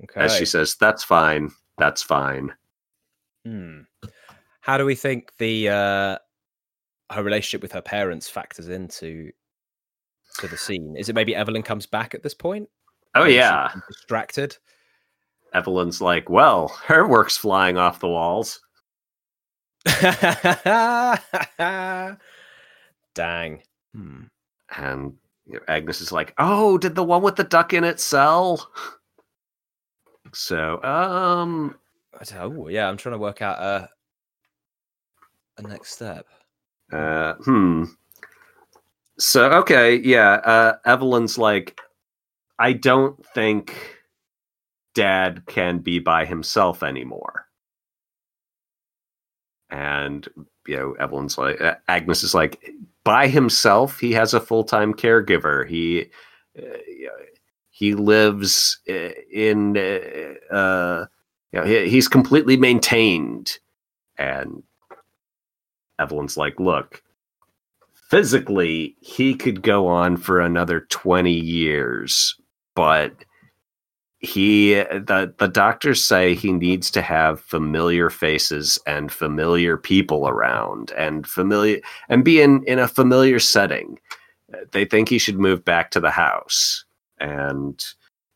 [0.04, 0.22] Okay.
[0.22, 1.52] as she says, "That's fine.
[1.78, 2.54] That's fine."
[3.46, 3.82] Hmm.
[4.62, 6.18] How do we think the uh,
[7.12, 9.32] her relationship with her parents factors into
[10.40, 10.96] to the scene?
[10.98, 12.70] Is it maybe Evelyn comes back at this point?
[13.16, 14.58] Oh yeah, distracted.
[15.54, 18.62] Evelyn's like, "Well, her work's flying off the walls."
[23.16, 23.64] Dang.
[23.94, 24.22] Hmm.
[24.78, 25.14] And
[25.68, 28.72] Agnes is like, "Oh, did the one with the duck in it sell?"
[30.34, 31.76] So, um,
[32.20, 33.90] I don't- Oh yeah, I'm trying to work out a
[35.58, 36.26] a next step.
[36.94, 37.86] uh, hmm.
[39.20, 40.32] So, okay, yeah.
[40.44, 41.80] Uh, Evelyn's like,
[42.58, 43.76] I don't think
[44.96, 47.48] Dad can be by himself anymore.
[49.70, 50.28] And
[50.68, 52.72] you know, Evelyn's like, uh, Agnes is like,
[53.04, 55.68] by himself, he has a full time caregiver.
[55.68, 56.10] He
[56.58, 56.64] uh,
[57.82, 61.06] he lives uh, in uh, uh,
[61.52, 63.58] you know, he, he's completely maintained.
[64.20, 64.62] And
[65.98, 67.02] Evelyn's like, look,
[68.08, 72.36] physically, he could go on for another 20 years,
[72.76, 73.16] but
[74.20, 80.92] he the the doctors say he needs to have familiar faces and familiar people around
[80.92, 81.80] and familiar
[82.10, 83.98] and be in in a familiar setting
[84.74, 86.86] they think he should move back to the house
[87.22, 87.86] and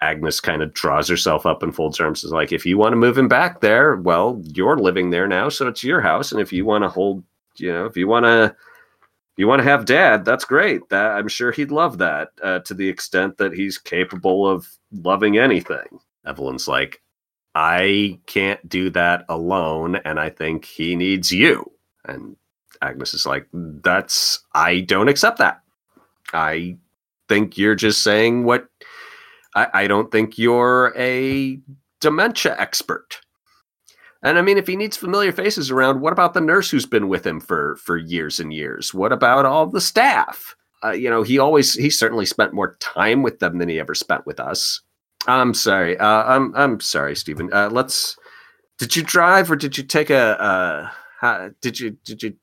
[0.01, 2.77] agnes kind of draws herself up and folds her arms and is like if you
[2.77, 6.31] want to move him back there well you're living there now so it's your house
[6.31, 7.23] and if you want to hold
[7.57, 8.55] you know if you want to
[9.37, 10.87] you want to have dad that's great.
[10.89, 15.37] That i'm sure he'd love that uh, to the extent that he's capable of loving
[15.37, 15.99] anything.
[16.25, 17.01] Evelyn's like
[17.55, 21.71] i can't do that alone and i think he needs you.
[22.05, 22.35] And
[22.81, 25.61] agnes is like that's i don't accept that.
[26.33, 26.77] I
[27.27, 28.67] think you're just saying what
[29.55, 31.59] i, I don't think you're a
[32.01, 33.19] dementia expert
[34.25, 37.09] and I mean, if he needs familiar faces around, what about the nurse who's been
[37.09, 38.91] with him for for years and years?
[38.91, 40.55] What about all the staff?
[40.83, 43.93] Uh, you know, he always he certainly spent more time with them than he ever
[43.93, 44.81] spent with us.
[45.27, 45.95] I'm sorry.
[45.99, 47.53] Uh, I'm I'm sorry, Stephen.
[47.53, 48.17] Uh, let's.
[48.79, 50.41] Did you drive or did you take a?
[50.41, 52.35] Uh, how, did you did you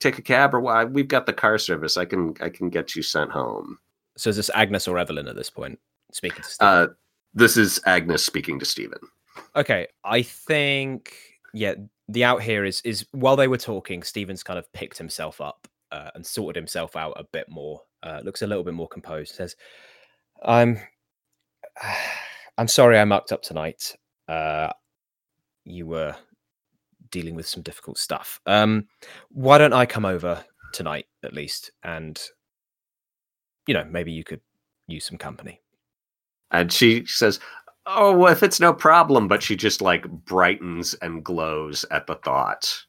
[0.00, 0.84] take a cab or why?
[0.84, 1.96] We've got the car service.
[1.96, 3.78] I can I can get you sent home.
[4.16, 5.78] So is this Agnes or Evelyn at this point
[6.12, 6.74] speaking to Stephen?
[6.74, 6.86] Uh,
[7.34, 9.00] this is Agnes speaking to Stephen.
[9.56, 11.14] Okay, I think
[11.54, 11.74] yeah,
[12.08, 15.68] the out here is is while they were talking, Stevens kind of picked himself up
[15.92, 17.82] uh, and sorted himself out a bit more.
[18.02, 19.34] Uh, looks a little bit more composed.
[19.34, 19.56] Says,
[20.42, 20.78] "I'm,
[22.58, 23.96] I'm sorry I mucked up tonight.
[24.26, 24.72] Uh,
[25.64, 26.14] you were
[27.10, 28.40] dealing with some difficult stuff.
[28.46, 28.86] Um,
[29.30, 32.20] why don't I come over tonight at least, and
[33.66, 34.40] you know maybe you could
[34.86, 35.60] use some company."
[36.50, 37.40] And she says,
[37.86, 42.16] Oh, well, if it's no problem, but she just like brightens and glows at the
[42.16, 42.84] thought.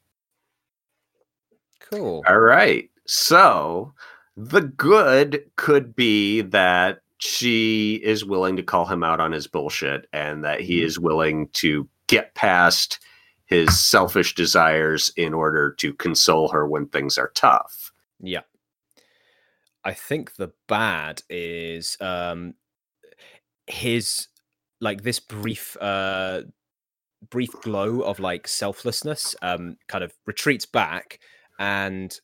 [1.80, 2.22] Cool.
[2.28, 2.90] All right.
[3.06, 3.94] So
[4.36, 10.06] the good could be that she is willing to call him out on his bullshit
[10.12, 12.98] and that he is willing to get past
[13.46, 17.92] his selfish desires in order to console her when things are tough.
[18.20, 18.42] Yeah.
[19.84, 22.54] I think the bad is um
[23.70, 24.28] his
[24.80, 26.42] like this brief uh
[27.28, 31.20] brief glow of like selflessness um kind of retreats back
[31.58, 32.20] and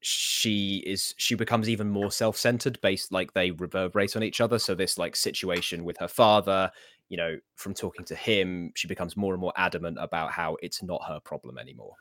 [0.00, 4.74] she is she becomes even more self-centered based like they reverberate on each other so
[4.74, 6.68] this like situation with her father
[7.08, 10.82] you know from talking to him she becomes more and more adamant about how it's
[10.82, 11.94] not her problem anymore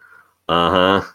[0.50, 1.12] Uh huh.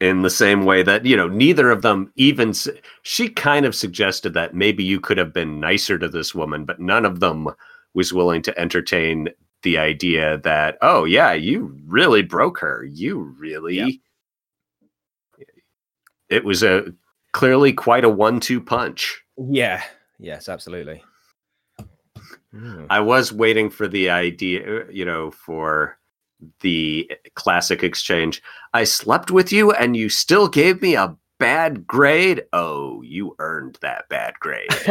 [0.00, 2.54] In the same way that, you know, neither of them even,
[3.02, 6.80] she kind of suggested that maybe you could have been nicer to this woman, but
[6.80, 7.48] none of them
[7.92, 9.28] was willing to entertain
[9.62, 12.82] the idea that, oh, yeah, you really broke her.
[12.90, 14.00] You really.
[16.30, 16.94] It was a
[17.32, 19.22] clearly quite a one two punch.
[19.36, 19.82] yeah
[20.18, 21.02] yes absolutely.
[22.88, 25.98] I was waiting for the idea, you know, for
[26.60, 28.42] the classic exchange.
[28.72, 32.44] I slept with you and you still gave me a bad grade.
[32.52, 34.68] Oh, you earned that bad grade.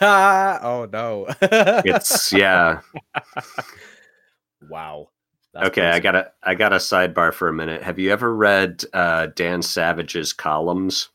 [0.00, 2.80] oh no It's yeah.
[4.68, 5.08] wow
[5.54, 7.82] That's Okay, I got a I got a sidebar for a minute.
[7.82, 11.08] Have you ever read uh, Dan Savage's columns?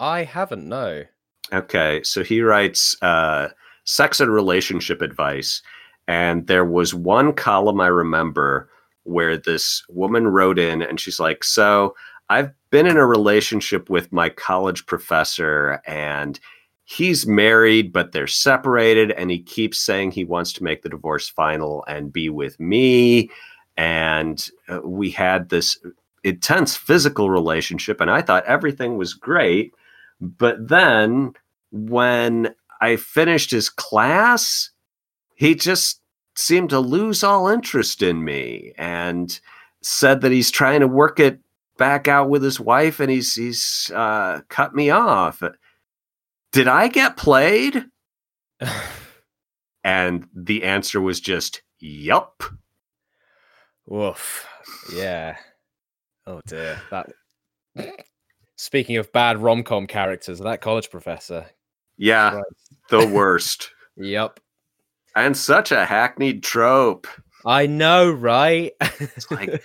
[0.00, 1.04] I haven't no
[1.52, 3.48] Okay, so he writes uh,
[3.84, 5.62] sex and relationship advice,
[6.08, 8.68] and there was one column I remember
[9.04, 11.94] where this woman wrote in, and she's like, "So
[12.30, 16.40] I've been in a relationship with my college professor, and
[16.84, 21.28] he's married, but they're separated, and he keeps saying he wants to make the divorce
[21.28, 23.30] final and be with me.
[23.76, 25.78] And uh, we had this
[26.22, 29.74] intense physical relationship, and I thought everything was great.
[30.20, 31.32] But then
[31.70, 34.70] when I finished his class,
[35.34, 36.00] he just
[36.36, 39.38] seemed to lose all interest in me and
[39.82, 41.38] said that he's trying to work it
[41.76, 45.42] back out with his wife and he's he's uh, cut me off.
[46.52, 47.84] Did I get played?
[49.84, 52.42] and the answer was just yup.
[53.86, 54.46] Woof.
[54.92, 55.36] Yeah.
[56.26, 56.80] Oh dear.
[56.90, 57.10] That
[58.56, 61.46] Speaking of bad rom com characters, that college professor.
[61.96, 62.74] Yeah, Christ.
[62.90, 63.70] the worst.
[63.96, 64.40] yep.
[65.16, 67.06] And such a hackneyed trope.
[67.46, 68.72] I know, right?
[69.30, 69.64] like,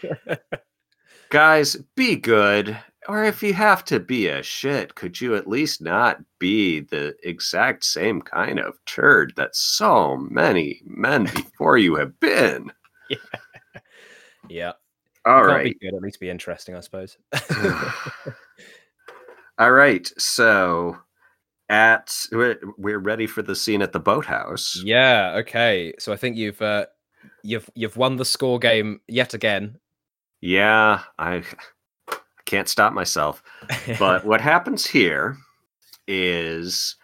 [1.30, 2.78] guys, be good.
[3.08, 7.16] Or if you have to be a shit, could you at least not be the
[7.24, 12.72] exact same kind of turd that so many men before you have been?
[13.10, 13.18] Yeah.
[14.50, 14.74] Yeah.
[15.26, 15.76] All right.
[15.80, 17.18] Be good, at least be interesting, I suppose.
[19.58, 20.08] All right.
[20.20, 20.96] So
[21.70, 24.82] at we're, we're ready for the scene at the boathouse.
[24.84, 25.36] Yeah.
[25.38, 25.94] Okay.
[26.00, 26.88] So I think you've uh,
[27.44, 29.78] you've you've won the score game yet again.
[30.41, 31.44] Yeah, I
[32.46, 33.44] can't stop myself.
[34.00, 35.38] but what happens here
[36.08, 36.96] is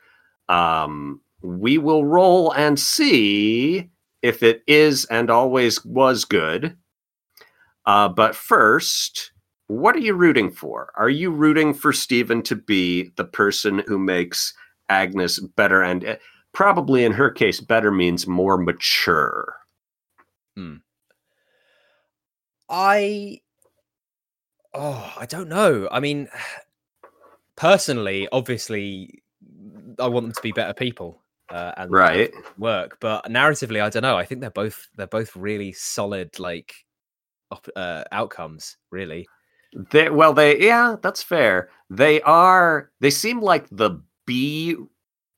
[0.50, 3.90] um, we will roll and see
[4.22, 6.76] if it is and always was good.
[7.86, 9.32] Uh, but first,
[9.68, 10.92] what are you rooting for?
[10.96, 14.54] Are you rooting for Stephen to be the person who makes
[14.90, 16.18] Agnes better and eh,
[16.54, 19.56] probably in her case better means more mature?
[20.56, 20.76] Hmm.
[22.70, 23.42] I
[24.74, 25.88] oh, I don't know.
[25.92, 26.28] I mean
[27.56, 29.24] personally, obviously
[30.00, 31.22] I want them to be better people.
[31.52, 35.36] Uh, and right work but narratively i don't know i think they're both they're both
[35.36, 36.74] really solid like
[37.76, 39.28] uh, outcomes really
[39.76, 41.70] they, well, they yeah, that's fair.
[41.90, 42.92] They are.
[43.02, 44.76] They seem like the B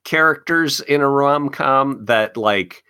[0.04, 2.82] characters in a rom com that like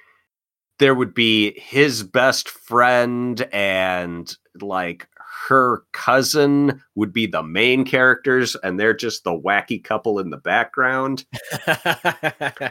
[0.79, 5.09] there would be his best friend and like
[5.49, 10.37] her cousin would be the main characters and they're just the wacky couple in the
[10.37, 11.25] background.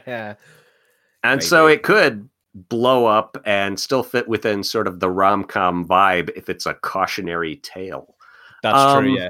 [0.05, 0.37] and
[1.23, 1.41] Maybe.
[1.41, 6.49] so it could blow up and still fit within sort of the rom-com vibe if
[6.49, 8.16] it's a cautionary tale.
[8.71, 9.17] That's um, true.
[9.17, 9.27] Yeah.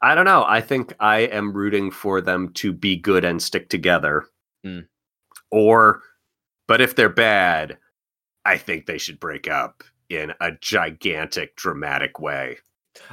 [0.00, 0.44] I don't know.
[0.46, 4.26] I think I am rooting for them to be good and stick together.
[4.64, 4.86] Mm.
[5.50, 6.02] Or,
[6.68, 7.78] but if they're bad,
[8.44, 12.58] I think they should break up in a gigantic, dramatic way.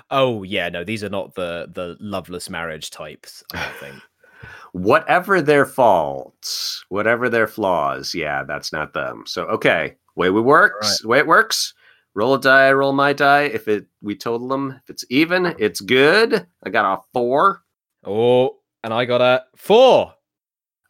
[0.10, 3.44] Oh yeah, no, these are not the the loveless marriage types.
[3.54, 4.04] I don't think.
[4.72, 9.24] whatever their faults, whatever their flaws, yeah, that's not them.
[9.28, 11.10] So okay, way we works, right.
[11.10, 11.74] way it works
[12.16, 13.44] roll a die, I roll my die.
[13.44, 16.48] If it we total them, if it's even, it's good.
[16.64, 17.62] I got a four.
[18.04, 20.14] Oh, and I got a four.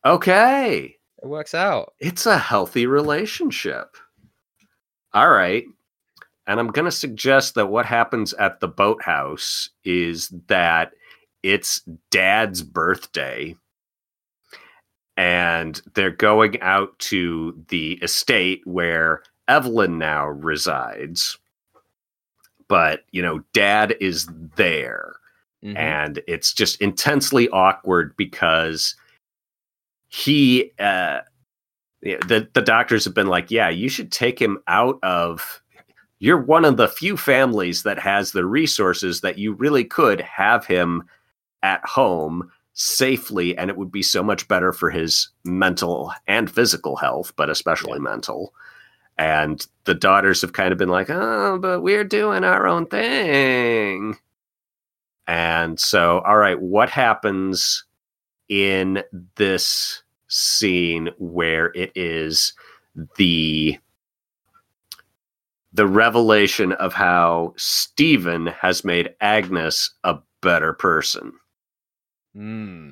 [0.06, 0.96] Okay.
[1.22, 1.94] It works out.
[2.00, 3.98] It's a healthy relationship.
[5.14, 5.66] All right.
[6.48, 10.92] And I'm going to suggest that what happens at the boathouse is that
[11.42, 11.82] it's
[12.12, 13.56] dad's birthday
[15.18, 21.38] and they're going out to the estate where Evelyn now resides.
[22.68, 25.16] But, you know, dad is there.
[25.64, 25.78] Mm-hmm.
[25.78, 28.96] And it's just intensely awkward because
[30.08, 31.20] he, uh,
[32.02, 35.62] the, the doctors have been like, yeah, you should take him out of.
[36.20, 40.66] You're one of the few families that has the resources that you really could have
[40.66, 41.04] him
[41.62, 46.96] at home safely, and it would be so much better for his mental and physical
[46.96, 48.10] health, but especially yeah.
[48.10, 48.54] mental
[49.18, 54.18] and the daughters have kind of been like, "Oh, but we're doing our own thing."
[55.28, 57.86] And so, all right, what happens
[58.50, 59.04] in
[59.36, 62.54] this scene where it is
[63.18, 63.78] the
[65.74, 71.34] the revelation of how Stephen has made Agnes a better person?
[72.34, 72.92] Hmm.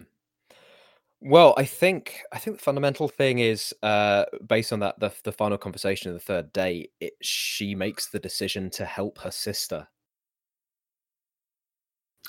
[1.25, 5.31] Well, I think I think the fundamental thing is uh, based on that the the
[5.31, 6.89] final conversation of the third day.
[6.99, 9.87] It, she makes the decision to help her sister.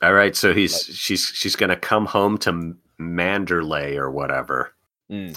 [0.01, 4.77] All right, so he's like, she's she's gonna come home to Manderley or whatever.
[5.11, 5.37] Mm.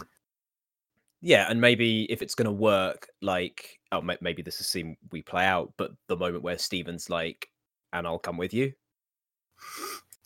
[1.21, 5.45] Yeah, and maybe if it's gonna work, like oh, maybe this is scene we play
[5.45, 7.49] out, but the moment where Steven's like,
[7.91, 8.73] "And I'll come with you."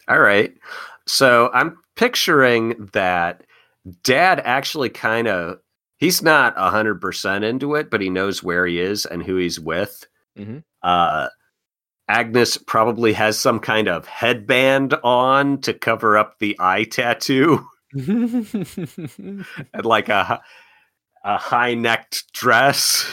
[0.08, 0.54] All right,
[1.08, 3.44] so I'm picturing that
[4.04, 5.60] dad actually kind of
[5.98, 10.06] he's not 100% into it, but he knows where he is and who he's with.
[10.38, 10.60] Mm-hmm.
[10.84, 11.28] Uh,
[12.08, 19.46] Agnes probably has some kind of headband on to cover up the eye tattoo and
[19.84, 20.42] like a,
[21.24, 23.06] a high necked dress.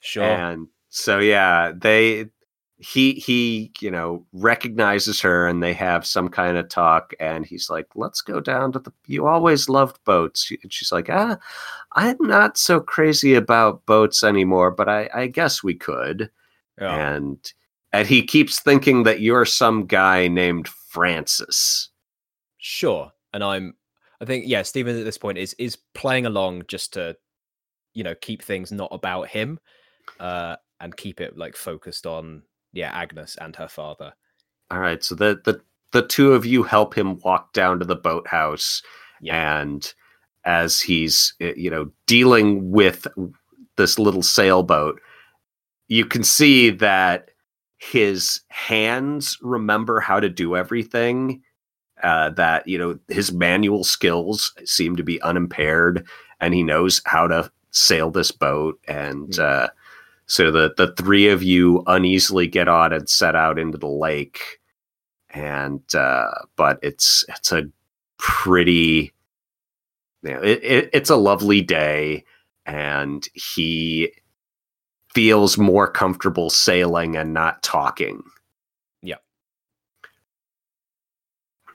[0.00, 0.24] sure.
[0.24, 2.26] And so, yeah, they
[2.82, 7.70] he he you know recognizes her and they have some kind of talk and he's
[7.70, 11.36] like let's go down to the you always loved boats and she's like ah
[11.92, 16.28] i'm not so crazy about boats anymore but i i guess we could
[16.80, 17.14] Yeah.
[17.14, 17.52] and
[17.92, 21.88] and he keeps thinking that you're some guy named francis
[22.64, 23.10] Sure.
[23.34, 23.74] And I'm
[24.20, 27.16] I think yeah, Steven at this point is is playing along just to
[27.92, 29.58] you know, keep things not about him
[30.20, 32.42] uh and keep it like focused on
[32.72, 34.12] yeah, Agnes and her father.
[34.70, 35.60] all right so the the
[35.92, 38.82] the two of you help him walk down to the boathouse
[39.20, 39.60] Yeah.
[39.60, 39.92] and
[40.44, 43.06] as he's uh, you know dealing with
[43.76, 45.00] this little sailboat
[45.88, 47.28] you can see that
[47.78, 51.42] his hands remember how to do everything
[52.02, 56.06] uh, that you know his manual skills seem to be unimpaired
[56.40, 59.68] and he knows how to sail this boat and uh,
[60.32, 64.60] so the the three of you uneasily get on and set out into the lake.
[65.28, 67.64] And uh, but it's it's a
[68.16, 69.12] pretty
[70.22, 72.24] you know, it, it, it's a lovely day.
[72.64, 74.10] And he
[75.12, 78.22] feels more comfortable sailing and not talking.
[79.02, 79.16] Yeah.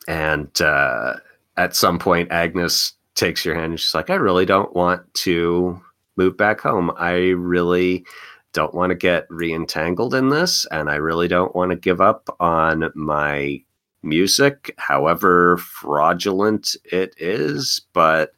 [0.07, 1.17] and uh,
[1.57, 5.79] at some point agnes takes your hand and she's like i really don't want to
[6.17, 6.91] move back home.
[6.97, 8.05] I really
[8.53, 12.35] don't want to get reentangled in this and i really don't want to give up
[12.39, 13.61] on my
[14.03, 18.31] music however fraudulent it is but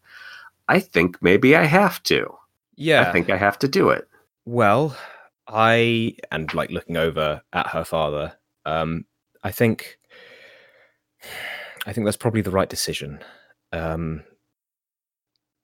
[0.68, 2.34] i think maybe i have to
[2.76, 3.02] Yeah.
[3.07, 4.07] i think i have to do it
[4.45, 4.95] Well,
[5.48, 8.34] I and like looking over at her father,
[8.65, 9.06] um,
[9.44, 9.98] I think
[11.86, 13.19] I think that's probably the right decision.
[13.72, 14.23] Um,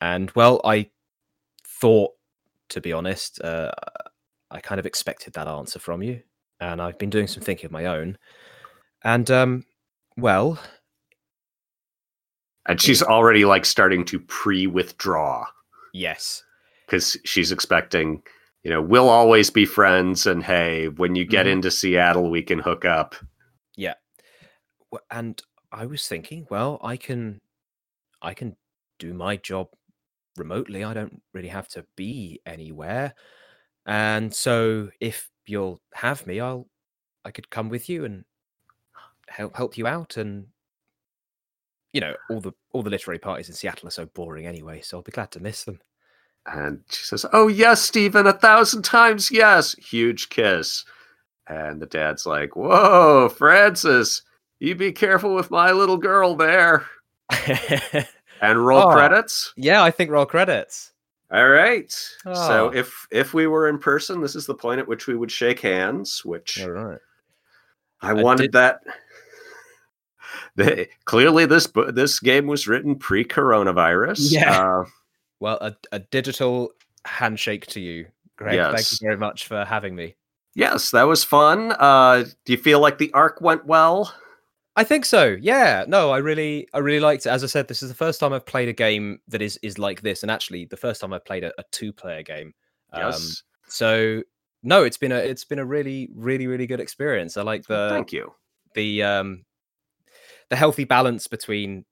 [0.02, 0.90] and well, I
[1.64, 2.12] thought,
[2.70, 3.72] to be honest, uh,
[4.56, 6.22] I kind of expected that answer from you,
[6.62, 8.18] and I've been doing some thinking of my own.
[9.04, 9.66] And um,
[10.16, 10.58] well,
[12.66, 15.46] and she's already like starting to pre-withdraw
[15.94, 16.42] yes,
[16.86, 18.24] because she's expecting
[18.64, 21.52] you know we'll always be friends and hey when you get Mhm.
[21.52, 23.16] into seattle we can hook up
[23.76, 23.96] Yeah.
[25.12, 25.42] and
[25.72, 27.42] I was thinking, well, I can,
[28.22, 28.56] I can
[28.98, 29.68] do my job
[30.38, 30.86] remotely.
[30.86, 33.14] I don't really have to be anywhere,
[33.86, 36.68] and so if you'll have me, I'll,
[37.24, 38.26] I could come with you and
[39.28, 40.18] help help you out.
[40.18, 40.48] And
[41.94, 44.98] you know, all the all the literary parties in Seattle are so boring anyway, so
[44.98, 45.80] I'll be glad to miss them.
[46.48, 50.86] and she says oh yes stephen a thousand times yes huge kiss
[51.48, 54.22] and the dad's like whoa francis
[54.60, 56.86] you be careful with my little girl there
[58.42, 58.94] and roll Oh.
[58.94, 60.92] credits yeah, I think roll credits.
[61.32, 62.72] All right so Oh.
[62.74, 65.60] if if we were in person this is the point at which we would shake
[65.60, 67.00] hands which All right.
[68.02, 68.82] I I wanted did- that.
[70.58, 74.32] They, clearly, this this game was written pre-coronavirus.
[74.32, 74.62] Yeah.
[74.80, 74.86] Uh,
[75.40, 76.72] Well, a, a digital
[77.06, 78.08] handshake to you,
[78.38, 78.58] Greg.
[78.74, 80.16] Thank you very much for having me.
[80.56, 81.74] yes, that was fun.
[81.78, 84.14] Uh, do you feel like the arc went well?
[84.76, 85.38] I think so.
[85.40, 85.86] Yeah.
[85.88, 87.30] No, I really, I really liked it.
[87.30, 89.80] As I said, this is the first time I've played a game that is is
[89.80, 92.54] like this, and actually the first time I've played a, a two player game.
[92.92, 93.44] Um, Yes.
[93.68, 94.22] so
[94.64, 97.38] no, it's been a it's been a really, really, really good experience.
[97.38, 98.34] I like the Thank you.
[98.74, 99.46] the um
[100.50, 101.86] the healthy balance between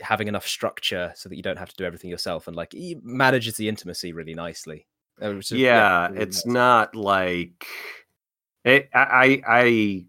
[0.00, 2.98] having enough structure so that you don't have to do everything yourself, and like it
[3.02, 4.86] manages the intimacy really nicely.
[5.20, 6.54] Uh, is- yeah, really it's nice.
[6.54, 7.66] not like
[8.64, 8.88] it.
[8.94, 10.04] I I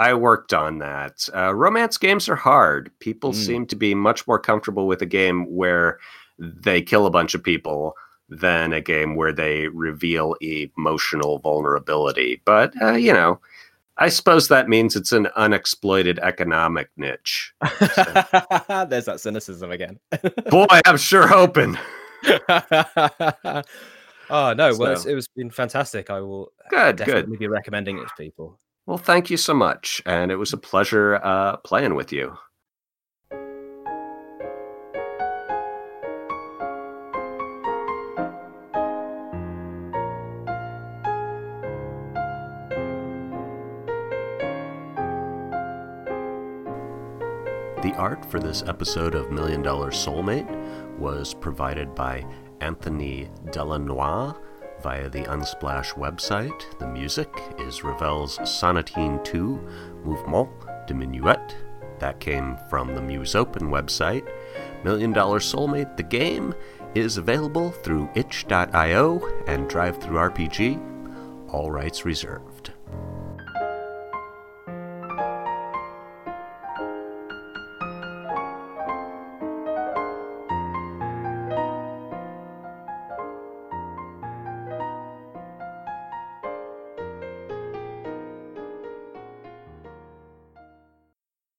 [0.00, 1.28] I, worked on that.
[1.34, 2.90] Uh, romance games are hard.
[3.00, 3.34] People Mm.
[3.46, 5.98] seem to be much more comfortable with a game where
[6.38, 7.94] they kill a bunch of people
[8.28, 12.40] than a game where they reveal emotional vulnerability.
[12.44, 13.40] But uh, you know,
[13.98, 17.52] I suppose that means it's an unexploited economic niche.
[17.80, 19.98] There's that cynicism again.
[20.50, 21.76] Boy, I'm sure hoping.
[22.26, 23.62] oh
[24.30, 26.08] no, well, it's, it was been fantastic.
[26.10, 27.38] I will Good, definitely good.
[27.40, 28.58] be recommending it to people.
[28.90, 32.36] Well, thank you so much, and it was a pleasure uh, playing with you.
[47.82, 52.26] The art for this episode of Million Dollar Soulmate was provided by
[52.60, 54.34] Anthony Delanoix
[54.82, 56.78] via the Unsplash website.
[56.78, 57.28] The music
[57.58, 59.68] is Ravel's Sonatine 2
[60.04, 60.48] Mouvement
[60.86, 61.54] de Minuet.
[61.98, 64.26] That came from the Musopen website.
[64.82, 66.54] Million Dollar Soulmate, the game,
[66.94, 71.52] is available through itch.io and DriveThruRPG.
[71.52, 72.49] All rights reserved.